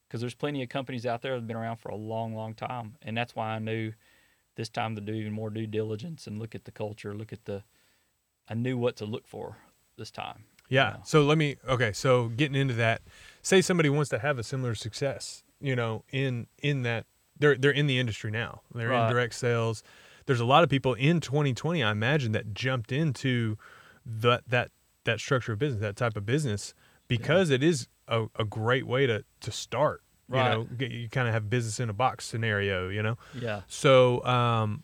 because 0.09 0.21
there's 0.21 0.35
plenty 0.35 0.63
of 0.63 0.69
companies 0.69 1.07
out 1.07 1.23
there 1.23 1.33
that 1.33 1.41
have 1.41 1.47
been 1.47 1.57
around 1.57 1.77
for 1.77 1.89
a 1.91 1.97
long 1.97 2.35
long 2.35 2.55
time 2.55 2.97
and 3.03 3.17
that's 3.17 3.35
why 3.35 3.51
i 3.51 3.59
knew 3.59 3.93
this 4.57 4.69
time 4.69 4.95
to 4.95 5.01
do 5.01 5.13
even 5.13 5.33
more 5.33 5.51
due 5.51 5.67
diligence 5.67 6.27
and 6.27 6.39
look 6.39 6.55
at 6.55 6.65
the 6.65 6.71
culture 6.73 7.15
look 7.15 7.33
at 7.33 7.45
the 7.47 7.63
i 8.49 8.55
knew 8.55 8.77
what 8.79 8.97
to 8.97 9.05
look 9.05 9.27
for 9.27 9.59
this 9.97 10.11
time 10.11 10.45
Yeah. 10.69 10.91
Yeah. 10.91 11.03
So 11.03 11.23
let 11.25 11.37
me 11.39 11.57
okay, 11.69 11.93
so 11.93 12.29
getting 12.29 12.57
into 12.57 12.75
that, 12.75 13.03
say 13.43 13.61
somebody 13.61 13.89
wants 13.91 14.09
to 14.11 14.19
have 14.19 14.39
a 14.39 14.43
similar 14.43 14.75
success, 14.75 15.43
you 15.61 15.77
know, 15.77 16.05
in 16.11 16.47
in 16.63 16.83
that 16.83 17.05
they're 17.39 17.57
they're 17.57 17.71
in 17.71 17.87
the 17.87 17.99
industry 17.99 18.31
now. 18.31 18.63
They're 18.75 18.89
Right. 18.89 19.07
in 19.09 19.13
direct 19.13 19.35
sales. 19.35 19.83
There's 20.27 20.41
a 20.41 20.45
lot 20.45 20.63
of 20.63 20.71
people 20.71 20.95
in 20.95 21.21
2020, 21.21 21.83
I 21.83 21.91
imagine, 21.91 22.33
that 22.33 22.55
jumped 22.55 22.93
into 22.93 23.57
that 24.07 24.43
that 24.49 24.71
that 25.05 25.19
structure 25.21 25.53
of 25.53 25.59
business, 25.59 25.81
that 25.81 25.97
type 25.97 26.17
of 26.17 26.25
business, 26.25 26.75
because 27.09 27.51
it 27.51 27.63
is 27.63 27.89
a, 28.09 28.27
a 28.37 28.45
great 28.45 28.87
way 28.87 29.07
to 29.07 29.25
to 29.41 29.51
start. 29.51 30.03
You 30.31 30.39
know, 30.39 30.65
get, 30.65 30.91
you 30.91 31.09
kind 31.11 31.29
of 31.29 31.35
have 31.35 31.51
business 31.51 31.79
in 31.81 31.91
a 31.91 31.93
box 31.93 32.25
scenario. 32.25 32.89
You 32.89 33.03
know, 33.03 33.19
yeah 33.39 33.63
so 33.67 34.25
um, 34.25 34.83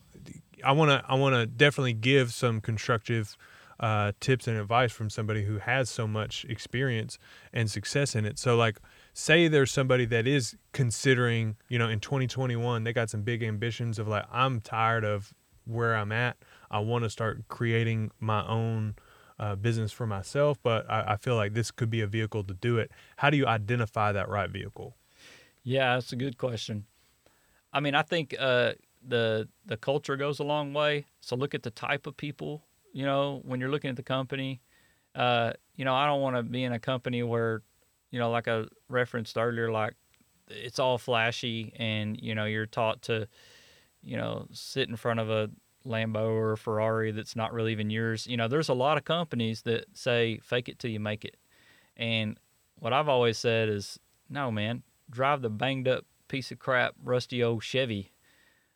I 0.64 0.72
want 0.72 0.90
to 0.90 1.02
I 1.08 1.14
want 1.14 1.34
to 1.36 1.46
definitely 1.46 1.94
give 1.94 2.32
some 2.34 2.60
constructive 2.60 3.36
uh, 3.80 4.12
tips 4.20 4.48
and 4.48 4.58
advice 4.58 4.92
from 4.92 5.08
somebody 5.08 5.44
who 5.44 5.58
has 5.58 5.88
so 5.88 6.06
much 6.08 6.44
experience 6.48 7.18
and 7.52 7.70
success 7.70 8.14
in 8.16 8.26
it. 8.26 8.38
So 8.38 8.56
like 8.56 8.78
say 9.18 9.48
there's 9.48 9.72
somebody 9.72 10.04
that 10.04 10.28
is 10.28 10.56
considering, 10.72 11.56
you 11.68 11.76
know, 11.76 11.88
in 11.88 11.98
2021 11.98 12.84
they 12.84 12.92
got 12.92 13.10
some 13.10 13.22
big 13.22 13.42
ambitions 13.42 13.98
of 13.98 14.06
like 14.06 14.24
I'm 14.30 14.60
tired 14.60 15.04
of 15.04 15.34
where 15.64 15.96
I'm 15.96 16.12
at. 16.12 16.36
I 16.70 16.78
want 16.78 17.02
to 17.02 17.10
start 17.10 17.48
creating 17.48 18.12
my 18.20 18.46
own 18.46 18.94
uh, 19.40 19.56
business 19.56 19.90
for 19.90 20.06
myself, 20.06 20.58
but 20.62 20.88
I, 20.88 21.14
I 21.14 21.16
feel 21.16 21.34
like 21.34 21.52
this 21.52 21.72
could 21.72 21.90
be 21.90 22.00
a 22.00 22.06
vehicle 22.06 22.44
to 22.44 22.54
do 22.54 22.78
it. 22.78 22.92
How 23.16 23.28
do 23.28 23.36
you 23.36 23.46
identify 23.46 24.12
that 24.12 24.28
right 24.28 24.48
vehicle? 24.48 24.96
Yeah, 25.64 25.94
that's 25.94 26.12
a 26.12 26.16
good 26.16 26.38
question. 26.38 26.86
I 27.72 27.80
mean, 27.80 27.96
I 27.96 28.02
think 28.02 28.36
uh, 28.38 28.74
the 29.06 29.48
the 29.66 29.76
culture 29.76 30.16
goes 30.16 30.38
a 30.38 30.44
long 30.44 30.72
way. 30.72 31.06
So 31.20 31.34
look 31.34 31.56
at 31.56 31.64
the 31.64 31.70
type 31.70 32.06
of 32.06 32.16
people. 32.16 32.62
You 32.92 33.04
know, 33.04 33.42
when 33.44 33.58
you're 33.58 33.70
looking 33.70 33.90
at 33.90 33.96
the 33.96 34.02
company, 34.04 34.60
uh, 35.16 35.54
you 35.74 35.84
know, 35.84 35.94
I 35.94 36.06
don't 36.06 36.20
want 36.20 36.36
to 36.36 36.44
be 36.44 36.62
in 36.62 36.72
a 36.72 36.78
company 36.78 37.22
where, 37.24 37.62
you 38.10 38.18
know, 38.18 38.30
like 38.30 38.48
I 38.48 38.64
referenced 38.88 39.36
earlier, 39.36 39.70
like 39.70 39.94
it's 40.48 40.78
all 40.78 40.98
flashy 40.98 41.72
and 41.76 42.18
you 42.20 42.34
know 42.34 42.46
you're 42.46 42.66
taught 42.66 43.02
to, 43.02 43.28
you 44.02 44.16
know, 44.16 44.46
sit 44.52 44.88
in 44.88 44.96
front 44.96 45.20
of 45.20 45.30
a 45.30 45.50
Lambo 45.86 46.28
or 46.28 46.52
a 46.52 46.58
Ferrari 46.58 47.10
that's 47.12 47.36
not 47.36 47.52
really 47.52 47.72
even 47.72 47.90
yours. 47.90 48.26
You 48.26 48.36
know, 48.36 48.48
there's 48.48 48.68
a 48.68 48.74
lot 48.74 48.98
of 48.98 49.04
companies 49.04 49.62
that 49.62 49.86
say 49.94 50.38
fake 50.42 50.68
it 50.68 50.78
till 50.78 50.90
you 50.90 51.00
make 51.00 51.24
it. 51.24 51.36
And 51.96 52.38
what 52.76 52.92
I've 52.92 53.08
always 53.08 53.38
said 53.38 53.68
is, 53.68 53.98
no, 54.28 54.50
man, 54.50 54.82
drive 55.10 55.42
the 55.42 55.50
banged 55.50 55.88
up 55.88 56.04
piece 56.28 56.52
of 56.52 56.58
crap, 56.58 56.94
rusty 57.02 57.42
old 57.42 57.62
Chevy, 57.62 58.12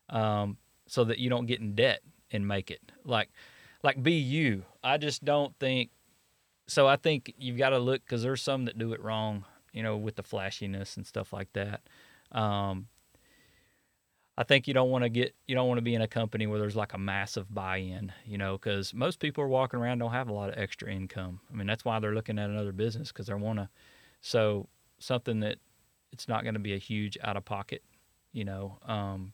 um, 0.09 0.57
so 0.89 1.05
that 1.05 1.19
you 1.19 1.31
don't 1.31 1.47
get 1.47 1.61
in 1.61 1.75
debt 1.75 2.01
and 2.31 2.49
make 2.49 2.71
it. 2.71 2.81
Like, 3.05 3.31
like 3.83 4.03
be 4.03 4.15
you. 4.15 4.65
I 4.83 4.99
just 4.99 5.25
don't 5.25 5.55
think. 5.59 5.91
So 6.73 6.87
I 6.87 6.97
think 6.97 7.35
you've 7.37 7.59
got 7.59 7.71
to 7.71 7.79
look 7.79 8.03
because 8.03 8.23
there's 8.23 8.41
some 8.41 8.65
that 8.65 8.79
do 8.79 8.93
it 8.95 9.03
wrong. 9.03 9.45
You 9.73 9.83
know, 9.83 9.97
with 9.97 10.17
the 10.17 10.23
flashiness 10.23 10.97
and 10.97 11.07
stuff 11.07 11.33
like 11.33 11.51
that. 11.55 11.81
Um, 12.31 12.89
I 14.37 14.45
think 14.45 14.67
you 14.67 14.75
don't 14.75 14.91
want 14.91 15.05
to 15.05 15.11
get 15.11 15.35
you 15.47 15.55
don't 15.55 15.69
want 15.69 15.79
to 15.79 15.83
be 15.83 15.95
in 15.95 16.03
a 16.03 16.09
company 16.09 16.47
where 16.47 16.59
there's 16.59 16.77
like 16.77 16.95
a 16.95 16.99
massive 16.99 17.53
buy-in, 17.53 18.13
you 18.27 18.39
know, 18.39 18.57
because 18.57 18.95
most 18.95 19.19
people 19.19 19.45
are 19.45 19.49
walking 19.49 19.81
around 19.81 19.99
don't 19.99 20.13
have 20.13 20.29
a 20.29 20.33
lot 20.33 20.49
of 20.49 20.59
extra 20.59 20.91
income. 20.91 21.41
I 21.51 21.57
mean, 21.57 21.67
that's 21.67 21.85
why 21.85 22.01
they're 22.01 22.15
looking 22.15 22.39
at 22.39 22.49
another 22.49 22.73
business 22.73 23.09
because 23.09 23.27
they 23.27 23.35
want 23.35 23.59
to. 23.59 23.69
So 24.21 24.69
something 24.99 25.41
that 25.41 25.59
it's 26.13 26.29
not 26.29 26.43
going 26.43 26.55
to 26.55 26.61
be 26.61 26.75
a 26.75 26.79
huge 26.79 27.19
out 27.23 27.37
of 27.37 27.45
pocket, 27.45 27.83
you 28.33 28.45
know. 28.45 28.79
Um, 28.87 29.33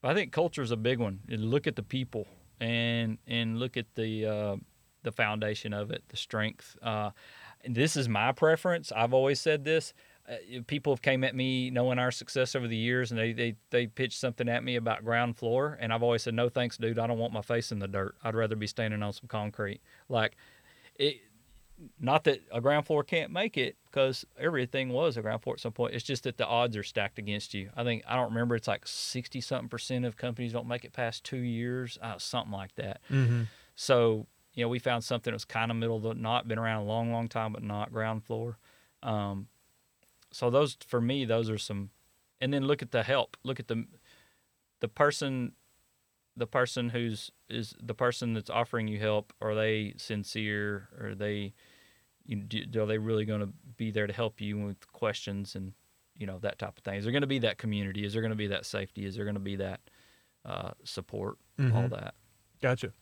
but 0.00 0.12
I 0.12 0.14
think 0.14 0.32
culture 0.32 0.62
is 0.62 0.70
a 0.70 0.76
big 0.76 1.00
one. 1.00 1.20
You 1.26 1.36
look 1.36 1.66
at 1.66 1.74
the 1.74 1.82
people 1.82 2.28
and 2.60 3.18
and 3.26 3.58
look 3.58 3.76
at 3.76 3.86
the 3.96 4.26
uh, 4.26 4.56
the 5.02 5.12
foundation 5.12 5.72
of 5.72 5.90
it, 5.90 6.02
the 6.08 6.16
strength. 6.16 6.76
Uh, 6.82 7.10
this 7.66 7.96
is 7.96 8.08
my 8.08 8.32
preference. 8.32 8.92
I've 8.92 9.12
always 9.12 9.40
said 9.40 9.64
this. 9.64 9.94
Uh, 10.28 10.60
people 10.66 10.92
have 10.92 11.02
came 11.02 11.24
at 11.24 11.34
me 11.34 11.70
knowing 11.70 11.98
our 11.98 12.10
success 12.10 12.54
over 12.54 12.68
the 12.68 12.76
years, 12.76 13.10
and 13.10 13.18
they, 13.18 13.32
they 13.32 13.56
they 13.70 13.86
pitched 13.86 14.18
something 14.18 14.48
at 14.48 14.62
me 14.62 14.76
about 14.76 15.04
ground 15.04 15.36
floor, 15.36 15.78
and 15.80 15.92
I've 15.92 16.02
always 16.02 16.22
said, 16.22 16.34
no 16.34 16.48
thanks, 16.48 16.76
dude. 16.76 16.98
I 16.98 17.06
don't 17.06 17.18
want 17.18 17.32
my 17.32 17.42
face 17.42 17.72
in 17.72 17.78
the 17.78 17.88
dirt. 17.88 18.14
I'd 18.22 18.34
rather 18.34 18.56
be 18.56 18.66
standing 18.66 19.02
on 19.02 19.12
some 19.12 19.28
concrete. 19.28 19.80
Like, 20.08 20.36
it. 20.96 21.22
Not 22.00 22.24
that 22.24 22.40
a 22.50 22.60
ground 22.60 22.86
floor 22.86 23.04
can't 23.04 23.30
make 23.30 23.56
it, 23.56 23.76
because 23.86 24.24
everything 24.36 24.88
was 24.88 25.16
a 25.16 25.22
ground 25.22 25.44
floor 25.44 25.54
at 25.54 25.60
some 25.60 25.70
point. 25.70 25.94
It's 25.94 26.02
just 26.02 26.24
that 26.24 26.36
the 26.36 26.44
odds 26.44 26.76
are 26.76 26.82
stacked 26.82 27.20
against 27.20 27.54
you. 27.54 27.70
I 27.76 27.84
think 27.84 28.02
I 28.08 28.16
don't 28.16 28.30
remember. 28.30 28.56
It's 28.56 28.66
like 28.66 28.84
sixty 28.84 29.40
something 29.40 29.68
percent 29.68 30.04
of 30.04 30.16
companies 30.16 30.52
don't 30.52 30.66
make 30.66 30.84
it 30.84 30.92
past 30.92 31.22
two 31.22 31.36
years, 31.36 31.96
uh, 32.02 32.18
something 32.18 32.50
like 32.50 32.74
that. 32.74 33.00
Mm-hmm. 33.08 33.42
So 33.76 34.26
you 34.58 34.64
know, 34.64 34.68
we 34.68 34.80
found 34.80 35.04
something 35.04 35.30
that 35.30 35.36
was 35.36 35.44
kind 35.44 35.70
of 35.70 35.76
middle 35.76 35.98
of 35.98 36.02
the 36.02 36.14
not 36.14 36.48
been 36.48 36.58
around 36.58 36.80
a 36.82 36.84
long, 36.84 37.12
long 37.12 37.28
time, 37.28 37.52
but 37.52 37.62
not 37.62 37.92
ground 37.92 38.24
floor. 38.24 38.58
Um, 39.04 39.46
so 40.32 40.50
those 40.50 40.76
for 40.84 41.00
me, 41.00 41.24
those 41.24 41.48
are 41.48 41.58
some. 41.58 41.90
And 42.40 42.52
then 42.52 42.64
look 42.64 42.82
at 42.82 42.90
the 42.90 43.04
help. 43.04 43.36
Look 43.44 43.60
at 43.60 43.68
the 43.68 43.86
the 44.80 44.88
person, 44.88 45.52
the 46.36 46.48
person 46.48 46.88
who's 46.88 47.30
is 47.48 47.72
the 47.80 47.94
person 47.94 48.32
that's 48.34 48.50
offering 48.50 48.88
you 48.88 48.98
help. 48.98 49.32
Are 49.40 49.54
they 49.54 49.94
sincere? 49.96 50.88
Are 51.00 51.14
they, 51.14 51.54
you 52.26 52.36
know, 52.74 52.82
are 52.82 52.86
they 52.86 52.98
really 52.98 53.26
going 53.26 53.40
to 53.42 53.50
be 53.76 53.92
there 53.92 54.08
to 54.08 54.12
help 54.12 54.40
you 54.40 54.58
with 54.58 54.90
questions 54.90 55.54
and 55.54 55.72
you 56.16 56.26
know 56.26 56.40
that 56.40 56.58
type 56.58 56.76
of 56.76 56.82
thing? 56.82 56.96
Is 56.96 57.04
there 57.04 57.12
going 57.12 57.20
to 57.20 57.28
be 57.28 57.38
that 57.38 57.58
community? 57.58 58.04
Is 58.04 58.12
there 58.12 58.22
going 58.22 58.30
to 58.32 58.36
be 58.36 58.48
that 58.48 58.66
safety? 58.66 59.04
Is 59.04 59.14
there 59.14 59.24
going 59.24 59.34
to 59.34 59.40
be 59.40 59.54
that 59.54 59.82
uh, 60.44 60.72
support? 60.82 61.38
Mhm. 61.60 61.74
All 61.76 61.88
that. 61.90 62.14
Gotcha. 62.60 62.92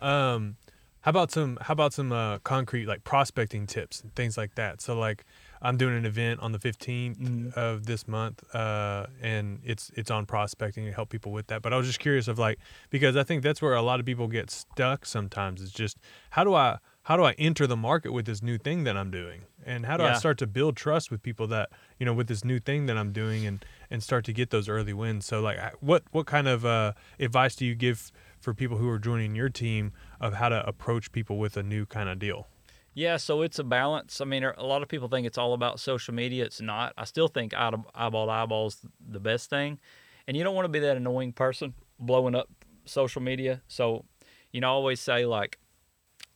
Um, 0.00 0.54
how 1.02 1.10
about 1.10 1.30
some 1.30 1.58
how 1.62 1.72
about 1.72 1.92
some 1.92 2.12
uh, 2.12 2.38
concrete 2.40 2.86
like 2.86 3.04
prospecting 3.04 3.66
tips 3.66 4.00
and 4.02 4.14
things 4.14 4.36
like 4.36 4.54
that? 4.56 4.80
So 4.80 4.98
like 4.98 5.24
I'm 5.62 5.76
doing 5.76 5.94
an 5.96 6.06
event 6.06 6.40
on 6.40 6.52
the 6.52 6.58
15th 6.58 7.18
Mhm. 7.18 7.52
of 7.54 7.84
this 7.86 8.08
month, 8.08 8.42
uh, 8.54 9.06
and 9.20 9.60
it's 9.64 9.90
it's 9.94 10.10
on 10.10 10.26
prospecting 10.26 10.84
to 10.86 10.92
help 10.92 11.08
people 11.10 11.32
with 11.32 11.46
that. 11.48 11.62
But 11.62 11.72
I 11.72 11.76
was 11.76 11.86
just 11.86 12.00
curious 12.00 12.28
of 12.28 12.38
like 12.38 12.58
because 12.90 13.16
I 13.16 13.22
think 13.24 13.42
that's 13.42 13.60
where 13.62 13.74
a 13.74 13.82
lot 13.82 14.00
of 14.00 14.06
people 14.06 14.26
get 14.28 14.50
stuck 14.50 15.04
sometimes. 15.06 15.60
Is 15.60 15.72
just 15.72 15.98
how 16.30 16.44
do 16.44 16.54
I 16.54 16.78
how 17.04 17.16
do 17.16 17.24
I 17.24 17.32
enter 17.38 17.66
the 17.66 17.76
market 17.76 18.12
with 18.12 18.26
this 18.26 18.42
new 18.42 18.58
thing 18.58 18.84
that 18.84 18.96
I'm 18.96 19.10
doing, 19.10 19.42
and 19.64 19.86
how 19.86 19.96
do 19.96 20.04
I 20.04 20.18
start 20.18 20.38
to 20.38 20.46
build 20.46 20.76
trust 20.76 21.10
with 21.10 21.22
people 21.22 21.46
that 21.48 21.70
you 21.98 22.06
know 22.06 22.12
with 22.14 22.26
this 22.28 22.44
new 22.44 22.58
thing 22.60 22.86
that 22.86 22.96
I'm 22.96 23.12
doing, 23.12 23.46
and 23.46 23.64
and 23.90 24.02
start 24.02 24.24
to 24.26 24.32
get 24.32 24.50
those 24.50 24.68
early 24.68 24.92
wins. 24.92 25.24
So 25.26 25.40
like 25.40 25.58
what 25.80 26.04
what 26.12 26.26
kind 26.26 26.46
of 26.48 26.64
uh, 26.64 26.92
advice 27.18 27.54
do 27.56 27.64
you 27.66 27.74
give 27.74 28.12
for 28.40 28.54
people 28.54 28.78
who 28.78 28.88
are 28.88 28.98
joining 28.98 29.34
your 29.34 29.48
team 29.48 29.92
of 30.20 30.34
how 30.34 30.48
to 30.48 30.66
approach 30.66 31.12
people 31.12 31.38
with 31.38 31.56
a 31.56 31.62
new 31.62 31.86
kind 31.86 32.08
of 32.08 32.18
deal? 32.18 32.48
Yeah, 32.92 33.18
so 33.18 33.42
it's 33.42 33.58
a 33.58 33.64
balance. 33.64 34.20
I 34.20 34.24
mean, 34.24 34.42
er, 34.42 34.54
a 34.56 34.66
lot 34.66 34.82
of 34.82 34.88
people 34.88 35.08
think 35.08 35.26
it's 35.26 35.38
all 35.38 35.52
about 35.52 35.78
social 35.78 36.12
media. 36.12 36.44
It's 36.44 36.60
not. 36.60 36.92
I 36.98 37.04
still 37.04 37.28
think 37.28 37.54
eyeball 37.54 38.26
to 38.26 38.32
eyeball 38.32 38.66
is 38.66 38.78
the 39.00 39.20
best 39.20 39.48
thing, 39.48 39.78
and 40.26 40.36
you 40.36 40.42
don't 40.42 40.54
want 40.54 40.64
to 40.64 40.70
be 40.70 40.80
that 40.80 40.96
annoying 40.96 41.32
person 41.32 41.74
blowing 41.98 42.34
up 42.34 42.48
social 42.86 43.22
media. 43.22 43.62
So, 43.68 44.04
you 44.52 44.60
know, 44.60 44.68
I 44.68 44.70
always 44.70 45.00
say 45.00 45.24
like, 45.24 45.58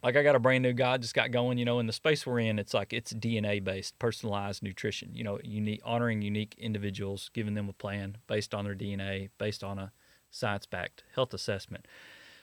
like 0.02 0.16
I 0.16 0.22
got 0.22 0.36
a 0.36 0.38
brand 0.38 0.62
new 0.62 0.72
guy 0.72 0.96
just 0.98 1.14
got 1.14 1.32
going. 1.32 1.58
You 1.58 1.64
know, 1.64 1.80
in 1.80 1.88
the 1.88 1.92
space 1.92 2.24
we're 2.24 2.38
in, 2.38 2.60
it's 2.60 2.72
like 2.72 2.92
it's 2.92 3.12
DNA 3.12 3.62
based, 3.62 3.98
personalized 3.98 4.62
nutrition. 4.62 5.10
You 5.12 5.24
know, 5.24 5.40
unique 5.42 5.80
honoring 5.84 6.22
unique 6.22 6.54
individuals, 6.56 7.30
giving 7.34 7.54
them 7.54 7.68
a 7.68 7.72
plan 7.72 8.18
based 8.28 8.54
on 8.54 8.64
their 8.64 8.76
DNA, 8.76 9.30
based 9.38 9.64
on 9.64 9.80
a 9.80 9.92
science 10.34 10.66
backed 10.66 11.04
health 11.14 11.32
assessment. 11.32 11.86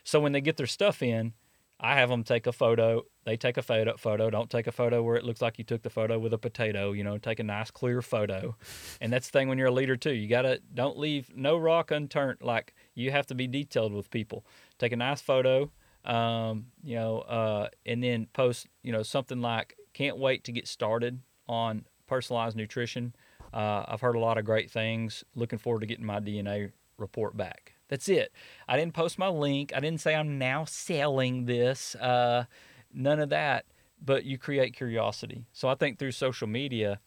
So 0.03 0.19
when 0.19 0.31
they 0.31 0.41
get 0.41 0.57
their 0.57 0.67
stuff 0.67 1.03
in, 1.03 1.33
I 1.79 1.95
have 1.95 2.09
them 2.09 2.23
take 2.23 2.47
a 2.47 2.51
photo. 2.51 3.03
They 3.25 3.37
take 3.37 3.57
a 3.57 3.61
photo. 3.61 3.97
Photo. 3.97 4.29
Don't 4.29 4.49
take 4.49 4.67
a 4.67 4.71
photo 4.71 5.01
where 5.01 5.15
it 5.15 5.25
looks 5.25 5.41
like 5.41 5.57
you 5.57 5.63
took 5.63 5.81
the 5.81 5.89
photo 5.89 6.19
with 6.19 6.31
a 6.31 6.37
potato. 6.37 6.91
You 6.91 7.03
know, 7.03 7.17
take 7.17 7.39
a 7.39 7.43
nice 7.43 7.71
clear 7.71 8.01
photo. 8.01 8.55
And 9.01 9.11
that's 9.11 9.27
the 9.29 9.39
thing 9.39 9.49
when 9.49 9.57
you're 9.57 9.67
a 9.67 9.73
leader 9.73 9.95
too. 9.95 10.13
You 10.13 10.27
gotta 10.27 10.61
don't 10.73 10.97
leave 10.97 11.31
no 11.35 11.57
rock 11.57 11.91
unturned. 11.91 12.41
Like 12.41 12.75
you 12.93 13.11
have 13.11 13.25
to 13.27 13.35
be 13.35 13.47
detailed 13.47 13.93
with 13.93 14.11
people. 14.11 14.45
Take 14.77 14.91
a 14.91 14.95
nice 14.95 15.21
photo. 15.21 15.71
Um, 16.05 16.67
you 16.83 16.95
know, 16.95 17.19
uh, 17.19 17.69
and 17.85 18.03
then 18.03 18.27
post. 18.31 18.67
You 18.83 18.91
know, 18.91 19.03
something 19.03 19.41
like 19.41 19.75
can't 19.93 20.17
wait 20.17 20.43
to 20.45 20.51
get 20.51 20.67
started 20.67 21.19
on 21.49 21.85
personalized 22.07 22.55
nutrition. 22.55 23.15
Uh, 23.53 23.83
I've 23.87 24.01
heard 24.01 24.15
a 24.15 24.19
lot 24.19 24.37
of 24.37 24.45
great 24.45 24.69
things. 24.69 25.23
Looking 25.35 25.59
forward 25.59 25.79
to 25.81 25.87
getting 25.87 26.05
my 26.05 26.19
DNA 26.19 26.71
report 26.97 27.35
back. 27.35 27.73
That's 27.91 28.07
it. 28.07 28.31
I 28.69 28.77
didn't 28.77 28.93
post 28.93 29.19
my 29.19 29.27
link. 29.27 29.73
I 29.75 29.81
didn't 29.81 29.99
say 29.99 30.15
I'm 30.15 30.39
now 30.39 30.63
selling 30.63 31.45
this. 31.45 31.93
Uh, 31.95 32.45
none 32.93 33.19
of 33.19 33.29
that. 33.29 33.65
But 34.03 34.23
you 34.23 34.37
create 34.37 34.73
curiosity. 34.73 35.45
So 35.51 35.67
I 35.67 35.75
think 35.75 35.99
through 35.99 36.13
social 36.13 36.47
media, 36.47 37.01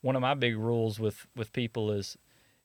one 0.00 0.16
of 0.16 0.22
my 0.22 0.34
big 0.34 0.56
rules 0.56 0.98
with 0.98 1.26
with 1.36 1.52
people 1.52 1.92
is 1.92 2.16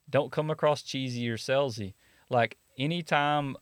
don't 0.08 0.32
come 0.32 0.50
across 0.50 0.82
cheesy 0.82 1.28
or 1.28 1.36
salesy. 1.36 1.92
Like 2.30 2.56
anytime 2.78 3.56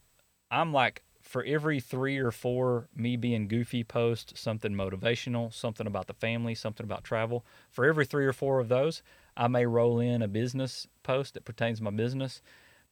I'm 0.51 0.72
like 0.72 1.03
for 1.20 1.42
every 1.44 1.80
three 1.80 2.18
or 2.18 2.30
four 2.30 2.88
me 2.94 3.16
being 3.16 3.49
goofy 3.49 3.82
post, 3.82 4.38
something 4.38 4.72
motivational, 4.72 5.53
something 5.53 5.88
about 5.88 6.07
the 6.07 6.14
family, 6.14 6.55
something 6.55 6.84
about 6.84 7.05
travel. 7.05 7.44
For 7.70 7.84
every 7.84 8.07
three 8.07 8.24
or 8.26 8.32
four 8.32 8.61
of 8.61 8.68
those, 8.68 9.03
I 9.36 9.49
may 9.49 9.66
roll 9.66 9.99
in 9.99 10.22
a 10.22 10.28
business 10.28 10.86
post 11.03 11.34
that 11.34 11.44
pertains 11.44 11.78
to 11.78 11.84
my 11.84 11.90
business, 11.90 12.40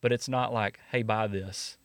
but 0.01 0.13
it's 0.13 0.29
not 0.29 0.53
like, 0.53 0.79
hey, 0.91 1.03
buy 1.03 1.27
this, 1.27 1.79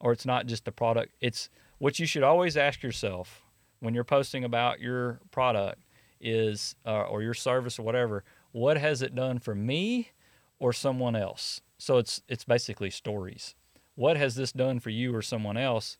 or 0.00 0.12
it's 0.12 0.26
not 0.26 0.46
just 0.46 0.64
the 0.64 0.72
product. 0.72 1.14
It's 1.20 1.48
what 1.78 1.98
you 1.98 2.06
should 2.06 2.22
always 2.22 2.56
ask 2.56 2.82
yourself 2.82 3.42
when 3.80 3.94
you're 3.94 4.04
posting 4.04 4.44
about 4.44 4.80
your 4.80 5.20
product 5.30 5.78
is, 6.20 6.74
uh, 6.84 7.02
or 7.02 7.22
your 7.22 7.34
service 7.34 7.78
or 7.78 7.82
whatever, 7.82 8.24
what 8.52 8.76
has 8.76 9.02
it 9.02 9.14
done 9.14 9.38
for 9.38 9.54
me 9.54 10.10
or 10.58 10.72
someone 10.72 11.14
else? 11.14 11.60
So 11.78 11.98
it's 11.98 12.22
it's 12.28 12.44
basically 12.44 12.90
stories. 12.90 13.54
What 13.94 14.16
has 14.16 14.34
this 14.34 14.50
done 14.52 14.80
for 14.80 14.90
you 14.90 15.14
or 15.14 15.22
someone 15.22 15.56
else? 15.56 15.96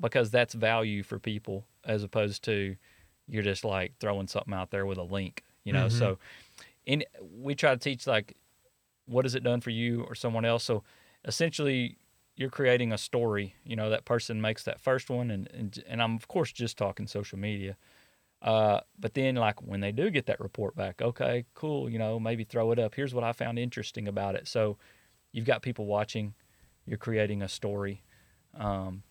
Because 0.00 0.30
that's 0.30 0.54
value 0.54 1.02
for 1.02 1.18
people 1.18 1.64
as 1.84 2.02
opposed 2.02 2.44
to 2.44 2.76
you're 3.26 3.42
just 3.42 3.64
like 3.64 3.94
throwing 4.00 4.26
something 4.26 4.54
out 4.54 4.70
there 4.70 4.86
with 4.86 4.98
a 4.98 5.02
link, 5.02 5.42
you 5.64 5.72
know. 5.72 5.86
Mhm. 5.86 5.92
So 5.92 6.18
in 6.84 7.04
we 7.20 7.54
try 7.54 7.70
to 7.72 7.78
teach 7.78 8.06
like 8.06 8.36
what 9.08 9.24
has 9.24 9.34
it 9.34 9.42
done 9.42 9.60
for 9.60 9.70
you 9.70 10.02
or 10.02 10.14
someone 10.14 10.44
else. 10.44 10.64
So 10.64 10.84
essentially 11.24 11.98
you're 12.36 12.50
creating 12.50 12.92
a 12.92 12.98
story, 12.98 13.54
you 13.64 13.74
know, 13.74 13.90
that 13.90 14.04
person 14.04 14.40
makes 14.40 14.62
that 14.64 14.80
first 14.80 15.10
one 15.10 15.30
and 15.30 15.48
and, 15.52 15.82
and 15.88 16.02
I'm 16.02 16.14
of 16.16 16.28
course 16.28 16.52
just 16.52 16.76
talking 16.76 17.06
social 17.06 17.38
media. 17.38 17.76
Uh, 18.40 18.80
but 18.98 19.14
then 19.14 19.34
like 19.34 19.60
when 19.62 19.80
they 19.80 19.90
do 19.90 20.10
get 20.10 20.26
that 20.26 20.38
report 20.38 20.76
back, 20.76 21.02
okay, 21.02 21.44
cool, 21.54 21.90
you 21.90 21.98
know, 21.98 22.20
maybe 22.20 22.44
throw 22.44 22.70
it 22.70 22.78
up. 22.78 22.94
Here's 22.94 23.14
what 23.14 23.24
I 23.24 23.32
found 23.32 23.58
interesting 23.58 24.06
about 24.06 24.36
it. 24.36 24.46
So 24.46 24.78
you've 25.32 25.46
got 25.46 25.62
people 25.62 25.86
watching, 25.86 26.34
you're 26.86 26.98
creating 26.98 27.42
a 27.42 27.48
story. 27.48 28.02
Um, 28.56 29.02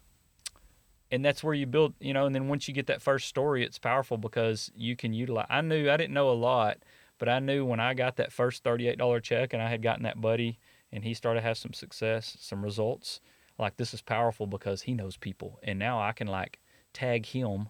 and 1.12 1.24
that's 1.24 1.44
where 1.44 1.54
you 1.54 1.66
build, 1.66 1.94
you 2.00 2.14
know, 2.14 2.26
and 2.26 2.36
then 2.36 2.48
once 2.48 2.68
you 2.68 2.74
get 2.74 2.88
that 2.88 3.02
first 3.02 3.28
story, 3.28 3.64
it's 3.64 3.80
powerful 3.80 4.18
because 4.18 4.72
you 4.76 4.96
can 4.96 5.14
utilize. 5.14 5.48
I 5.50 5.62
knew 5.62 5.90
I 5.90 5.98
didn't 5.98 6.14
know 6.14 6.30
a 6.30 6.34
lot, 6.34 6.78
but 7.18 7.30
I 7.30 7.40
knew 7.40 7.66
when 7.66 7.80
I 7.80 7.94
got 7.94 8.16
that 8.18 8.32
first 8.32 8.64
$38 8.64 9.22
check 9.24 9.54
and 9.54 9.62
I 9.62 9.70
had 9.70 9.82
gotten 9.82 10.04
that 10.04 10.22
buddy 10.22 10.60
and 10.92 11.04
he 11.04 11.14
started 11.14 11.42
to 11.42 11.48
have 11.48 11.58
some 11.58 11.74
success, 11.74 12.38
some 12.40 12.64
results, 12.64 13.20
like 13.58 13.78
this 13.78 13.94
is 13.94 14.02
powerful 14.02 14.48
because 14.48 14.84
he 14.84 14.94
knows 14.94 15.18
people. 15.18 15.60
And 15.64 15.78
now 15.80 16.00
I 16.02 16.12
can 16.12 16.28
like 16.28 16.60
tag 16.94 17.26
him 17.26 17.70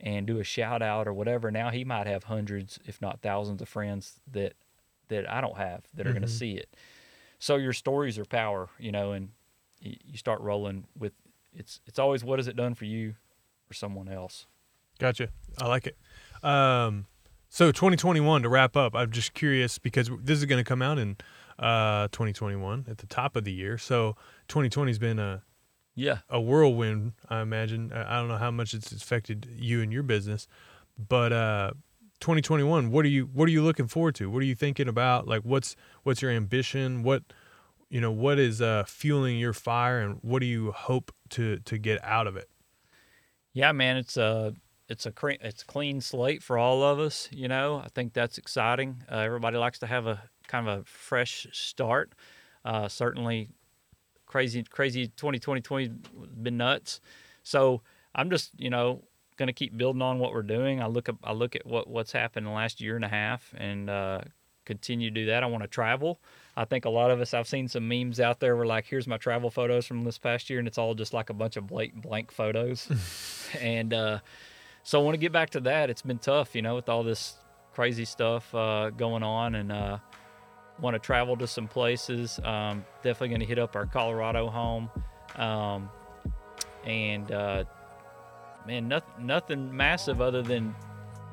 and 0.00 0.26
do 0.26 0.38
a 0.38 0.44
shout 0.44 0.82
out 0.82 1.06
or 1.08 1.12
whatever. 1.12 1.50
Now 1.50 1.70
he 1.70 1.84
might 1.84 2.06
have 2.06 2.24
hundreds, 2.24 2.78
if 2.86 3.00
not 3.00 3.20
thousands 3.22 3.62
of 3.62 3.68
friends 3.68 4.20
that 4.32 4.54
that 5.08 5.30
I 5.30 5.40
don't 5.42 5.58
have 5.58 5.82
that 5.94 6.06
are 6.06 6.12
going 6.12 6.22
Mhm. 6.22 6.26
to 6.26 6.32
see 6.32 6.52
it. 6.54 6.74
So 7.38 7.56
your 7.56 7.74
stories 7.74 8.18
are 8.18 8.24
power, 8.24 8.70
you 8.78 8.90
know, 8.90 9.12
and 9.12 9.30
you 9.80 10.16
start 10.16 10.40
rolling 10.40 10.86
with 10.98 11.12
it's 11.52 11.80
it's 11.86 11.98
always 11.98 12.24
what 12.24 12.38
has 12.38 12.48
it 12.48 12.56
done 12.56 12.74
for 12.74 12.86
you 12.86 13.14
or 13.70 13.74
someone 13.74 14.08
else. 14.08 14.46
Gotcha. 14.98 15.28
I 15.60 15.66
like 15.66 15.86
it. 15.86 15.98
Um, 16.42 17.06
so 17.54 17.70
2021 17.70 18.42
to 18.42 18.48
wrap 18.48 18.76
up. 18.76 18.96
I'm 18.96 19.12
just 19.12 19.32
curious 19.32 19.78
because 19.78 20.10
this 20.20 20.40
is 20.40 20.44
going 20.44 20.58
to 20.58 20.68
come 20.68 20.82
out 20.82 20.98
in 20.98 21.16
uh, 21.56 22.08
2021 22.08 22.86
at 22.88 22.98
the 22.98 23.06
top 23.06 23.36
of 23.36 23.44
the 23.44 23.52
year. 23.52 23.78
So 23.78 24.16
2020's 24.48 24.98
been 24.98 25.20
a 25.20 25.44
Yeah. 25.94 26.18
a 26.28 26.40
whirlwind. 26.40 27.12
I 27.30 27.42
imagine. 27.42 27.92
I 27.92 28.18
don't 28.18 28.26
know 28.26 28.38
how 28.38 28.50
much 28.50 28.74
it's 28.74 28.90
affected 28.90 29.46
you 29.54 29.82
and 29.82 29.92
your 29.92 30.02
business, 30.02 30.48
but 30.98 31.32
uh, 31.32 31.70
2021. 32.18 32.90
What 32.90 33.04
are 33.04 33.08
you 33.08 33.26
What 33.26 33.46
are 33.48 33.52
you 33.52 33.62
looking 33.62 33.86
forward 33.86 34.16
to? 34.16 34.28
What 34.28 34.42
are 34.42 34.46
you 34.46 34.56
thinking 34.56 34.88
about? 34.88 35.28
Like, 35.28 35.42
what's 35.42 35.76
what's 36.02 36.20
your 36.22 36.32
ambition? 36.32 37.04
What 37.04 37.22
you 37.88 38.00
know, 38.00 38.10
what 38.10 38.40
is 38.40 38.60
uh, 38.60 38.82
fueling 38.88 39.38
your 39.38 39.52
fire, 39.52 40.00
and 40.00 40.18
what 40.22 40.40
do 40.40 40.46
you 40.46 40.72
hope 40.72 41.12
to 41.30 41.58
to 41.60 41.78
get 41.78 42.02
out 42.02 42.26
of 42.26 42.36
it? 42.36 42.48
Yeah, 43.52 43.70
man, 43.70 43.96
it's 43.96 44.16
uh 44.16 44.50
it's 44.88 45.06
a 45.06 45.12
cre- 45.12 45.40
it's 45.40 45.62
a 45.62 45.66
clean 45.66 46.00
slate 46.00 46.42
for 46.42 46.58
all 46.58 46.82
of 46.82 46.98
us. 46.98 47.28
You 47.32 47.48
know, 47.48 47.82
I 47.84 47.88
think 47.88 48.12
that's 48.12 48.38
exciting. 48.38 49.02
Uh, 49.10 49.16
everybody 49.16 49.56
likes 49.56 49.78
to 49.80 49.86
have 49.86 50.06
a 50.06 50.22
kind 50.46 50.68
of 50.68 50.80
a 50.80 50.84
fresh 50.84 51.46
start. 51.52 52.12
Uh, 52.64 52.88
certainly, 52.88 53.48
crazy 54.26 54.62
crazy 54.64 55.08
2020 55.08 55.90
been 56.42 56.56
nuts. 56.56 57.00
So 57.42 57.82
I'm 58.14 58.30
just 58.30 58.52
you 58.58 58.70
know 58.70 59.02
going 59.36 59.48
to 59.48 59.52
keep 59.52 59.76
building 59.76 60.02
on 60.02 60.18
what 60.18 60.32
we're 60.32 60.42
doing. 60.42 60.82
I 60.82 60.86
look 60.86 61.08
up 61.08 61.16
I 61.24 61.32
look 61.32 61.56
at 61.56 61.66
what 61.66 61.88
what's 61.88 62.12
happened 62.12 62.46
in 62.46 62.52
the 62.52 62.56
last 62.56 62.80
year 62.80 62.96
and 62.96 63.04
a 63.04 63.08
half 63.08 63.52
and 63.56 63.88
uh, 63.88 64.20
continue 64.64 65.10
to 65.10 65.14
do 65.14 65.26
that. 65.26 65.42
I 65.42 65.46
want 65.46 65.62
to 65.62 65.68
travel. 65.68 66.20
I 66.56 66.64
think 66.64 66.84
a 66.84 66.90
lot 66.90 67.10
of 67.10 67.20
us 67.20 67.34
I've 67.34 67.48
seen 67.48 67.68
some 67.68 67.88
memes 67.88 68.20
out 68.20 68.40
there 68.40 68.54
where 68.54 68.66
like 68.66 68.86
here's 68.86 69.06
my 69.06 69.16
travel 69.16 69.50
photos 69.50 69.86
from 69.86 70.04
this 70.04 70.18
past 70.18 70.50
year 70.50 70.58
and 70.58 70.68
it's 70.68 70.78
all 70.78 70.94
just 70.94 71.12
like 71.14 71.30
a 71.30 71.34
bunch 71.34 71.56
of 71.56 71.66
blank 71.66 71.94
blank 72.02 72.30
photos. 72.30 72.88
and 73.60 73.94
uh, 73.94 74.18
so 74.84 75.00
I 75.00 75.02
want 75.02 75.14
to 75.14 75.18
get 75.18 75.32
back 75.32 75.50
to 75.50 75.60
that. 75.60 75.90
It's 75.90 76.02
been 76.02 76.18
tough, 76.18 76.54
you 76.54 76.62
know, 76.62 76.76
with 76.76 76.88
all 76.88 77.02
this 77.02 77.36
crazy 77.72 78.04
stuff 78.04 78.54
uh, 78.54 78.90
going 78.90 79.22
on 79.22 79.54
and 79.56 79.72
uh, 79.72 79.98
want 80.78 80.94
to 80.94 80.98
travel 80.98 81.36
to 81.38 81.46
some 81.46 81.66
places. 81.66 82.38
Um, 82.44 82.84
definitely 83.02 83.28
going 83.28 83.40
to 83.40 83.46
hit 83.46 83.58
up 83.58 83.74
our 83.76 83.86
Colorado 83.86 84.48
home. 84.48 84.90
Um, 85.36 85.88
and 86.84 87.32
uh, 87.32 87.64
man, 88.66 88.86
nothing, 88.86 89.26
nothing 89.26 89.74
massive 89.74 90.20
other 90.20 90.42
than 90.42 90.74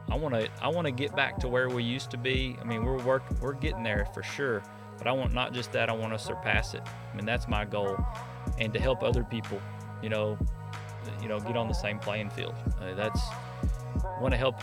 I 0.09 0.15
want 0.15 0.33
to 0.33 0.49
I 0.61 0.69
want 0.69 0.85
to 0.85 0.91
get 0.91 1.15
back 1.15 1.37
to 1.39 1.47
where 1.47 1.69
we 1.69 1.83
used 1.83 2.09
to 2.11 2.17
be. 2.17 2.57
I 2.59 2.63
mean, 2.63 2.83
we're 2.83 3.01
work 3.03 3.23
we're 3.41 3.53
getting 3.53 3.83
there 3.83 4.07
for 4.13 4.23
sure, 4.23 4.63
but 4.97 5.07
I 5.07 5.11
want 5.11 5.33
not 5.33 5.53
just 5.53 5.71
that. 5.73 5.89
I 5.89 5.93
want 5.93 6.13
to 6.13 6.19
surpass 6.19 6.73
it. 6.73 6.81
I 7.11 7.15
mean, 7.15 7.25
that's 7.25 7.47
my 7.47 7.65
goal, 7.65 7.97
and 8.59 8.73
to 8.73 8.79
help 8.79 9.03
other 9.03 9.23
people, 9.23 9.61
you 10.01 10.09
know, 10.09 10.37
you 11.21 11.27
know, 11.27 11.39
get 11.39 11.57
on 11.57 11.67
the 11.67 11.73
same 11.73 11.99
playing 11.99 12.29
field. 12.29 12.55
Uh, 12.81 12.93
that's 12.93 13.21
want 14.19 14.33
to 14.33 14.37
help. 14.37 14.55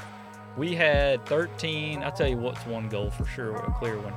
We 0.57 0.75
had 0.75 1.25
13. 1.27 2.03
I'll 2.03 2.13
tell 2.13 2.29
you 2.29 2.37
what's 2.37 2.65
one 2.67 2.89
goal 2.89 3.11
for 3.11 3.25
sure, 3.27 3.55
a 3.57 3.73
clear 3.75 3.99
one. 3.99 4.15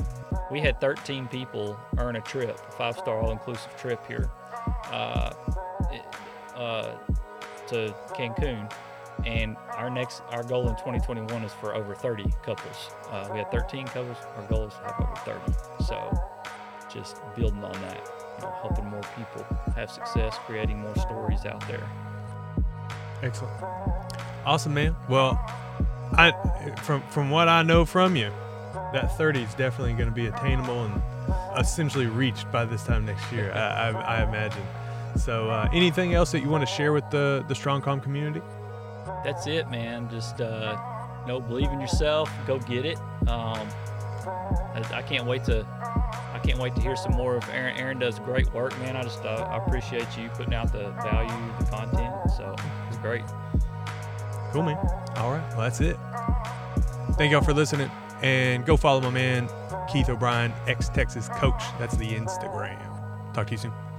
We 0.52 0.60
had 0.60 0.82
13 0.82 1.28
people 1.28 1.80
earn 1.98 2.16
a 2.16 2.22
trip, 2.22 2.60
a 2.68 2.72
five-star 2.72 3.22
all-inclusive 3.22 3.76
trip 3.78 4.06
here. 4.08 4.30
Uh, 4.92 5.34
uh, 6.56 6.96
to 7.68 7.96
Cancun, 8.10 8.72
and 9.26 9.56
our 9.78 9.90
next 9.90 10.22
our 10.30 10.44
goal 10.44 10.68
in 10.68 10.76
2021 10.76 11.44
is 11.44 11.54
for 11.54 11.74
over 11.74 11.96
30 11.96 12.26
couples. 12.44 12.90
Uh, 13.10 13.30
we 13.32 13.40
had 13.40 13.50
13 13.52 13.88
couples. 13.88 14.18
Our 14.36 14.44
goal 14.44 14.68
is 14.68 14.74
to 14.74 14.80
have 14.82 14.96
over 15.00 15.16
30. 15.16 15.86
So 15.86 16.20
just 16.94 17.18
building 17.36 17.64
on 17.64 17.72
that, 17.72 18.10
you 18.38 18.46
know, 18.46 18.54
helping 18.62 18.86
more 18.90 19.02
people 19.18 19.46
have 19.76 19.90
success, 19.90 20.38
creating 20.46 20.80
more 20.80 20.96
stories 20.98 21.46
out 21.46 21.66
there. 21.68 21.88
Excellent, 23.24 23.54
awesome, 24.46 24.74
man. 24.74 24.96
Well, 25.10 25.40
I 26.14 26.34
from 26.82 27.02
from 27.10 27.30
what 27.30 27.48
I 27.48 27.64
know 27.64 27.86
from 27.86 28.16
you, 28.16 28.32
that 28.94 29.18
30 29.18 29.44
is 29.44 29.54
definitely 29.56 29.94
going 29.94 30.10
to 30.10 30.16
be 30.16 30.28
attainable 30.28 30.86
and 30.86 31.02
essentially 31.58 32.08
reached 32.08 32.52
by 32.52 32.66
this 32.66 32.84
time 32.84 33.06
next 33.06 33.32
year. 33.32 33.52
I, 33.54 33.90
I, 33.90 33.90
I 34.20 34.24
imagine. 34.24 34.64
So, 35.18 35.50
uh, 35.50 35.70
anything 35.74 36.14
else 36.14 36.32
that 36.32 36.40
you 36.40 36.50
want 36.50 36.68
to 36.68 36.74
share 36.74 36.94
with 36.94 37.10
the 37.10 37.44
the 37.48 37.54
StrongCom 37.54 38.02
community? 38.02 38.42
That's 39.24 39.48
it, 39.48 39.70
man. 39.70 40.10
Just 40.10 40.42
uh, 40.42 40.78
you 41.22 41.28
know, 41.28 41.40
believe 41.40 41.72
in 41.72 41.80
yourself. 41.80 42.32
Go 42.48 42.60
get 42.60 42.86
it. 42.86 42.98
Um, 43.28 43.68
I, 44.26 44.84
I, 44.94 45.02
can't 45.02 45.26
wait 45.26 45.44
to 45.46 45.66
I 46.34 46.40
can't 46.44 46.60
wait 46.60 46.76
to 46.76 46.82
hear 46.82 46.96
some 46.96 47.14
more 47.14 47.36
of 47.36 47.50
Aaron. 47.50 47.78
Aaron 47.78 48.00
does 48.00 48.20
great 48.20 48.52
work, 48.54 48.78
man. 48.80 48.96
I 48.96 49.04
just 49.04 49.24
uh, 49.26 49.48
I 49.50 49.58
appreciate 49.58 50.08
you 50.18 50.30
putting 50.30 50.54
out 50.54 50.72
the 50.72 50.92
value, 51.04 51.30
the 51.60 51.66
content. 51.66 52.14
So 52.38 52.56
great. 53.02 53.24
Cool, 54.52 54.64
man. 54.64 54.78
All 55.18 55.32
right, 55.32 55.48
well 55.52 55.62
that's 55.62 55.82
it. 55.82 55.98
Thank 57.18 57.32
y'all 57.32 57.42
for 57.42 57.54
listening, 57.54 57.90
and 58.22 58.66
go 58.66 58.78
follow 58.78 59.02
my 59.02 59.10
man 59.10 59.50
Keith 59.92 60.10
O'Brien, 60.10 60.54
ex 60.68 60.90
Texas 60.90 61.30
coach. 61.30 61.62
That's 61.80 61.98
the 61.98 62.08
Instagram. 62.08 63.34
Talk 63.34 63.48
to 63.48 63.52
you 63.54 63.58
soon. 63.58 63.91